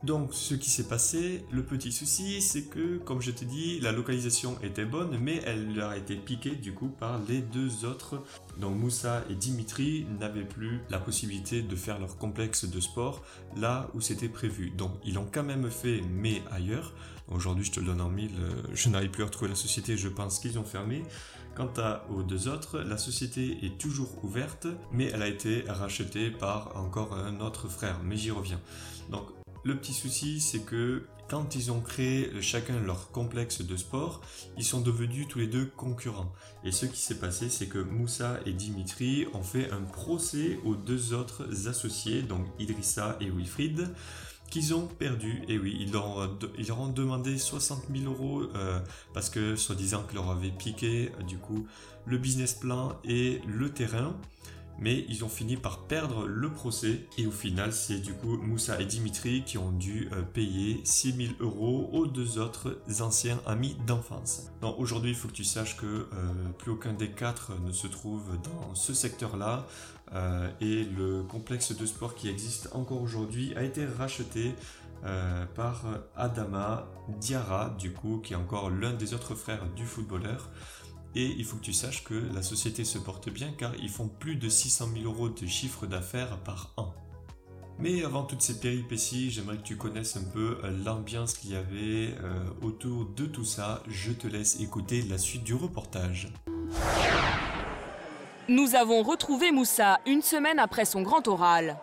Donc, 0.04 0.34
ce 0.34 0.54
qui 0.54 0.68
s'est 0.68 0.86
passé, 0.86 1.46
le 1.50 1.62
petit 1.62 1.90
souci, 1.90 2.42
c'est 2.42 2.64
que, 2.64 2.98
comme 2.98 3.22
je 3.22 3.30
t'ai 3.30 3.46
dit, 3.46 3.80
la 3.80 3.90
localisation 3.90 4.58
était 4.62 4.84
bonne, 4.84 5.16
mais 5.18 5.40
elle 5.46 5.74
leur 5.74 5.90
a 5.90 5.96
été 5.96 6.16
piquée 6.16 6.56
du 6.56 6.74
coup 6.74 6.88
par 6.88 7.18
les 7.26 7.40
deux 7.40 7.86
autres. 7.86 8.22
Donc, 8.58 8.76
Moussa 8.76 9.24
et 9.30 9.34
Dimitri 9.34 10.04
n'avaient 10.20 10.44
plus 10.44 10.82
la 10.90 10.98
possibilité 10.98 11.62
de 11.62 11.74
faire 11.74 11.98
leur 11.98 12.18
complexe 12.18 12.66
de 12.66 12.80
sport 12.80 13.24
là 13.56 13.88
où 13.94 14.02
c'était 14.02 14.28
prévu. 14.28 14.72
Donc, 14.72 14.92
ils 15.06 15.14
l'ont 15.14 15.26
quand 15.32 15.42
même 15.42 15.70
fait, 15.70 16.02
mais 16.10 16.42
ailleurs. 16.50 16.92
Aujourd'hui, 17.28 17.64
je 17.64 17.72
te 17.72 17.80
le 17.80 17.86
donne 17.86 18.02
en 18.02 18.10
mille, 18.10 18.38
euh, 18.38 18.62
je 18.74 18.90
n'arrive 18.90 19.08
plus 19.08 19.22
à 19.22 19.26
retrouver 19.26 19.48
la 19.48 19.56
société, 19.56 19.96
je 19.96 20.08
pense 20.08 20.38
qu'ils 20.38 20.58
ont 20.58 20.64
fermé. 20.64 21.02
Quant 21.54 21.72
à, 21.78 22.04
aux 22.10 22.22
deux 22.22 22.48
autres, 22.48 22.80
la 22.80 22.98
société 22.98 23.64
est 23.64 23.78
toujours 23.78 24.22
ouverte, 24.22 24.66
mais 24.92 25.06
elle 25.06 25.22
a 25.22 25.28
été 25.28 25.64
rachetée 25.66 26.30
par 26.30 26.76
encore 26.76 27.14
un 27.14 27.40
autre 27.40 27.68
frère, 27.68 28.00
mais 28.04 28.18
j'y 28.18 28.30
reviens. 28.30 28.60
Donc, 29.10 29.24
le 29.64 29.76
petit 29.76 29.94
souci, 29.94 30.40
c'est 30.40 30.60
que 30.60 31.06
quand 31.28 31.54
ils 31.54 31.72
ont 31.72 31.80
créé 31.80 32.30
chacun 32.42 32.78
leur 32.80 33.10
complexe 33.10 33.62
de 33.62 33.76
sport, 33.76 34.20
ils 34.58 34.64
sont 34.64 34.80
devenus 34.80 35.26
tous 35.26 35.38
les 35.38 35.46
deux 35.46 35.64
concurrents. 35.64 36.32
Et 36.64 36.72
ce 36.72 36.84
qui 36.86 37.00
s'est 37.00 37.18
passé, 37.18 37.48
c'est 37.48 37.66
que 37.66 37.78
Moussa 37.78 38.40
et 38.44 38.52
Dimitri 38.52 39.26
ont 39.32 39.42
fait 39.42 39.70
un 39.70 39.80
procès 39.80 40.58
aux 40.64 40.74
deux 40.74 41.14
autres 41.14 41.48
associés, 41.66 42.22
donc 42.22 42.46
Idrissa 42.58 43.16
et 43.20 43.30
Wilfried, 43.30 43.88
qu'ils 44.50 44.74
ont 44.74 44.86
perdu. 44.86 45.42
Et 45.48 45.58
oui, 45.58 45.76
ils 45.80 45.92
leur, 45.92 46.78
ont, 46.78 46.88
demandé 46.88 47.38
60 47.38 47.84
000 47.90 48.12
euros 48.12 48.42
euh, 48.54 48.78
parce 49.14 49.30
que, 49.30 49.56
soi-disant, 49.56 50.02
qu'ils 50.04 50.16
leur 50.16 50.30
avaient 50.30 50.50
piqué, 50.50 51.10
euh, 51.18 51.22
du 51.22 51.38
coup, 51.38 51.66
le 52.04 52.18
business 52.18 52.52
plan 52.52 52.98
et 53.02 53.40
le 53.46 53.70
terrain 53.70 54.14
mais 54.78 55.04
ils 55.08 55.24
ont 55.24 55.28
fini 55.28 55.56
par 55.56 55.80
perdre 55.84 56.26
le 56.26 56.50
procès 56.50 57.06
et 57.18 57.26
au 57.26 57.30
final 57.30 57.72
c'est 57.72 57.98
du 57.98 58.12
coup 58.12 58.36
Moussa 58.36 58.80
et 58.80 58.84
Dimitri 58.84 59.42
qui 59.44 59.58
ont 59.58 59.70
dû 59.70 60.08
euh, 60.12 60.22
payer 60.22 60.80
6000 60.84 61.36
euros 61.40 61.90
aux 61.92 62.06
deux 62.06 62.38
autres 62.38 62.78
anciens 63.00 63.40
amis 63.46 63.76
d'enfance. 63.86 64.50
Donc 64.60 64.76
aujourd'hui 64.78 65.10
il 65.10 65.16
faut 65.16 65.28
que 65.28 65.34
tu 65.34 65.44
saches 65.44 65.76
que 65.76 65.86
euh, 65.86 66.06
plus 66.58 66.72
aucun 66.72 66.92
des 66.92 67.10
quatre 67.10 67.52
ne 67.64 67.72
se 67.72 67.86
trouve 67.86 68.24
dans 68.42 68.74
ce 68.74 68.94
secteur 68.94 69.36
là 69.36 69.66
euh, 70.12 70.50
et 70.60 70.84
le 70.84 71.22
complexe 71.22 71.76
de 71.76 71.86
sport 71.86 72.14
qui 72.14 72.28
existe 72.28 72.68
encore 72.72 73.00
aujourd'hui 73.00 73.54
a 73.56 73.62
été 73.62 73.86
racheté 73.86 74.54
par 75.54 75.84
Adama 76.16 76.88
Diarra, 77.20 77.76
du 77.78 77.92
coup, 77.92 78.22
qui 78.24 78.32
est 78.32 78.36
encore 78.36 78.70
l'un 78.70 78.94
des 78.94 79.12
autres 79.12 79.34
frères 79.34 79.66
du 79.76 79.84
footballeur. 79.84 80.48
Et 81.16 81.26
il 81.26 81.44
faut 81.44 81.56
que 81.56 81.62
tu 81.62 81.72
saches 81.72 82.02
que 82.04 82.14
la 82.34 82.42
société 82.42 82.84
se 82.84 82.98
porte 82.98 83.28
bien 83.28 83.52
car 83.56 83.74
ils 83.76 83.88
font 83.88 84.08
plus 84.08 84.36
de 84.36 84.48
600 84.48 84.88
000 84.94 85.04
euros 85.04 85.28
de 85.28 85.46
chiffre 85.46 85.86
d'affaires 85.86 86.38
par 86.40 86.72
an. 86.76 86.92
Mais 87.78 88.04
avant 88.04 88.22
toutes 88.22 88.42
ces 88.42 88.60
péripéties, 88.60 89.30
j'aimerais 89.30 89.56
que 89.56 89.62
tu 89.62 89.76
connaisses 89.76 90.16
un 90.16 90.24
peu 90.24 90.58
l'ambiance 90.84 91.34
qu'il 91.34 91.50
y 91.50 91.56
avait 91.56 92.14
euh, 92.22 92.44
autour 92.62 93.06
de 93.06 93.26
tout 93.26 93.44
ça. 93.44 93.82
Je 93.88 94.12
te 94.12 94.28
laisse 94.28 94.60
écouter 94.60 95.02
la 95.02 95.18
suite 95.18 95.42
du 95.42 95.54
reportage. 95.54 96.32
Nous 98.48 98.74
avons 98.74 99.02
retrouvé 99.02 99.50
Moussa 99.52 100.00
une 100.06 100.22
semaine 100.22 100.58
après 100.58 100.84
son 100.84 101.02
grand 101.02 101.26
oral. 101.28 101.78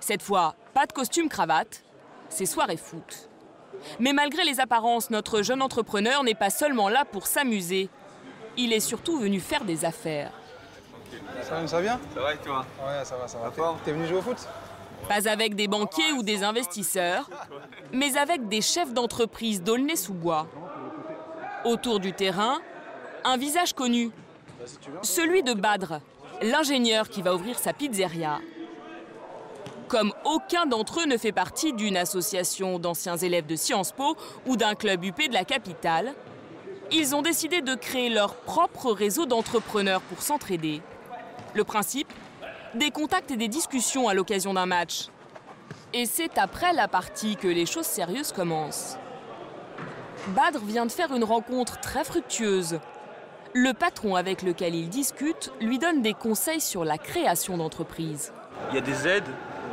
Cette 0.00 0.22
fois, 0.22 0.56
pas 0.72 0.86
de 0.86 0.92
costume 0.92 1.28
cravate, 1.28 1.84
c'est 2.28 2.46
soirée 2.46 2.76
foot. 2.76 3.28
Mais 4.00 4.12
malgré 4.12 4.44
les 4.44 4.60
apparences, 4.60 5.10
notre 5.10 5.42
jeune 5.42 5.62
entrepreneur 5.62 6.24
n'est 6.24 6.34
pas 6.34 6.50
seulement 6.50 6.88
là 6.88 7.04
pour 7.04 7.26
s'amuser. 7.26 7.88
Il 8.56 8.72
est 8.72 8.80
surtout 8.80 9.18
venu 9.18 9.40
faire 9.40 9.64
des 9.64 9.84
affaires. 9.84 10.32
Ça 11.42 11.54
va, 11.54 11.66
ça 11.66 11.76
va 11.76 11.82
bien 11.82 12.00
Ça 12.14 12.20
va 12.20 12.34
et 12.34 12.38
toi 12.38 12.64
Ouais, 12.80 13.04
ça 13.04 13.16
va, 13.16 13.28
ça 13.28 13.38
va. 13.38 13.76
T'es 13.84 13.92
venu 13.92 14.06
jouer 14.06 14.18
au 14.18 14.22
foot 14.22 14.36
Pas 15.08 15.28
avec 15.28 15.54
des 15.54 15.68
banquiers 15.68 16.12
ou 16.12 16.22
des 16.22 16.42
investisseurs, 16.42 17.28
mais 17.92 18.16
avec 18.16 18.48
des 18.48 18.60
chefs 18.60 18.92
d'entreprise 18.92 19.62
d'Aulnay-sous-Bois. 19.62 20.46
Autour 21.64 22.00
du 22.00 22.12
terrain, 22.12 22.60
un 23.24 23.36
visage 23.36 23.72
connu, 23.72 24.10
celui 25.02 25.42
de 25.42 25.54
Badr, 25.54 26.00
l'ingénieur 26.42 27.08
qui 27.08 27.22
va 27.22 27.34
ouvrir 27.34 27.58
sa 27.58 27.72
pizzeria. 27.72 28.40
Comme 29.88 30.12
aucun 30.24 30.66
d'entre 30.66 31.00
eux 31.00 31.06
ne 31.06 31.16
fait 31.16 31.32
partie 31.32 31.72
d'une 31.72 31.96
association 31.96 32.78
d'anciens 32.78 33.16
élèves 33.16 33.46
de 33.46 33.56
Sciences 33.56 33.92
Po 33.92 34.16
ou 34.46 34.56
d'un 34.56 34.74
club 34.74 35.04
UP 35.04 35.28
de 35.28 35.34
la 35.34 35.44
capitale, 35.44 36.14
ils 36.90 37.14
ont 37.14 37.22
décidé 37.22 37.60
de 37.60 37.74
créer 37.74 38.08
leur 38.08 38.34
propre 38.34 38.92
réseau 38.92 39.26
d'entrepreneurs 39.26 40.00
pour 40.02 40.22
s'entraider. 40.22 40.82
Le 41.54 41.64
principe 41.64 42.12
Des 42.74 42.90
contacts 42.90 43.30
et 43.30 43.36
des 43.36 43.48
discussions 43.48 44.08
à 44.08 44.14
l'occasion 44.14 44.54
d'un 44.54 44.66
match. 44.66 45.08
Et 45.92 46.06
c'est 46.06 46.38
après 46.38 46.72
la 46.72 46.88
partie 46.88 47.36
que 47.36 47.48
les 47.48 47.66
choses 47.66 47.86
sérieuses 47.86 48.32
commencent. 48.32 48.96
Badr 50.28 50.58
vient 50.64 50.86
de 50.86 50.92
faire 50.92 51.14
une 51.14 51.24
rencontre 51.24 51.78
très 51.80 52.02
fructueuse. 52.02 52.80
Le 53.52 53.72
patron 53.72 54.16
avec 54.16 54.42
lequel 54.42 54.74
il 54.74 54.88
discute 54.88 55.52
lui 55.60 55.78
donne 55.78 56.02
des 56.02 56.14
conseils 56.14 56.60
sur 56.60 56.84
la 56.84 56.98
création 56.98 57.56
d'entreprise. 57.56 58.32
Il 58.70 58.74
y 58.74 58.78
a 58.78 58.80
des 58.80 59.06
aides 59.06 59.22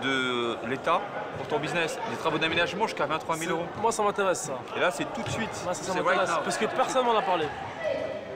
de 0.03 0.55
l'État 0.67 1.01
pour 1.37 1.47
ton 1.47 1.59
business, 1.59 1.97
des 2.09 2.17
travaux 2.17 2.37
d'aménagement 2.37 2.85
jusqu'à 2.87 3.05
23 3.05 3.35
000 3.37 3.51
euros. 3.51 3.65
Moi, 3.81 3.91
ça 3.91 4.03
m'intéresse 4.03 4.41
ça. 4.41 4.53
Et 4.75 4.79
là, 4.79 4.91
c'est 4.91 5.05
tout 5.13 5.21
de 5.23 5.29
suite. 5.29 5.49
Moi, 5.63 5.73
ça, 5.73 5.83
ça 5.83 5.93
C'est 5.93 5.99
m'intéresse. 5.99 6.17
right 6.29 6.37
now. 6.37 6.43
parce 6.43 6.57
que 6.57 6.65
personne 6.65 7.05
m'en 7.05 7.15
a 7.17 7.21
parlé. 7.21 7.45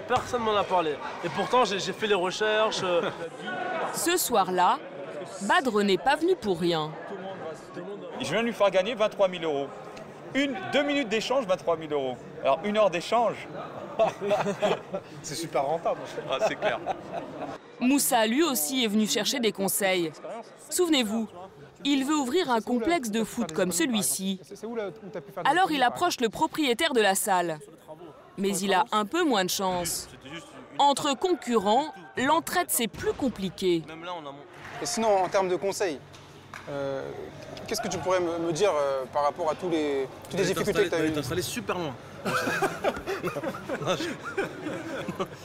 Personne 0.08 0.42
m'en 0.44 0.56
a 0.56 0.64
parlé. 0.64 0.96
Et 1.24 1.30
pourtant, 1.30 1.66
j'ai 1.66 1.80
fait 1.80 2.08
les 2.08 2.14
recherches. 2.16 2.82
euh, 2.84 3.10
Ce 3.94 4.18
soir-là, 4.18 4.78
Badr 5.42 5.84
n'est 5.84 5.98
pas 5.98 6.16
venu 6.16 6.36
pour 6.36 6.60
rien. 6.60 6.92
Je 8.22 8.26
viens 8.32 8.42
de 8.42 8.46
lui 8.48 8.54
faire 8.54 8.70
gagner 8.72 8.94
23 8.96 9.30
000 9.30 9.44
euros. 9.44 9.68
Une, 10.34 10.56
deux 10.74 10.84
minutes 10.84 11.10
d'échange, 11.10 11.46
23 11.46 11.78
000 11.78 11.92
euros. 11.92 12.18
Alors, 12.44 12.60
une 12.64 12.78
heure 12.78 12.90
d'échange. 12.90 13.48
c'est 15.22 15.36
super 15.36 15.64
rentable. 15.64 16.00
Ah, 16.30 16.38
c'est 16.48 16.56
clair. 16.56 16.80
Moussa, 17.80 18.26
lui 18.28 18.44
aussi, 18.44 18.84
est 18.84 18.88
venu 18.88 19.08
chercher 19.08 19.40
des 19.40 19.52
conseils. 19.52 20.12
Souvenez-vous, 20.70 21.28
il 21.86 22.04
veut 22.04 22.16
ouvrir 22.16 22.52
un 22.52 22.62
complexe 22.62 23.10
de 23.12 23.24
foot 23.24 23.54
comme 23.54 23.72
celui-ci. 23.72 24.40
Alors 25.46 25.72
il 25.72 25.84
approche 25.84 26.20
le 26.20 26.30
propriétaire 26.30 26.94
de 26.94 27.02
la 27.02 27.16
salle. 27.16 27.60
Mais 28.38 28.58
il 28.58 28.74
a 28.74 28.86
un 28.92 29.06
peu 29.06 29.24
moins 29.24 29.46
de 29.46 29.50
chance. 29.50 30.10
Entre 30.78 31.18
concurrents, 31.18 31.94
l'entraide 32.18 32.68
c'est 32.70 32.88
plus 32.90 33.14
compliqué. 33.14 33.84
Et 34.82 34.86
sinon, 34.86 35.24
en 35.24 35.30
termes 35.30 35.48
de 35.48 35.56
conseils, 35.56 36.00
euh, 36.70 37.10
qu'est-ce 37.66 37.82
que 37.82 37.88
tu 37.88 37.98
pourrais 38.00 38.20
me, 38.20 38.52
dire 38.52 38.72
euh, 38.76 39.06
par 39.14 39.24
rapport 39.24 39.50
à 39.50 39.56
tous 39.56 39.70
les, 39.70 40.08
toutes 40.30 40.40
les 40.40 40.46
difficultés 40.48 40.84
que 40.84 40.90
tu 40.90 40.96
as 40.96 41.06
eues 41.06 41.18
installé 41.18 41.42
super 41.42 41.78
loin. 41.78 41.96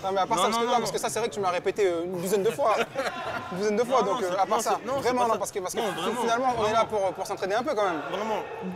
Non, 0.03 0.13
mais 0.13 0.21
à 0.21 0.27
part 0.27 0.37
Non, 0.39 0.43
ça, 0.45 0.49
parce, 0.49 0.57
non, 0.57 0.61
que, 0.61 0.67
non, 0.67 0.73
non, 0.73 0.79
parce 0.79 0.93
que 0.93 0.99
ça, 0.99 1.09
c'est 1.09 1.19
vrai 1.19 1.29
que 1.29 1.35
tu 1.35 1.41
me 1.41 1.45
l'as 1.45 1.51
répété 1.51 1.87
euh, 1.87 2.05
une 2.05 2.21
douzaine 2.21 2.43
de 2.43 2.51
fois. 2.51 2.77
Une 3.53 3.59
douzaine 3.59 3.77
de 3.77 3.85
fois, 3.85 4.03
Non, 4.03 4.13
donc 4.13 4.21
non, 4.23 4.29
euh, 4.29 4.33
à 4.35 4.47
part 4.47 4.59
non, 4.59 4.63
ça, 4.63 4.81
vraiment, 4.85 5.23
pas 5.23 5.29
non, 5.29 5.39
parce 5.39 5.51
que, 5.51 5.59
parce 5.59 5.75
que 5.75 5.81
Non, 5.81 5.87
vraiment, 5.91 6.21
finalement, 6.21 6.47
on 6.47 6.53
est 6.53 6.57
vraiment. 6.63 6.79
là 6.79 6.85
pour, 6.85 7.13
pour 7.13 7.27
s'entraider 7.27 7.55
un 7.55 7.63
peu 7.63 7.75
quand 7.75 7.85
même. 7.85 8.01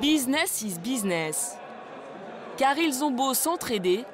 Business 0.01 0.63
is 0.63 0.79
business. 0.79 1.57
Car 2.57 2.77
ils 2.79 3.03
ont 3.05 3.11
beau 3.11 3.35
s'entraider, 3.35 4.05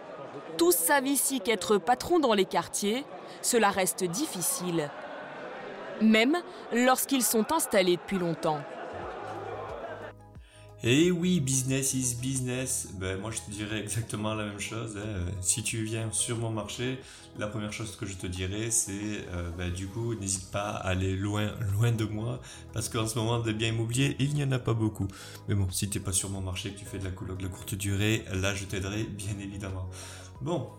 tous 0.56 0.72
savent 0.74 1.06
ici 1.06 1.40
qu'être 1.40 1.76
patron 1.78 2.18
dans 2.18 2.32
les 2.34 2.44
quartiers, 2.46 3.04
cela 3.42 3.70
reste 3.70 4.04
difficile. 4.04 4.90
Même 6.00 6.36
lorsqu'ils 6.72 7.22
sont 7.24 7.52
installés 7.52 7.96
depuis 7.96 8.18
longtemps. 8.18 8.58
Et 10.82 11.10
oui, 11.10 11.40
business 11.40 11.92
is 11.92 12.14
business. 12.14 12.88
Ben, 12.98 13.20
moi, 13.20 13.30
je 13.30 13.40
te 13.40 13.50
dirais 13.50 13.80
exactement 13.80 14.34
la 14.34 14.46
même 14.46 14.58
chose. 14.60 14.96
hein. 14.96 15.26
Si 15.42 15.62
tu 15.62 15.82
viens 15.84 16.10
sur 16.10 16.38
mon 16.38 16.50
marché, 16.50 16.98
la 17.38 17.48
première 17.48 17.72
chose 17.72 17.96
que 17.96 18.06
je 18.06 18.14
te 18.14 18.26
dirais, 18.26 18.70
c'est 18.70 19.26
euh, 19.32 19.50
ben, 19.58 19.70
du 19.70 19.88
coup, 19.88 20.14
n'hésite 20.14 20.50
pas 20.50 20.70
à 20.70 20.88
aller 20.88 21.16
loin, 21.16 21.52
loin 21.74 21.92
de 21.92 22.04
moi, 22.06 22.40
parce 22.72 22.88
qu'en 22.88 23.06
ce 23.06 23.18
moment, 23.18 23.40
des 23.40 23.52
biens 23.52 23.68
immobiliers, 23.68 24.16
il 24.20 24.32
n'y 24.34 24.42
en 24.42 24.52
a 24.52 24.58
pas 24.58 24.72
beaucoup. 24.72 25.06
Mais 25.48 25.54
bon, 25.54 25.68
si 25.70 25.90
t'es 25.90 26.00
pas 26.00 26.12
sur 26.12 26.30
mon 26.30 26.40
marché, 26.40 26.70
que 26.72 26.78
tu 26.78 26.86
fais 26.86 26.98
de 26.98 27.04
la 27.04 27.10
de 27.10 27.46
courte 27.48 27.74
durée, 27.74 28.24
là, 28.32 28.54
je 28.54 28.64
t'aiderai, 28.64 29.04
bien 29.04 29.38
évidemment. 29.38 29.86
Bon. 30.40 30.70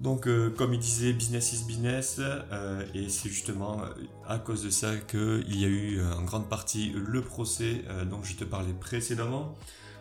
Donc, 0.00 0.26
euh, 0.26 0.48
comme 0.48 0.72
il 0.72 0.80
disait, 0.80 1.12
business 1.12 1.52
is 1.52 1.64
business, 1.64 2.16
euh, 2.18 2.82
et 2.94 3.10
c'est 3.10 3.28
justement 3.28 3.82
euh, 3.82 3.86
à 4.26 4.38
cause 4.38 4.64
de 4.64 4.70
ça 4.70 4.96
qu'il 4.96 5.60
y 5.60 5.64
a 5.64 5.68
eu 5.68 6.02
en 6.02 6.22
grande 6.22 6.48
partie 6.48 6.90
le 6.94 7.20
procès 7.20 7.84
dont 8.10 8.22
je 8.22 8.34
te 8.34 8.44
parlais 8.44 8.72
précédemment. 8.72 9.54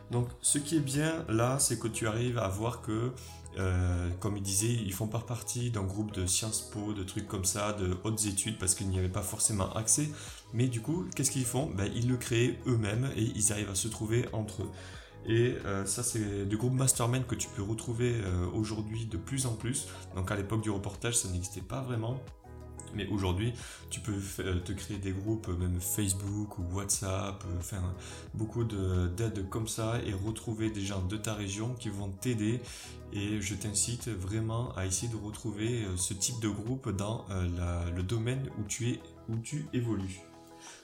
Donc, 0.10 0.30
ce 0.42 0.58
qui 0.58 0.78
est 0.78 0.82
bien 0.82 1.26
là, 1.28 1.60
c'est 1.60 1.78
que 1.78 1.88
tu 1.88 2.08
arrives 2.08 2.40
à 2.40 2.48
voir 2.48 2.82
que, 2.82 3.12
comme 4.20 4.38
il 4.38 4.44
disait, 4.44 4.72
ils 4.72 4.94
font 4.94 5.08
pas 5.08 5.20
partie 5.20 5.70
d'un 5.70 5.84
groupe 5.84 6.14
de 6.14 6.26
Sciences 6.26 6.62
Po, 6.62 6.94
de 6.94 7.04
trucs 7.04 7.28
comme 7.28 7.46
ça, 7.46 7.74
de 7.74 7.98
hautes 8.04 8.26
études, 8.26 8.58
parce 8.58 8.74
qu'il 8.74 8.88
n'y 8.90 8.98
avait 8.98 9.10
pas 9.10 9.22
forcément 9.22 9.72
accès. 9.74 10.10
Mais 10.54 10.68
du 10.68 10.82
coup, 10.82 11.06
qu'est-ce 11.16 11.30
qu'ils 11.30 11.46
font? 11.46 11.70
Ben, 11.76 11.92
Ils 11.94 12.08
le 12.08 12.18
créent 12.18 12.58
eux-mêmes 12.68 13.10
et 13.16 13.24
ils 13.24 13.52
arrivent 13.52 13.70
à 13.70 13.76
se 13.76 13.88
trouver 13.88 14.26
entre 14.34 14.64
eux. 14.64 14.72
Et 15.30 15.56
euh, 15.66 15.86
ça, 15.86 16.02
c'est 16.02 16.46
du 16.46 16.58
groupe 16.58 16.74
Mastermind 16.74 17.26
que 17.28 17.36
tu 17.36 17.48
peux 17.56 17.62
retrouver 17.62 18.16
euh, 18.16 18.48
aujourd'hui 18.52 19.06
de 19.06 19.16
plus 19.18 19.46
en 19.46 19.54
plus. 19.54 19.88
Donc 20.16 20.32
à 20.32 20.36
l'époque 20.36 20.62
du 20.62 20.72
reportage, 20.72 21.18
ça 21.18 21.30
n'existait 21.30 21.62
pas 21.62 21.82
vraiment. 21.82 22.20
Mais 22.96 23.06
aujourd'hui, 23.10 23.54
tu 23.92 24.00
peux 24.00 24.20
euh, 24.40 24.60
te 24.60 24.72
créer 24.72 24.98
des 24.98 25.12
groupes, 25.12 25.48
même 25.50 25.80
Facebook 25.80 26.58
ou 26.58 26.64
WhatsApp, 26.74 27.44
faire 27.62 27.84
beaucoup 28.34 28.64
de- 28.64 29.08
d'aides 29.16 29.48
comme 29.50 29.68
ça 29.68 30.02
et 30.04 30.14
retrouver 30.14 30.72
des 30.72 30.82
gens 30.82 31.04
de 31.06 31.16
ta 31.16 31.36
région 31.36 31.76
qui 31.76 31.90
vont 31.90 32.10
t'aider. 32.10 32.60
Et 33.14 33.40
je 33.40 33.54
t'incite 33.54 34.10
vraiment 34.10 34.76
à 34.76 34.88
essayer 34.88 35.12
de 35.12 35.18
retrouver 35.18 35.86
ce 35.96 36.16
type 36.16 36.40
de 36.42 36.50
groupe 36.50 36.90
dans 36.90 37.26
le 37.96 38.02
domaine 38.02 38.50
où 38.60 38.64
tu, 38.68 38.90
es, 38.90 39.00
où 39.30 39.36
tu 39.38 39.66
évolues. 39.74 40.22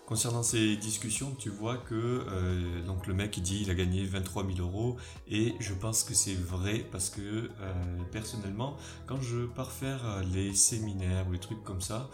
Concernant 0.05 0.43
ces 0.43 0.75
discussions, 0.75 1.33
tu 1.39 1.49
vois 1.49 1.77
que 1.77 1.95
euh, 1.95 2.83
donc 2.85 3.07
le 3.07 3.15
mec 3.15 3.35
il 3.37 3.43
dit 3.43 3.61
il 3.63 3.71
a 3.71 3.73
gagné 3.73 4.05
23 4.05 4.45
000 4.45 4.59
euros 4.59 4.97
et 5.27 5.55
je 5.59 5.73
pense 5.73 6.03
que 6.03 6.13
c'est 6.13 6.35
vrai 6.35 6.85
parce 6.91 7.09
que 7.09 7.21
euh, 7.21 7.73
personnellement 8.11 8.77
quand 9.07 9.19
je 9.19 9.47
pars 9.47 9.71
faire 9.71 10.05
euh, 10.05 10.21
les 10.31 10.53
séminaires 10.53 11.27
ou 11.27 11.31
les 11.31 11.39
trucs 11.39 11.63
comme 11.63 11.81
ça, 11.81 12.09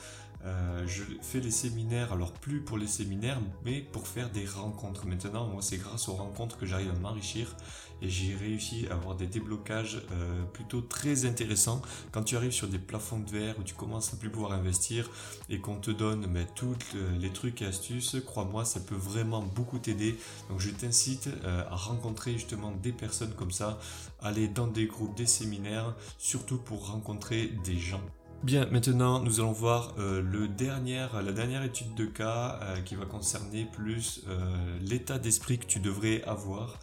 je 0.87 1.03
fais 1.21 1.39
les 1.39 1.51
séminaires 1.51 2.13
alors 2.13 2.31
plus 2.31 2.61
pour 2.61 2.79
les 2.79 2.87
séminaires 2.87 3.39
mais 3.63 3.81
pour 3.81 4.07
faire 4.07 4.31
des 4.31 4.45
rencontres. 4.45 5.05
Maintenant 5.05 5.45
moi 5.45 5.61
c'est 5.61 5.77
grâce 5.77 6.07
aux 6.07 6.15
rencontres 6.15 6.57
que 6.57 6.65
j'arrive 6.65 6.89
à 6.89 6.99
m'enrichir 6.99 7.55
et 8.01 8.09
j'ai 8.09 8.35
réussi 8.35 8.87
à 8.89 8.93
avoir 8.93 9.15
des 9.15 9.27
déblocages 9.27 10.01
euh, 10.11 10.43
plutôt 10.53 10.81
très 10.81 11.25
intéressants 11.25 11.81
quand 12.11 12.23
tu 12.23 12.35
arrives 12.35 12.51
sur 12.51 12.67
des 12.67 12.79
plafonds 12.79 13.19
de 13.19 13.29
verre 13.29 13.55
où 13.59 13.63
tu 13.63 13.73
commences 13.73 14.13
à 14.13 14.17
plus 14.17 14.29
pouvoir 14.29 14.53
investir 14.53 15.09
et 15.49 15.59
qu'on 15.59 15.75
te 15.75 15.91
donne 15.91 16.27
mais, 16.29 16.45
tous 16.55 16.75
les 17.19 17.29
trucs 17.29 17.61
et 17.61 17.65
astuces, 17.65 18.17
crois-moi, 18.25 18.65
ça 18.65 18.79
peut 18.79 18.95
vraiment 18.95 19.41
beaucoup 19.41 19.79
t'aider. 19.79 20.15
Donc 20.49 20.59
je 20.59 20.69
t'incite 20.69 21.29
euh, 21.43 21.63
à 21.69 21.75
rencontrer 21.75 22.33
justement 22.33 22.71
des 22.71 22.91
personnes 22.91 23.33
comme 23.33 23.51
ça, 23.51 23.79
aller 24.21 24.47
dans 24.47 24.67
des 24.67 24.85
groupes, 24.85 25.15
des 25.15 25.25
séminaires, 25.25 25.95
surtout 26.17 26.57
pour 26.57 26.87
rencontrer 26.87 27.51
des 27.63 27.77
gens. 27.77 28.01
Bien, 28.43 28.65
maintenant 28.71 29.19
nous 29.19 29.39
allons 29.39 29.51
voir 29.51 29.93
euh, 29.99 30.19
le 30.19 30.47
la 30.47 31.31
dernière 31.31 31.63
étude 31.63 31.93
de 31.93 32.05
cas 32.05 32.59
euh, 32.63 32.81
qui 32.81 32.95
va 32.95 33.05
concerner 33.05 33.67
plus 33.71 34.23
euh, 34.27 34.79
l'état 34.81 35.19
d'esprit 35.19 35.59
que 35.59 35.67
tu 35.67 35.79
devrais 35.79 36.23
avoir. 36.23 36.79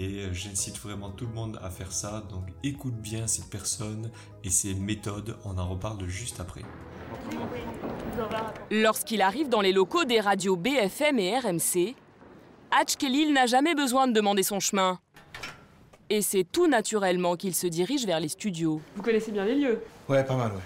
Et 0.00 0.20
euh, 0.20 0.32
j'incite 0.32 0.78
vraiment 0.78 1.10
tout 1.10 1.26
le 1.26 1.32
monde 1.32 1.58
à 1.60 1.70
faire 1.70 1.90
ça. 1.92 2.22
Donc 2.30 2.44
écoute 2.62 2.94
bien 2.94 3.26
ces 3.26 3.42
personnes 3.42 4.10
et 4.44 4.50
ces 4.50 4.74
méthodes. 4.74 5.36
On 5.44 5.58
en 5.58 5.68
reparle 5.68 6.06
juste 6.06 6.38
après. 6.38 6.62
Lorsqu'il 8.70 9.22
arrive 9.22 9.48
dans 9.48 9.60
les 9.60 9.72
locaux 9.72 10.04
des 10.04 10.20
radios 10.20 10.56
BFM 10.56 11.18
et 11.18 11.36
RMC, 11.38 11.96
Hatch 12.70 12.96
Khalil 12.96 13.32
n'a 13.32 13.46
jamais 13.46 13.74
besoin 13.74 14.06
de 14.06 14.12
demander 14.12 14.42
son 14.44 14.60
chemin. 14.60 15.00
Et 16.10 16.22
c'est 16.22 16.44
tout 16.44 16.68
naturellement 16.68 17.36
qu'il 17.36 17.54
se 17.54 17.66
dirige 17.66 18.06
vers 18.06 18.20
les 18.20 18.28
studios. 18.28 18.80
Vous 18.96 19.02
connaissez 19.02 19.32
bien 19.32 19.44
les 19.44 19.56
lieux 19.56 19.82
Ouais, 20.08 20.24
pas 20.24 20.36
mal, 20.36 20.52
ouais. 20.52 20.62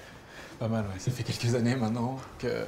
Pas 0.59 0.68
mal, 0.68 0.85
ouais. 0.85 0.99
Ça 0.99 1.11
fait 1.11 1.24
quelques 1.24 1.55
années 1.55 1.74
maintenant 1.74 2.18
que, 2.39 2.64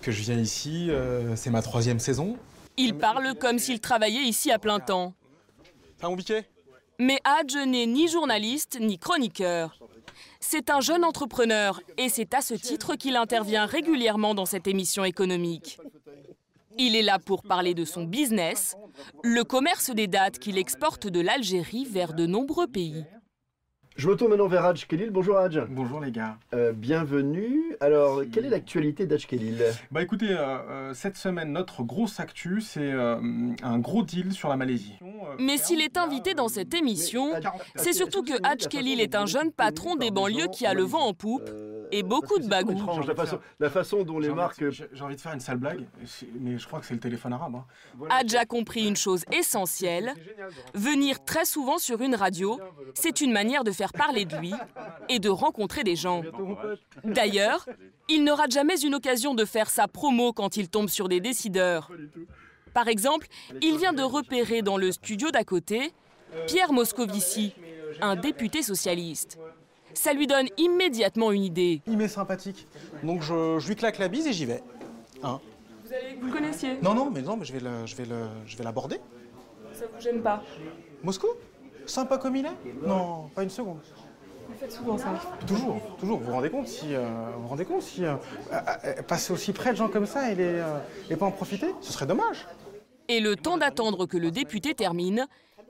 que 0.00 0.10
je 0.10 0.22
viens 0.22 0.38
ici. 0.38 0.88
euh, 0.90 1.36
c'est 1.36 1.50
ma 1.50 1.62
troisième 1.62 2.00
saison. 2.00 2.36
Il 2.76 2.94
parle 2.96 3.34
comme 3.34 3.58
s'il 3.58 3.78
travaillait 3.80 4.22
ici 4.22 4.50
à 4.50 4.58
plein 4.58 4.80
temps. 4.80 5.14
Mais 6.98 7.18
Hadj 7.24 7.56
n'est 7.66 7.86
ni 7.86 8.08
journaliste 8.08 8.78
ni 8.80 8.98
chroniqueur. 8.98 9.78
C'est 10.40 10.70
un 10.70 10.80
jeune 10.80 11.04
entrepreneur 11.04 11.80
et 11.96 12.08
c'est 12.08 12.34
à 12.34 12.40
ce 12.40 12.54
titre 12.54 12.94
qu'il 12.94 13.16
intervient 13.16 13.66
régulièrement 13.66 14.34
dans 14.34 14.46
cette 14.46 14.66
émission 14.66 15.04
économique. 15.04 15.78
Il 16.78 16.96
est 16.96 17.02
là 17.02 17.18
pour 17.18 17.42
parler 17.42 17.74
de 17.74 17.84
son 17.84 18.04
business, 18.04 18.76
le 19.22 19.44
commerce 19.44 19.90
des 19.90 20.06
dates 20.06 20.38
qu'il 20.38 20.56
exporte 20.56 21.06
de 21.06 21.20
l'Algérie 21.20 21.84
vers 21.84 22.14
de 22.14 22.26
nombreux 22.26 22.66
pays. 22.66 23.04
Je 23.96 24.08
me 24.08 24.14
tourne 24.16 24.30
maintenant 24.30 24.46
vers 24.46 24.64
Hadj 24.64 24.86
Khalil. 24.86 25.10
Bonjour 25.10 25.36
Hadj. 25.36 25.60
Bonjour 25.68 26.00
les 26.00 26.10
gars. 26.10 26.38
Euh, 26.54 26.72
bienvenue. 26.72 27.76
Alors, 27.80 28.22
quelle 28.32 28.46
est 28.46 28.50
l'actualité 28.50 29.04
d'Hadj 29.06 29.26
Khalil? 29.26 29.62
Bah 29.90 30.00
écoutez, 30.00 30.30
euh, 30.30 30.36
euh, 30.38 30.94
cette 30.94 31.16
semaine, 31.16 31.52
notre 31.52 31.82
grosse 31.82 32.18
actu, 32.20 32.60
c'est 32.60 32.80
euh, 32.92 33.16
un 33.62 33.78
gros 33.78 34.02
deal 34.02 34.32
sur 34.32 34.48
la 34.48 34.56
Malaisie. 34.56 34.94
Mais 35.38 35.58
s'il 35.58 35.80
est 35.82 35.98
invité 35.98 36.34
dans 36.34 36.48
cette 36.48 36.72
émission, 36.72 37.32
c'est 37.76 37.92
surtout 37.92 38.22
que 38.22 38.32
Hadj 38.42 38.68
Khalil 38.68 39.00
est 39.00 39.14
un 39.14 39.26
jeune 39.26 39.50
patron 39.52 39.96
des 39.96 40.10
banlieues 40.10 40.48
qui 40.48 40.66
a 40.66 40.72
le 40.72 40.84
vent 40.84 41.06
en 41.06 41.12
poupe 41.12 41.50
et 41.92 42.02
beaucoup 42.04 42.38
de 42.38 42.46
bagou. 42.46 42.72
Étrange, 42.72 43.06
la 43.06 43.14
façon, 43.16 43.40
la 43.58 43.70
façon 43.70 44.04
dont 44.04 44.18
les 44.20 44.30
marques... 44.30 44.64
J'ai 44.70 45.02
envie 45.02 45.16
de 45.16 45.20
faire 45.20 45.32
une 45.34 45.40
sale 45.40 45.58
blague, 45.58 45.84
mais 46.38 46.56
je 46.56 46.66
crois 46.66 46.78
que 46.78 46.86
c'est 46.86 46.94
le 46.94 47.00
téléphone 47.00 47.32
arabe. 47.32 47.56
hein. 47.56 47.64
Hadj 48.08 48.36
a 48.36 48.46
compris 48.46 48.86
une 48.86 48.96
chose 48.96 49.24
essentielle. 49.32 50.14
Venir 50.74 51.22
très 51.24 51.44
souvent 51.44 51.78
sur 51.78 52.00
une 52.00 52.14
radio, 52.14 52.58
c'est 52.94 53.20
une 53.20 53.32
manière 53.32 53.64
de 53.64 53.72
faire 53.72 53.89
parler 53.92 54.24
de 54.24 54.36
lui 54.36 54.52
et 55.08 55.18
de 55.18 55.28
rencontrer 55.28 55.84
des 55.84 55.96
gens. 55.96 56.22
D'ailleurs, 57.04 57.66
il 58.08 58.24
ne 58.24 58.32
rate 58.32 58.50
jamais 58.52 58.80
une 58.80 58.94
occasion 58.94 59.34
de 59.34 59.44
faire 59.44 59.70
sa 59.70 59.88
promo 59.88 60.32
quand 60.32 60.56
il 60.56 60.68
tombe 60.68 60.88
sur 60.88 61.08
des 61.08 61.20
décideurs. 61.20 61.90
Par 62.74 62.88
exemple, 62.88 63.26
il 63.62 63.78
vient 63.78 63.92
de 63.92 64.02
repérer 64.02 64.62
dans 64.62 64.76
le 64.76 64.92
studio 64.92 65.30
d'à 65.30 65.44
côté 65.44 65.92
Pierre 66.46 66.72
Moscovici, 66.72 67.52
un 68.00 68.16
député 68.16 68.62
socialiste. 68.62 69.38
Ça 69.94 70.12
lui 70.12 70.28
donne 70.28 70.46
immédiatement 70.56 71.32
une 71.32 71.42
idée. 71.42 71.82
Il 71.88 71.96
m'est 71.96 72.06
sympathique. 72.06 72.68
Donc 73.02 73.22
je, 73.22 73.58
je 73.58 73.68
lui 73.68 73.74
claque 73.74 73.98
la 73.98 74.06
bise 74.08 74.26
et 74.28 74.32
j'y 74.32 74.46
vais. 74.46 74.62
Hein 75.24 75.40
Vous, 75.84 75.92
allez, 75.92 76.14
vous 76.20 76.26
le 76.28 76.32
connaissiez? 76.32 76.78
Non, 76.80 76.94
non, 76.94 77.10
mais 77.10 77.22
non, 77.22 77.36
mais 77.36 77.44
je 77.44 77.52
vais 77.52 77.58
le- 77.60 77.84
je 77.86 77.96
vais 77.96 78.04
le- 78.04 78.28
je 78.46 78.56
vais 78.56 78.62
l'aborder. 78.62 79.00
Ça 79.72 79.86
vous 79.92 80.00
gêne 80.00 80.22
pas? 80.22 80.42
Moscou? 81.02 81.26
Sympa 81.86 82.18
comme 82.18 82.36
il 82.36 82.46
est 82.46 82.86
Non, 82.86 83.28
pas 83.34 83.42
une 83.42 83.50
seconde. 83.50 83.78
Vous 84.48 84.54
faites 84.58 84.72
souvent 84.72 84.98
ça. 84.98 85.12
Toujours, 85.46 85.80
toujours. 85.98 86.18
Vous 86.18 86.26
vous 86.26 86.32
rendez 86.32 86.50
compte 86.50 86.68
si, 86.68 86.94
euh, 86.94 87.08
vous 87.36 87.42
vous 87.42 87.48
rendez 87.48 87.64
compte 87.64 87.82
si 87.82 88.04
euh, 88.04 88.14
euh, 88.52 89.02
passer 89.02 89.32
aussi 89.32 89.52
près 89.52 89.70
de 89.72 89.76
gens 89.76 89.88
comme 89.88 90.06
ça 90.06 90.30
et, 90.30 90.34
les, 90.34 90.44
euh, 90.44 90.78
et 91.08 91.16
pas 91.16 91.26
en 91.26 91.30
profiter, 91.30 91.72
ce 91.80 91.92
serait 91.92 92.06
dommage. 92.06 92.46
Et 93.08 93.20
le 93.20 93.36
temps 93.36 93.58
d'attendre 93.58 94.06
que 94.06 94.16
le 94.16 94.30
député 94.30 94.74
termine, 94.74 95.26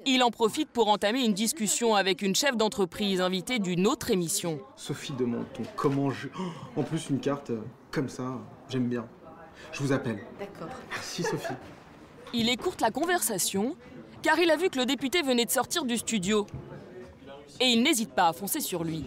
il 0.07 0.23
en 0.23 0.31
profite 0.31 0.71
pour 0.71 0.89
entamer 0.89 1.25
une 1.25 1.35
discussion 1.35 1.95
avec 1.95 2.23
une 2.23 2.35
chef 2.35 2.57
d'entreprise 2.57 3.21
invitée 3.21 3.59
d'une 3.59 3.87
autre 3.87 4.11
émission. 4.11 4.61
Sophie 4.77 5.13
de 5.13 5.25
Monton, 5.25 5.63
comment 5.77 6.11
je. 6.11 6.29
Oh, 6.39 6.81
en 6.81 6.83
plus, 6.83 7.11
une 7.11 7.21
carte 7.21 7.53
comme 7.91 8.09
ça, 8.09 8.39
j'aime 8.69 8.89
bien. 8.89 9.07
Je 9.73 9.83
vous 9.83 9.93
appelle. 9.93 10.21
D'accord. 10.39 10.75
Merci 10.91 11.23
Sophie. 11.23 11.53
Il 12.33 12.49
écourte 12.49 12.81
la 12.81 12.91
conversation 12.91 13.77
car 14.23 14.39
il 14.39 14.51
a 14.51 14.57
vu 14.57 14.71
que 14.71 14.79
le 14.79 14.87
député 14.87 15.23
venait 15.23 15.45
de 15.45 15.51
sortir 15.51 15.85
du 15.85 15.97
studio. 15.97 16.47
Et 17.61 17.67
il 17.67 17.83
n'hésite 17.83 18.13
pas 18.13 18.29
à 18.29 18.33
foncer 18.33 18.61
sur 18.61 18.85
lui. 18.85 19.07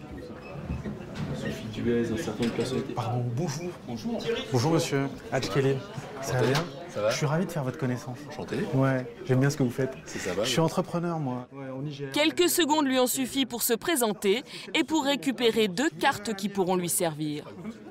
Pardon, 2.96 3.26
bonjour. 3.36 3.70
Bonjour. 3.88 4.24
Bonjour 4.52 4.72
monsieur. 4.72 5.08
Adkelin. 5.32 5.78
Ça 6.22 6.40
va 6.40 6.48
bien 6.48 6.66
Ça 6.88 7.02
va 7.02 7.10
Je 7.10 7.18
suis 7.18 7.26
ravi 7.26 7.46
de 7.46 7.52
faire 7.52 7.64
votre 7.64 7.78
connaissance. 7.78 8.18
Enchanté. 8.30 8.58
Ouais, 8.74 9.06
j'aime 9.26 9.40
bien 9.40 9.50
ce 9.50 9.58
que 9.58 9.64
vous 9.64 9.72
faites. 9.72 9.94
C'est 10.06 10.20
ça 10.20 10.34
va, 10.34 10.44
Je 10.44 10.50
suis 10.50 10.62
entrepreneur 10.62 11.20
moi. 11.20 11.48
Ouais. 11.52 11.68
Quelques 12.14 12.48
secondes 12.48 12.86
lui 12.86 13.00
ont 13.00 13.08
suffi 13.08 13.46
pour 13.46 13.62
se 13.62 13.74
présenter 13.74 14.44
et 14.74 14.84
pour 14.84 15.04
récupérer 15.04 15.68
deux 15.68 15.90
cartes 15.90 16.34
qui 16.36 16.48
pourront 16.48 16.76
lui 16.76 16.90
servir. 16.90 17.46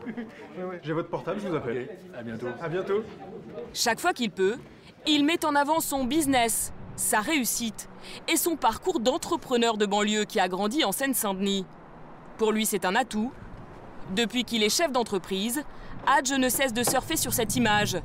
J'ai 0.82 0.92
votre 0.92 1.08
portable, 1.08 1.40
je 1.42 1.48
vous 1.48 1.54
appelle. 1.56 1.88
À 2.16 2.22
bientôt. 2.22 2.46
À 2.60 2.68
bientôt. 2.68 3.02
Chaque 3.74 4.00
fois 4.00 4.12
qu'il 4.12 4.30
peut, 4.30 4.56
il 5.06 5.24
met 5.24 5.44
en 5.44 5.54
avant 5.54 5.80
son 5.80 6.04
business, 6.04 6.72
sa 6.96 7.20
réussite 7.20 7.88
et 8.28 8.36
son 8.36 8.56
parcours 8.56 9.00
d'entrepreneur 9.00 9.76
de 9.76 9.86
banlieue 9.86 10.24
qui 10.24 10.40
a 10.40 10.48
grandi 10.48 10.84
en 10.84 10.92
Seine-Saint-Denis. 10.92 11.64
Pour 12.38 12.52
lui, 12.52 12.66
c'est 12.66 12.84
un 12.84 12.94
atout. 12.94 13.32
Depuis 14.14 14.44
qu'il 14.44 14.62
est 14.62 14.68
chef 14.68 14.92
d'entreprise, 14.92 15.64
Hadj 16.06 16.32
ne 16.32 16.48
cesse 16.48 16.72
de 16.72 16.82
surfer 16.82 17.16
sur 17.16 17.32
cette 17.32 17.56
image. 17.56 17.96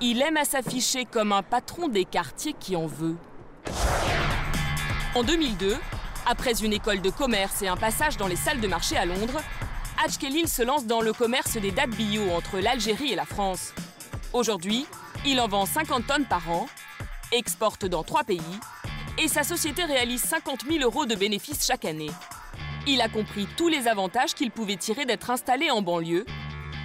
Il 0.00 0.22
aime 0.22 0.36
à 0.36 0.44
s'afficher 0.44 1.04
comme 1.04 1.32
un 1.32 1.42
patron 1.42 1.88
des 1.88 2.04
quartiers 2.04 2.54
qui 2.58 2.76
en 2.76 2.86
veut. 2.86 3.16
En 5.14 5.24
2002, 5.24 5.76
après 6.26 6.62
une 6.62 6.72
école 6.72 7.00
de 7.00 7.10
commerce 7.10 7.62
et 7.62 7.68
un 7.68 7.76
passage 7.76 8.16
dans 8.16 8.28
les 8.28 8.36
salles 8.36 8.60
de 8.60 8.68
marché 8.68 8.96
à 8.96 9.06
Londres, 9.06 9.40
Hadj 10.04 10.18
Khalil 10.18 10.48
se 10.48 10.62
lance 10.62 10.86
dans 10.86 11.00
le 11.00 11.12
commerce 11.12 11.56
des 11.56 11.72
dates 11.72 11.90
bio 11.90 12.22
entre 12.30 12.60
l'Algérie 12.60 13.12
et 13.12 13.16
la 13.16 13.24
France. 13.24 13.72
Aujourd'hui, 14.32 14.86
il 15.26 15.40
en 15.40 15.48
vend 15.48 15.66
50 15.66 16.06
tonnes 16.06 16.26
par 16.26 16.48
an, 16.50 16.68
exporte 17.32 17.86
dans 17.86 18.02
trois 18.02 18.24
pays 18.24 18.40
et 19.18 19.28
sa 19.28 19.42
société 19.42 19.84
réalise 19.84 20.22
50 20.22 20.64
000 20.70 20.84
euros 20.84 21.06
de 21.06 21.14
bénéfices 21.14 21.66
chaque 21.66 21.84
année. 21.84 22.10
Il 22.86 23.00
a 23.00 23.08
compris 23.08 23.46
tous 23.56 23.68
les 23.68 23.88
avantages 23.88 24.34
qu'il 24.34 24.50
pouvait 24.50 24.76
tirer 24.76 25.04
d'être 25.04 25.30
installé 25.30 25.70
en 25.70 25.82
banlieue 25.82 26.24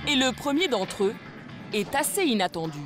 et 0.08 0.16
le 0.16 0.32
premier 0.32 0.68
d'entre 0.68 1.06
eux 1.06 1.16
est 1.72 1.96
assez 1.96 2.24
inattendu. 2.24 2.80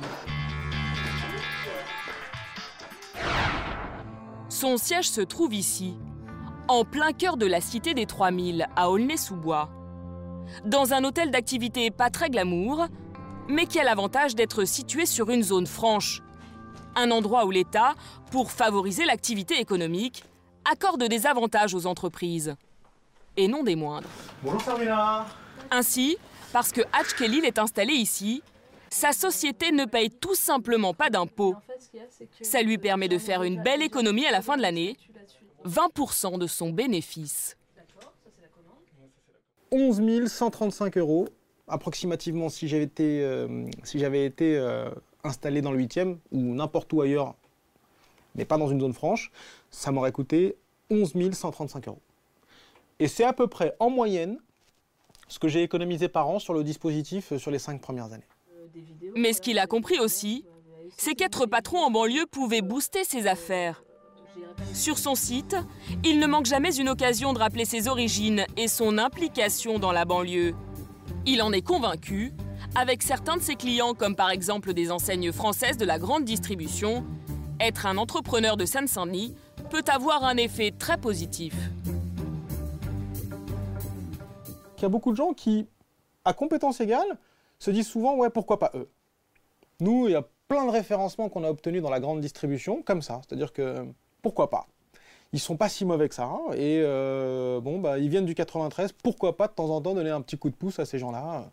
Son 4.48 4.76
siège 4.76 5.08
se 5.08 5.20
trouve 5.20 5.54
ici, 5.54 5.96
en 6.68 6.84
plein 6.84 7.12
cœur 7.12 7.36
de 7.36 7.46
la 7.46 7.60
cité 7.60 7.94
des 7.94 8.06
3000, 8.06 8.66
à 8.76 8.90
Aulnay-sous-Bois. 8.90 9.70
Dans 10.64 10.92
un 10.94 11.04
hôtel 11.04 11.30
d'activité 11.30 11.90
pas 11.90 12.10
très 12.10 12.30
glamour, 12.30 12.86
mais 13.48 13.66
qui 13.66 13.78
a 13.78 13.84
l'avantage 13.84 14.34
d'être 14.34 14.64
situé 14.64 15.06
sur 15.06 15.30
une 15.30 15.42
zone 15.42 15.66
franche. 15.66 16.22
Un 17.00 17.12
endroit 17.12 17.44
où 17.46 17.52
l'État, 17.52 17.94
pour 18.32 18.50
favoriser 18.50 19.04
l'activité 19.04 19.60
économique, 19.60 20.24
accorde 20.68 21.04
des 21.04 21.28
avantages 21.28 21.72
aux 21.72 21.86
entreprises. 21.86 22.56
Et 23.36 23.46
non 23.46 23.62
des 23.62 23.76
moindres. 23.76 24.08
Bonjour 24.42 24.60
Sarmina. 24.60 25.24
Ainsi, 25.70 26.18
parce 26.52 26.72
que 26.72 26.80
Hatch 26.92 27.14
Khalil 27.16 27.44
est 27.44 27.60
installé 27.60 27.92
ici, 27.92 28.42
sa 28.90 29.12
société 29.12 29.70
ne 29.70 29.84
paye 29.84 30.10
tout 30.10 30.34
simplement 30.34 30.92
pas 30.92 31.08
d'impôts. 31.08 31.54
Ça 32.42 32.62
lui 32.62 32.78
permet 32.78 33.06
de 33.06 33.18
faire 33.18 33.44
une 33.44 33.62
belle 33.62 33.82
économie 33.82 34.26
à 34.26 34.32
la 34.32 34.42
fin 34.42 34.56
de 34.56 34.62
l'année, 34.62 34.96
20% 35.66 36.36
de 36.36 36.48
son 36.48 36.70
bénéfice. 36.70 37.56
11 39.70 40.26
135 40.26 40.96
euros, 40.98 41.28
approximativement 41.68 42.48
si 42.48 42.66
j'avais 42.66 42.82
été, 42.82 43.22
euh, 43.22 43.66
si 43.84 44.00
j'avais 44.00 44.24
été 44.24 44.56
euh, 44.56 44.90
installé 45.24 45.62
dans 45.62 45.72
le 45.72 45.78
8e 45.82 46.16
ou 46.32 46.54
n'importe 46.54 46.92
où 46.92 47.00
ailleurs, 47.02 47.34
mais 48.34 48.44
pas 48.44 48.58
dans 48.58 48.68
une 48.68 48.80
zone 48.80 48.92
franche, 48.92 49.30
ça 49.70 49.90
m'aurait 49.90 50.12
coûté 50.12 50.56
11 50.90 51.12
135 51.32 51.88
euros. 51.88 52.00
Et 52.98 53.08
c'est 53.08 53.24
à 53.24 53.32
peu 53.32 53.46
près 53.46 53.74
en 53.78 53.90
moyenne 53.90 54.38
ce 55.28 55.38
que 55.38 55.48
j'ai 55.48 55.62
économisé 55.62 56.08
par 56.08 56.28
an 56.28 56.38
sur 56.38 56.54
le 56.54 56.64
dispositif 56.64 57.32
euh, 57.32 57.38
sur 57.38 57.50
les 57.50 57.58
cinq 57.58 57.80
premières 57.80 58.12
années. 58.12 58.26
Mais 59.14 59.32
ce 59.32 59.40
qu'il 59.40 59.58
a 59.58 59.66
compris 59.66 59.98
aussi, 59.98 60.44
c'est 60.96 61.14
qu'être 61.14 61.46
patron 61.46 61.78
en 61.78 61.90
banlieue 61.90 62.26
pouvait 62.26 62.62
booster 62.62 63.04
ses 63.04 63.26
affaires. 63.26 63.82
Sur 64.72 64.98
son 64.98 65.14
site, 65.14 65.56
il 66.04 66.18
ne 66.18 66.26
manque 66.26 66.46
jamais 66.46 66.76
une 66.76 66.88
occasion 66.88 67.32
de 67.32 67.38
rappeler 67.38 67.64
ses 67.64 67.88
origines 67.88 68.46
et 68.56 68.68
son 68.68 68.98
implication 68.98 69.78
dans 69.78 69.92
la 69.92 70.04
banlieue. 70.04 70.54
Il 71.26 71.42
en 71.42 71.52
est 71.52 71.62
convaincu, 71.62 72.32
avec 72.74 73.02
certains 73.02 73.36
de 73.36 73.42
ses 73.42 73.56
clients 73.56 73.94
comme 73.94 74.14
par 74.14 74.30
exemple 74.30 74.72
des 74.72 74.90
enseignes 74.90 75.32
françaises 75.32 75.76
de 75.76 75.84
la 75.84 75.98
grande 75.98 76.24
distribution, 76.24 77.04
être 77.60 77.86
un 77.86 77.96
entrepreneur 77.96 78.56
de 78.56 78.64
Seine-Saint-Denis 78.64 79.34
peut 79.70 79.84
avoir 79.88 80.24
un 80.24 80.36
effet 80.36 80.70
très 80.70 80.96
positif. 80.96 81.54
Il 84.78 84.82
y 84.82 84.84
a 84.84 84.88
beaucoup 84.88 85.10
de 85.10 85.16
gens 85.16 85.32
qui, 85.32 85.66
à 86.24 86.32
compétences 86.32 86.80
égales, 86.80 87.18
se 87.58 87.70
disent 87.70 87.88
souvent 87.88 88.16
ouais 88.16 88.30
pourquoi 88.30 88.58
pas 88.58 88.70
eux? 88.74 88.88
Nous, 89.80 90.06
il 90.06 90.12
y 90.12 90.16
a 90.16 90.24
plein 90.46 90.64
de 90.64 90.70
référencements 90.70 91.28
qu'on 91.28 91.44
a 91.44 91.50
obtenus 91.50 91.82
dans 91.82 91.90
la 91.90 92.00
grande 92.00 92.20
distribution 92.20 92.82
comme 92.82 93.02
ça, 93.02 93.20
c'est-à-dire 93.26 93.52
que 93.52 93.84
pourquoi 94.22 94.50
pas? 94.50 94.66
Ils 95.32 95.40
sont 95.40 95.56
pas 95.56 95.68
si 95.68 95.84
mauvais 95.84 96.08
que 96.08 96.14
ça 96.14 96.24
hein, 96.24 96.52
et 96.54 96.80
euh, 96.82 97.60
bon 97.60 97.80
bah 97.80 97.98
ils 97.98 98.08
viennent 98.08 98.24
du 98.24 98.34
93, 98.34 98.92
pourquoi 98.92 99.36
pas 99.36 99.46
de 99.46 99.52
temps 99.52 99.68
en 99.68 99.80
temps 99.80 99.94
donner 99.94 100.10
un 100.10 100.22
petit 100.22 100.38
coup 100.38 100.48
de 100.48 100.54
pouce 100.54 100.78
à 100.78 100.86
ces 100.86 100.98
gens-là? 100.98 101.50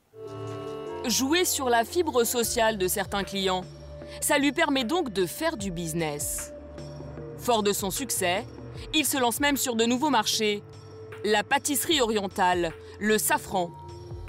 Jouer 1.08 1.46
sur 1.46 1.70
la 1.70 1.86
fibre 1.86 2.24
sociale 2.24 2.80
de 2.80 2.88
certains 2.88 3.24
clients, 3.24 3.64
ça 4.22 4.40
lui 4.40 4.52
permet 4.52 4.86
donc 4.86 5.14
de 5.14 5.28
faire 5.28 5.56
du 5.56 5.70
business. 5.70 6.52
Fort 7.38 7.62
de 7.62 7.74
son 7.74 7.92
succès, 7.92 8.44
il 8.96 9.06
se 9.06 9.18
lance 9.18 9.40
même 9.40 9.56
sur 9.56 9.76
de 9.76 9.86
nouveaux 9.86 10.10
marchés. 10.10 10.64
La 11.24 11.44
pâtisserie 11.44 12.02
orientale, 12.02 12.74
le 13.00 13.20
safran 13.20 13.70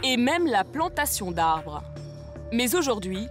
et 0.05 0.19
même 0.19 0.47
la 0.47 0.65
plantation 0.65 1.31
d'arbres. 1.31 1.83
Mais 2.53 2.75
aujourd'hui, 2.75 3.27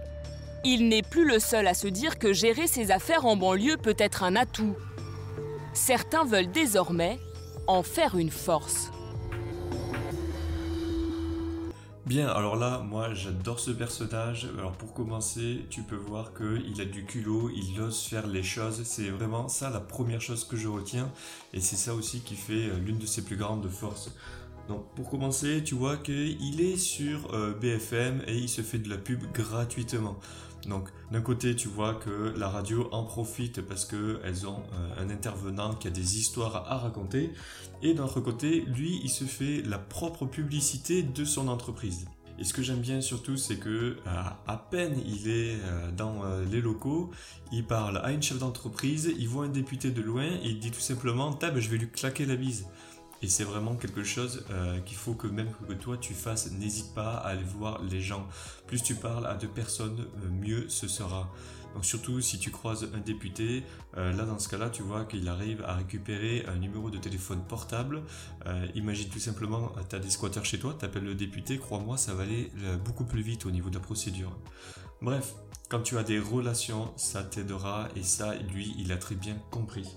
il 0.64 0.88
n'est 0.88 1.02
plus 1.02 1.24
le 1.24 1.38
seul 1.38 1.68
à 1.68 1.74
se 1.74 1.86
dire 1.86 2.18
que 2.18 2.32
gérer 2.32 2.66
ses 2.66 2.90
affaires 2.90 3.26
en 3.26 3.36
banlieue 3.36 3.76
peut 3.76 3.96
être 3.98 4.24
un 4.24 4.34
atout. 4.34 4.74
Certains 5.72 6.24
veulent 6.24 6.50
désormais 6.50 7.20
en 7.68 7.84
faire 7.84 8.16
une 8.16 8.32
force. 8.32 8.90
Bien, 12.06 12.28
alors 12.28 12.54
là, 12.54 12.78
moi 12.88 13.14
j'adore 13.14 13.58
ce 13.58 13.72
personnage. 13.72 14.46
Alors 14.56 14.70
pour 14.70 14.94
commencer, 14.94 15.66
tu 15.70 15.82
peux 15.82 15.96
voir 15.96 16.32
qu'il 16.34 16.80
a 16.80 16.84
du 16.84 17.04
culot, 17.04 17.50
il 17.50 17.80
ose 17.80 18.00
faire 18.00 18.28
les 18.28 18.44
choses. 18.44 18.84
C'est 18.84 19.08
vraiment 19.08 19.48
ça 19.48 19.70
la 19.70 19.80
première 19.80 20.20
chose 20.20 20.44
que 20.44 20.56
je 20.56 20.68
retiens. 20.68 21.10
Et 21.52 21.60
c'est 21.60 21.74
ça 21.74 21.94
aussi 21.94 22.20
qui 22.20 22.36
fait 22.36 22.68
euh, 22.68 22.78
l'une 22.78 22.98
de 22.98 23.06
ses 23.06 23.24
plus 23.24 23.36
grandes 23.36 23.68
forces. 23.68 24.14
Donc 24.68 24.84
pour 24.94 25.10
commencer, 25.10 25.64
tu 25.64 25.74
vois 25.74 25.96
qu'il 25.96 26.60
est 26.60 26.76
sur 26.76 27.34
euh, 27.34 27.54
BFM 27.54 28.22
et 28.28 28.36
il 28.36 28.48
se 28.48 28.62
fait 28.62 28.78
de 28.78 28.88
la 28.88 28.98
pub 28.98 29.24
gratuitement. 29.32 30.16
Donc 30.66 30.88
d'un 31.10 31.20
côté, 31.20 31.54
tu 31.54 31.68
vois 31.68 31.94
que 31.94 32.34
la 32.36 32.48
radio 32.48 32.88
en 32.92 33.04
profite 33.04 33.60
parce 33.60 33.84
qu'elles 33.84 34.46
ont 34.46 34.62
euh, 34.72 35.02
un 35.02 35.10
intervenant 35.10 35.74
qui 35.74 35.88
a 35.88 35.90
des 35.90 36.18
histoires 36.18 36.70
à 36.70 36.78
raconter. 36.78 37.32
Et 37.82 37.94
d'un 37.94 38.04
autre 38.04 38.20
côté, 38.20 38.62
lui, 38.62 39.00
il 39.02 39.10
se 39.10 39.24
fait 39.24 39.62
la 39.62 39.78
propre 39.78 40.26
publicité 40.26 41.02
de 41.02 41.24
son 41.24 41.48
entreprise. 41.48 42.06
Et 42.38 42.44
ce 42.44 42.52
que 42.52 42.62
j'aime 42.62 42.80
bien 42.80 43.00
surtout, 43.00 43.36
c'est 43.36 43.56
que 43.56 43.96
à, 44.04 44.38
à 44.46 44.56
peine 44.58 45.00
il 45.06 45.28
est 45.28 45.56
euh, 45.64 45.90
dans 45.90 46.22
euh, 46.24 46.44
les 46.44 46.60
locaux, 46.60 47.10
il 47.50 47.64
parle 47.64 47.98
à 47.98 48.12
une 48.12 48.22
chef 48.22 48.38
d'entreprise, 48.38 49.10
il 49.18 49.28
voit 49.28 49.46
un 49.46 49.48
député 49.48 49.90
de 49.90 50.02
loin 50.02 50.24
et 50.24 50.48
il 50.48 50.60
dit 50.60 50.70
tout 50.70 50.80
simplement 50.80 51.32
Tab, 51.32 51.58
je 51.58 51.70
vais 51.70 51.78
lui 51.78 51.88
claquer 51.88 52.26
la 52.26 52.36
bise. 52.36 52.66
Et 53.26 53.28
c'est 53.28 53.42
vraiment 53.42 53.74
quelque 53.74 54.04
chose 54.04 54.44
euh, 54.50 54.78
qu'il 54.82 54.96
faut 54.96 55.14
que 55.14 55.26
même 55.26 55.50
que 55.68 55.72
toi 55.72 55.98
tu 55.98 56.14
fasses. 56.14 56.48
N'hésite 56.52 56.94
pas 56.94 57.14
à 57.14 57.30
aller 57.30 57.42
voir 57.42 57.82
les 57.82 58.00
gens. 58.00 58.28
Plus 58.68 58.80
tu 58.84 58.94
parles 58.94 59.26
à 59.26 59.34
deux 59.34 59.48
personnes, 59.48 60.06
euh, 60.22 60.28
mieux 60.30 60.68
ce 60.68 60.86
sera. 60.86 61.28
Donc 61.74 61.84
surtout 61.84 62.20
si 62.20 62.38
tu 62.38 62.52
croises 62.52 62.88
un 62.94 63.00
député, 63.00 63.64
euh, 63.96 64.12
là 64.12 64.26
dans 64.26 64.38
ce 64.38 64.48
cas-là, 64.48 64.70
tu 64.70 64.82
vois 64.82 65.06
qu'il 65.06 65.28
arrive 65.28 65.64
à 65.64 65.74
récupérer 65.74 66.46
un 66.46 66.54
numéro 66.54 66.88
de 66.88 66.98
téléphone 66.98 67.42
portable. 67.48 68.04
Imagine 68.76 69.08
tout 69.08 69.18
simplement, 69.18 69.72
tu 69.90 69.96
as 69.96 69.98
des 69.98 70.10
squatteurs 70.10 70.44
chez 70.44 70.60
toi, 70.60 70.76
tu 70.78 70.84
appelles 70.84 71.02
le 71.02 71.16
député, 71.16 71.58
crois-moi, 71.58 71.96
ça 71.96 72.14
va 72.14 72.22
aller 72.22 72.52
beaucoup 72.84 73.04
plus 73.04 73.22
vite 73.22 73.44
au 73.44 73.50
niveau 73.50 73.70
de 73.70 73.74
la 73.74 73.80
procédure. 73.80 74.38
Bref, 75.02 75.34
quand 75.68 75.80
tu 75.80 75.98
as 75.98 76.04
des 76.04 76.20
relations, 76.20 76.92
ça 76.96 77.24
t'aidera 77.24 77.88
et 77.96 78.04
ça, 78.04 78.36
lui, 78.36 78.72
il 78.78 78.92
a 78.92 78.96
très 78.96 79.16
bien 79.16 79.36
compris. 79.50 79.96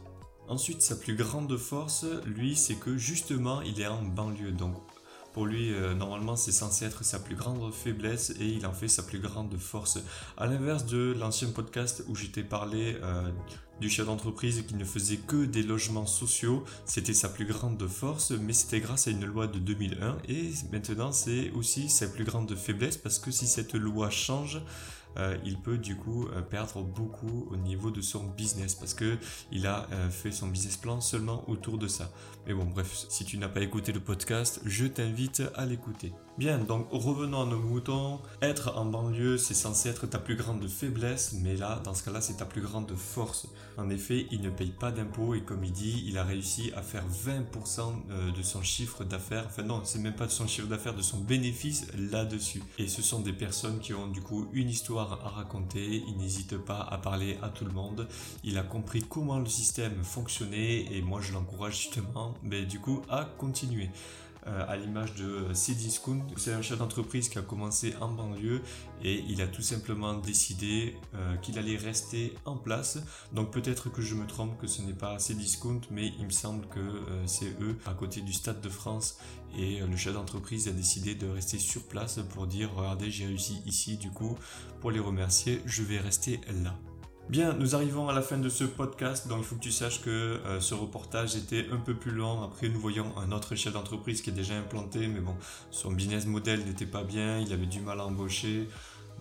Ensuite, 0.50 0.82
sa 0.82 0.96
plus 0.96 1.16
grande 1.16 1.56
force, 1.58 2.08
lui, 2.26 2.56
c'est 2.56 2.74
que 2.74 2.98
justement, 2.98 3.62
il 3.62 3.80
est 3.80 3.88
en 3.88 4.02
banlieue. 4.02 4.52
Donc, 4.52 4.74
pour 5.32 5.46
lui, 5.46 5.72
euh, 5.72 5.94
normalement, 5.94 6.36
c'est 6.36 6.52
censé 6.52 6.86
être 6.86 7.04
sa 7.06 7.20
plus 7.20 7.36
grande 7.36 7.72
faiblesse 7.72 8.34
et 8.40 8.48
il 8.48 8.66
en 8.66 8.74
fait 8.74 8.88
sa 8.88 9.04
plus 9.04 9.20
grande 9.20 9.56
force. 9.58 10.00
À 10.38 10.48
l'inverse 10.48 10.88
de 10.88 11.16
l'ancien 11.20 11.50
podcast 11.50 12.04
où 12.08 12.16
j'étais 12.16 12.42
parlé 12.42 12.98
euh, 13.04 13.30
du 13.80 13.92
chef 13.92 14.08
d'entreprise 14.08 14.64
qui 14.68 14.74
ne 14.74 14.86
faisait 14.86 15.18
que 15.18 15.46
des 15.46 15.62
logements 15.62 16.08
sociaux, 16.08 16.64
c'était 16.86 17.14
sa 17.14 17.30
plus 17.30 17.46
grande 17.46 17.88
force, 17.88 18.32
mais 18.32 18.54
c'était 18.54 18.80
grâce 18.80 19.08
à 19.08 19.12
une 19.12 19.26
loi 19.26 19.46
de 19.46 19.60
2001 19.60 20.18
et 20.28 20.50
maintenant 20.72 21.12
c'est 21.12 21.52
aussi 21.52 21.90
sa 21.90 22.08
plus 22.08 22.24
grande 22.24 22.54
faiblesse 22.56 22.98
parce 22.98 23.20
que 23.20 23.30
si 23.32 23.46
cette 23.46 23.76
loi 23.76 24.10
change, 24.10 24.62
euh, 25.18 25.38
il 25.44 25.58
peut 25.58 25.78
du 25.78 25.96
coup 25.96 26.28
euh, 26.28 26.42
perdre 26.42 26.82
beaucoup 26.82 27.48
au 27.52 27.58
niveau 27.58 27.92
de 27.92 28.02
son 28.02 28.24
business 28.26 28.76
parce 28.76 28.94
que 28.94 29.18
il 29.52 29.68
a 29.68 29.88
euh, 29.92 30.10
fait 30.10 30.32
son 30.32 30.48
business 30.48 30.78
plan 30.78 31.02
seulement 31.02 31.44
autour 31.50 31.78
de 31.78 31.88
ça. 31.88 32.12
Mais 32.48 32.54
bon, 32.54 32.66
bref, 32.66 33.06
si 33.10 33.26
tu 33.26 33.38
n'as 33.38 33.50
pas 33.50 33.62
écouté 33.62 33.92
le 33.92 34.00
podcast, 34.00 34.62
je 34.66 34.86
t'invite 34.86 35.44
à 35.56 35.66
l'écouter. 35.66 36.14
Bien, 36.38 36.58
donc 36.58 36.88
revenons 36.92 37.42
à 37.42 37.46
nos 37.46 37.60
moutons. 37.60 38.22
Être 38.42 38.78
en 38.78 38.86
banlieue, 38.86 39.38
c'est 39.38 39.54
censé 39.54 39.90
être 39.90 40.08
ta 40.08 40.20
plus 40.20 40.38
grande 40.38 40.66
faiblesse, 40.70 41.36
mais 41.42 41.56
là, 41.56 41.82
dans 41.84 41.94
ce 41.94 42.02
cas-là, 42.04 42.22
c'est 42.22 42.38
ta 42.38 42.46
plus 42.46 42.62
grande 42.62 42.96
force. 42.96 43.48
En 43.78 43.90
effet, 43.90 44.26
il 44.32 44.42
ne 44.42 44.50
paye 44.50 44.72
pas 44.72 44.92
d'impôts 44.92 45.36
et 45.36 45.42
comme 45.42 45.66
il 45.66 45.74
dit, 45.74 46.04
il 46.08 46.18
a 46.18 46.24
réussi 46.24 46.72
à 46.76 46.82
faire 46.82 47.04
20% 47.08 48.34
de 48.34 48.42
son 48.42 48.64
chiffre 48.64 49.04
d'affaires. 49.04 49.44
Enfin 49.48 49.64
non, 49.64 49.82
c'est 49.84 50.00
même 50.00 50.16
pas 50.16 50.28
de 50.28 50.32
son 50.32 50.48
chiffre 50.48 50.68
d'affaires, 50.68 50.96
de 50.96 51.02
son 51.02 51.18
bénéfice 51.18 51.88
là-dessus. 51.98 52.64
Et 52.78 52.88
ce 52.88 53.02
sont 53.02 53.20
des 53.20 53.34
personnes 53.34 53.80
qui 53.80 53.94
ont 53.94 54.08
du 54.08 54.22
coup 54.22 54.48
une 54.54 54.70
histoire 54.70 55.20
à 55.26 55.30
raconter. 55.30 56.04
Il 56.08 56.18
n'hésite 56.18 56.58
pas 56.58 56.88
à 56.90 56.98
parler 56.98 57.38
à 57.42 57.50
tout 57.50 57.66
le 57.66 57.74
monde. 57.74 58.08
Il 58.46 58.58
a 58.58 58.64
compris 58.64 59.04
comment 59.04 59.40
le 59.40 59.48
système 59.48 60.04
fonctionnait 60.04 60.86
et 60.94 61.02
moi 61.02 61.20
je 61.22 61.34
l'encourage 61.34 61.82
justement, 61.82 62.34
du 62.44 62.80
coup 62.80 63.02
à 63.10 63.26
continuer. 63.38 63.90
Euh, 64.48 64.66
à 64.70 64.78
l'image 64.78 65.16
de 65.16 65.54
Cdiscount. 65.54 66.26
C'est 66.38 66.54
un 66.54 66.62
chef 66.62 66.78
d'entreprise 66.78 67.28
qui 67.28 67.38
a 67.38 67.42
commencé 67.42 67.94
en 68.00 68.08
banlieue 68.08 68.62
et 69.04 69.24
il 69.28 69.42
a 69.42 69.48
tout 69.48 69.62
simplement 69.62 70.14
décidé 70.14 70.96
euh, 71.14 71.36
qu'il 71.38 71.60
allait 71.60 71.76
rester 71.76 72.34
en 72.46 72.56
place. 72.56 73.00
Donc 73.34 73.52
peut-être 73.52 73.90
que 73.92 74.02
je 74.02 74.16
me 74.16 74.26
trompe, 74.26 74.58
que 74.58 74.66
ce 74.66 74.82
n'est 74.82 74.94
pas 74.94 75.18
Cdiscount, 75.20 75.82
mais 75.92 76.14
il 76.18 76.26
me 76.26 76.32
semble 76.32 76.66
que 76.68 76.80
euh, 76.80 77.28
c'est 77.28 77.54
eux 77.62 77.78
à 77.86 77.94
côté 77.94 78.22
du 78.22 78.32
Stade 78.32 78.62
de 78.62 78.70
France 78.70 79.20
et 79.58 79.80
le 79.80 79.98
chef 79.98 80.14
d'entreprise 80.14 80.68
a 80.68 80.72
décidé 80.72 81.16
de 81.16 81.28
rester 81.28 81.58
sur 81.58 81.82
place 81.84 82.20
pour 82.30 82.48
dire 82.48 82.72
regardez 82.74 83.10
j'ai 83.10 83.26
réussi 83.26 83.62
ici 83.66 83.98
du 83.98 84.12
coup 84.12 84.38
pour 84.80 84.92
les 84.92 85.00
remercier 85.00 85.62
je 85.66 85.82
vais 85.84 85.98
rester 85.98 86.40
là. 86.64 86.76
Bien, 87.30 87.54
nous 87.54 87.76
arrivons 87.76 88.10
à 88.10 88.14
la 88.14 88.24
fin 88.24 88.40
de 88.40 88.50
ce 88.50 88.64
podcast, 88.64 89.28
donc 89.28 89.38
il 89.42 89.44
faut 89.44 89.56
que 89.56 89.62
tu 89.62 89.72
saches 89.72 90.02
que 90.02 90.10
euh, 90.10 90.60
ce 90.60 90.74
reportage 90.74 91.36
était 91.36 91.68
un 91.72 91.78
peu 91.78 91.94
plus 91.94 92.10
long. 92.10 92.42
Après, 92.42 92.70
nous 92.70 92.80
voyons 92.80 93.16
un 93.20 93.32
autre 93.32 93.54
chef 93.54 93.74
d'entreprise 93.74 94.24
qui 94.24 94.32
est 94.32 94.34
déjà 94.34 94.56
implanté, 94.56 95.06
mais 95.06 95.20
bon, 95.20 95.36
son 95.70 95.92
business 95.92 96.26
model 96.26 96.66
n'était 96.66 96.88
pas 96.88 97.04
bien, 97.04 97.38
il 97.38 97.54
avait 97.54 97.68
du 97.68 97.82
mal 97.82 98.00
à 98.00 98.06
embaucher. 98.08 98.68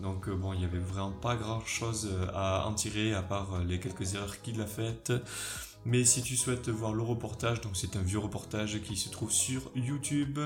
Donc 0.01 0.27
euh, 0.27 0.33
bon, 0.33 0.53
il 0.53 0.59
n'y 0.59 0.65
avait 0.65 0.79
vraiment 0.79 1.11
pas 1.11 1.35
grand 1.35 1.63
chose 1.67 2.09
euh, 2.11 2.25
à 2.33 2.65
en 2.65 2.73
tirer 2.73 3.13
à 3.13 3.21
part 3.21 3.59
les 3.67 3.79
quelques 3.79 4.15
erreurs 4.15 4.41
qu'il 4.41 4.59
a 4.59 4.65
faites. 4.65 5.13
Mais 5.85 6.03
si 6.03 6.21
tu 6.21 6.35
souhaites 6.35 6.69
voir 6.69 6.93
le 6.93 7.03
reportage, 7.03 7.61
c'est 7.73 7.95
un 7.95 8.01
vieux 8.01 8.19
reportage 8.19 8.81
qui 8.81 8.97
se 8.97 9.09
trouve 9.09 9.31
sur 9.31 9.71
YouTube, 9.75 10.39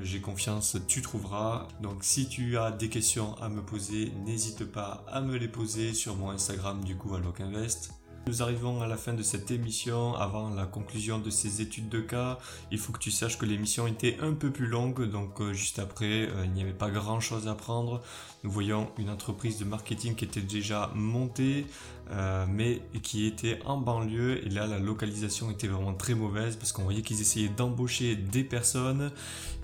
j'ai 0.00 0.20
confiance, 0.20 0.78
tu 0.88 1.02
trouveras. 1.02 1.68
Donc 1.80 1.98
si 2.02 2.28
tu 2.28 2.56
as 2.56 2.70
des 2.70 2.88
questions 2.88 3.34
à 3.36 3.48
me 3.48 3.62
poser, 3.62 4.12
n'hésite 4.24 4.64
pas 4.64 5.04
à 5.08 5.20
me 5.20 5.36
les 5.36 5.48
poser 5.48 5.92
sur 5.92 6.16
mon 6.16 6.30
Instagram 6.30 6.82
du 6.82 6.96
coup 6.96 7.14
à 7.14 7.20
Invest. 7.42 7.90
Nous 8.26 8.42
arrivons 8.42 8.82
à 8.82 8.86
la 8.86 8.96
fin 8.96 9.14
de 9.14 9.22
cette 9.22 9.50
émission, 9.50 10.14
avant 10.14 10.50
la 10.50 10.66
conclusion 10.66 11.18
de 11.18 11.30
ces 11.30 11.62
études 11.62 11.88
de 11.88 12.00
cas. 12.00 12.38
Il 12.70 12.78
faut 12.78 12.92
que 12.92 12.98
tu 12.98 13.10
saches 13.10 13.38
que 13.38 13.46
l'émission 13.46 13.86
était 13.86 14.18
un 14.20 14.34
peu 14.34 14.50
plus 14.50 14.66
longue, 14.66 15.10
donc 15.10 15.40
euh, 15.40 15.52
juste 15.52 15.78
après, 15.78 16.28
euh, 16.28 16.44
il 16.44 16.52
n'y 16.52 16.62
avait 16.62 16.72
pas 16.72 16.90
grand 16.90 17.18
chose 17.20 17.48
à 17.48 17.54
prendre. 17.54 18.02
Nous 18.42 18.50
voyons 18.50 18.88
une 18.96 19.10
entreprise 19.10 19.58
de 19.58 19.66
marketing 19.66 20.14
qui 20.14 20.24
était 20.24 20.40
déjà 20.40 20.90
montée, 20.94 21.66
euh, 22.10 22.46
mais 22.48 22.80
qui 23.02 23.26
était 23.26 23.58
en 23.66 23.76
banlieue. 23.76 24.44
Et 24.46 24.48
là, 24.48 24.66
la 24.66 24.78
localisation 24.78 25.50
était 25.50 25.68
vraiment 25.68 25.92
très 25.92 26.14
mauvaise 26.14 26.56
parce 26.56 26.72
qu'on 26.72 26.84
voyait 26.84 27.02
qu'ils 27.02 27.20
essayaient 27.20 27.50
d'embaucher 27.50 28.16
des 28.16 28.42
personnes 28.42 29.12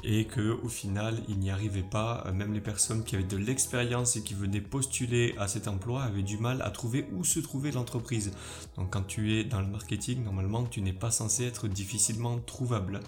et 0.04 0.26
que 0.26 0.58
au 0.62 0.68
final, 0.68 1.22
ils 1.28 1.38
n'y 1.38 1.50
arrivaient 1.50 1.82
pas. 1.82 2.30
Même 2.34 2.52
les 2.52 2.60
personnes 2.60 3.02
qui 3.02 3.14
avaient 3.14 3.24
de 3.24 3.38
l'expérience 3.38 4.16
et 4.16 4.22
qui 4.22 4.34
venaient 4.34 4.60
postuler 4.60 5.34
à 5.38 5.48
cet 5.48 5.68
emploi 5.68 6.02
avaient 6.02 6.22
du 6.22 6.36
mal 6.36 6.60
à 6.60 6.70
trouver 6.70 7.08
où 7.12 7.24
se 7.24 7.40
trouvait 7.40 7.72
l'entreprise. 7.72 8.30
Donc, 8.76 8.92
quand 8.92 9.06
tu 9.06 9.38
es 9.38 9.44
dans 9.44 9.62
le 9.62 9.68
marketing, 9.68 10.22
normalement, 10.22 10.64
tu 10.64 10.82
n'es 10.82 10.92
pas 10.92 11.10
censé 11.10 11.44
être 11.44 11.66
difficilement 11.66 12.38
trouvable. 12.40 13.00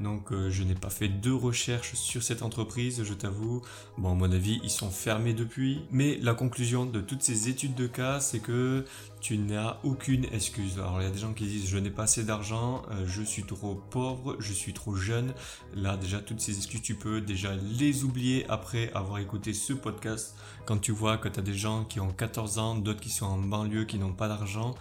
Donc, 0.00 0.32
euh, 0.32 0.50
je 0.50 0.64
n'ai 0.64 0.74
pas 0.74 0.90
fait 0.90 1.08
de 1.08 1.30
recherche 1.30 1.94
sur 1.94 2.22
cette 2.22 2.42
entreprise, 2.42 3.04
je 3.04 3.14
t'avoue. 3.14 3.62
Bon, 3.96 4.10
à 4.10 4.14
mon 4.14 4.30
avis, 4.32 4.60
ils 4.64 4.70
sont 4.70 4.90
fermés 5.04 5.34
depuis. 5.34 5.82
Mais 5.90 6.18
la 6.22 6.32
conclusion 6.32 6.86
de 6.86 7.02
toutes 7.02 7.22
ces 7.22 7.50
études 7.50 7.74
de 7.74 7.86
cas, 7.86 8.20
c'est 8.20 8.38
que 8.38 8.86
tu 9.20 9.36
n'as 9.36 9.76
aucune 9.84 10.24
excuse. 10.32 10.78
Alors 10.78 11.02
il 11.02 11.04
y 11.04 11.06
a 11.06 11.10
des 11.10 11.18
gens 11.18 11.34
qui 11.34 11.44
disent 11.44 11.68
je 11.68 11.76
n'ai 11.76 11.90
pas 11.90 12.04
assez 12.04 12.24
d'argent, 12.24 12.82
euh, 12.90 13.04
je 13.06 13.22
suis 13.22 13.44
trop 13.44 13.74
pauvre, 13.90 14.36
je 14.38 14.52
suis 14.54 14.72
trop 14.72 14.94
jeune. 14.94 15.34
Là 15.74 15.98
déjà 15.98 16.20
toutes 16.20 16.40
ces 16.40 16.56
excuses 16.56 16.80
tu 16.80 16.94
peux 16.94 17.20
déjà 17.20 17.54
les 17.78 18.04
oublier 18.04 18.46
après 18.48 18.90
avoir 18.94 19.18
écouté 19.18 19.52
ce 19.52 19.74
podcast. 19.74 20.36
Quand 20.64 20.78
tu 20.78 20.92
vois 20.92 21.18
que 21.18 21.28
tu 21.28 21.38
as 21.38 21.42
des 21.42 21.54
gens 21.54 21.84
qui 21.84 22.00
ont 22.00 22.10
14 22.10 22.58
ans, 22.58 22.74
d'autres 22.74 23.00
qui 23.00 23.10
sont 23.10 23.26
en 23.26 23.38
banlieue, 23.38 23.84
qui 23.84 23.98
n'ont 23.98 24.14
pas 24.14 24.28
d'argent, 24.28 24.74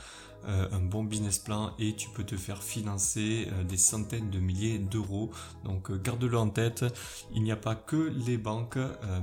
euh, 0.45 0.67
un 0.71 0.79
bon 0.79 1.03
business 1.03 1.39
plan 1.39 1.73
et 1.79 1.95
tu 1.95 2.09
peux 2.09 2.23
te 2.23 2.35
faire 2.35 2.61
financer 2.61 3.47
euh, 3.51 3.63
des 3.63 3.77
centaines 3.77 4.29
de 4.29 4.39
milliers 4.39 4.77
d'euros. 4.77 5.31
Donc 5.63 5.89
euh, 5.89 5.97
garde-le 5.97 6.37
en 6.37 6.49
tête, 6.49 6.85
il 7.33 7.43
n'y 7.43 7.51
a 7.51 7.55
pas 7.55 7.75
que 7.75 8.11
les 8.25 8.37
banques, 8.37 8.77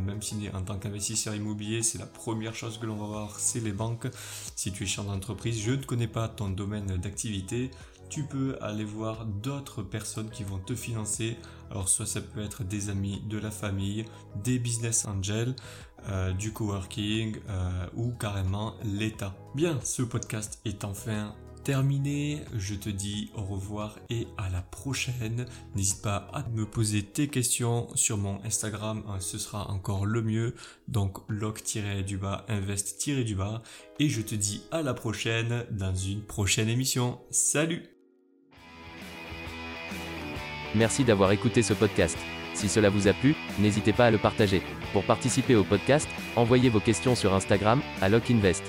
même 0.05 0.23
si 0.23 0.49
en 0.55 0.62
tant 0.62 0.79
qu'investisseur 0.79 1.35
immobilier 1.35 1.83
c'est 1.83 1.99
la 1.99 2.07
première 2.07 2.55
chose 2.55 2.79
que 2.79 2.87
l'on 2.87 2.97
va 2.97 3.07
voir, 3.07 3.39
c'est 3.39 3.61
les 3.61 3.73
banques. 3.73 4.09
Si 4.57 4.73
tu 4.73 4.85
es 4.85 4.87
chef 4.87 5.07
d'entreprise, 5.07 5.61
je 5.61 5.73
ne 5.73 5.85
connais 5.85 6.09
pas 6.09 6.29
ton 6.29 6.49
domaine 6.49 6.97
d'activité, 6.97 7.71
tu 8.11 8.25
peux 8.25 8.59
aller 8.61 8.85
voir 8.85 9.25
d'autres 9.25 9.83
personnes 9.83 10.31
qui 10.31 10.43
vont 10.43 10.59
te 10.59 10.75
financer. 10.75 11.37
Alors 11.71 11.89
soit 11.89 12.07
ça 12.07 12.21
peut 12.21 12.43
être 12.43 12.64
des 12.64 12.91
amis, 12.91 13.23
de 13.29 13.39
la 13.39 13.53
famille, 13.53 14.05
des 14.43 14.59
business 14.59 15.07
angels, 15.07 15.55
euh, 16.09 16.33
du 16.33 16.53
coworking 16.53 17.37
euh, 17.49 17.87
ou 17.95 18.13
carrément 18.13 18.75
l'État. 18.85 19.35
Bien, 19.55 19.79
ce 19.83 20.03
podcast 20.03 20.61
est 20.65 20.85
enfin 20.85 21.35
terminé. 21.65 22.43
Je 22.57 22.75
te 22.75 22.89
dis 22.89 23.31
au 23.37 23.43
revoir 23.43 23.99
et 24.09 24.27
à 24.39 24.49
la 24.49 24.63
prochaine. 24.63 25.47
N'hésite 25.75 26.03
pas 26.03 26.29
à 26.33 26.43
me 26.49 26.65
poser 26.65 27.03
tes 27.03 27.29
questions 27.29 27.89
sur 27.95 28.17
mon 28.17 28.43
Instagram, 28.45 29.03
hein, 29.09 29.21
ce 29.21 29.39
sera 29.39 29.71
encore 29.71 30.07
le 30.07 30.23
mieux. 30.23 30.55
Donc 30.89 31.19
loc-du-bas, 31.29 32.47
invest-du-bas. 32.49 33.63
Et 33.99 34.09
je 34.09 34.23
te 34.23 34.35
dis 34.35 34.63
à 34.71 34.83
la 34.83 34.95
prochaine 34.95 35.65
dans 35.71 35.95
une 35.95 36.23
prochaine 36.23 36.69
émission. 36.69 37.21
Salut 37.31 37.83
Merci 40.75 41.05
d'avoir 41.05 41.33
écouté 41.33 41.63
ce 41.63 41.75
podcast. 41.75 42.17
Si 42.55 42.69
cela 42.69 42.91
vous 42.91 43.09
a 43.09 43.13
plu, 43.13 43.35
n'hésitez 43.61 43.93
pas 43.93 44.07
à 44.07 44.11
le 44.11 44.19
partager. 44.19 44.63
Pour 44.93 45.05
participer 45.05 45.55
au 45.55 45.65
podcast, 45.65 46.09
envoyez 46.37 46.69
vos 46.69 46.81
questions 46.81 47.15
sur 47.15 47.35
Instagram 47.35 47.81
à 48.01 48.09
LockInvest. 48.09 48.65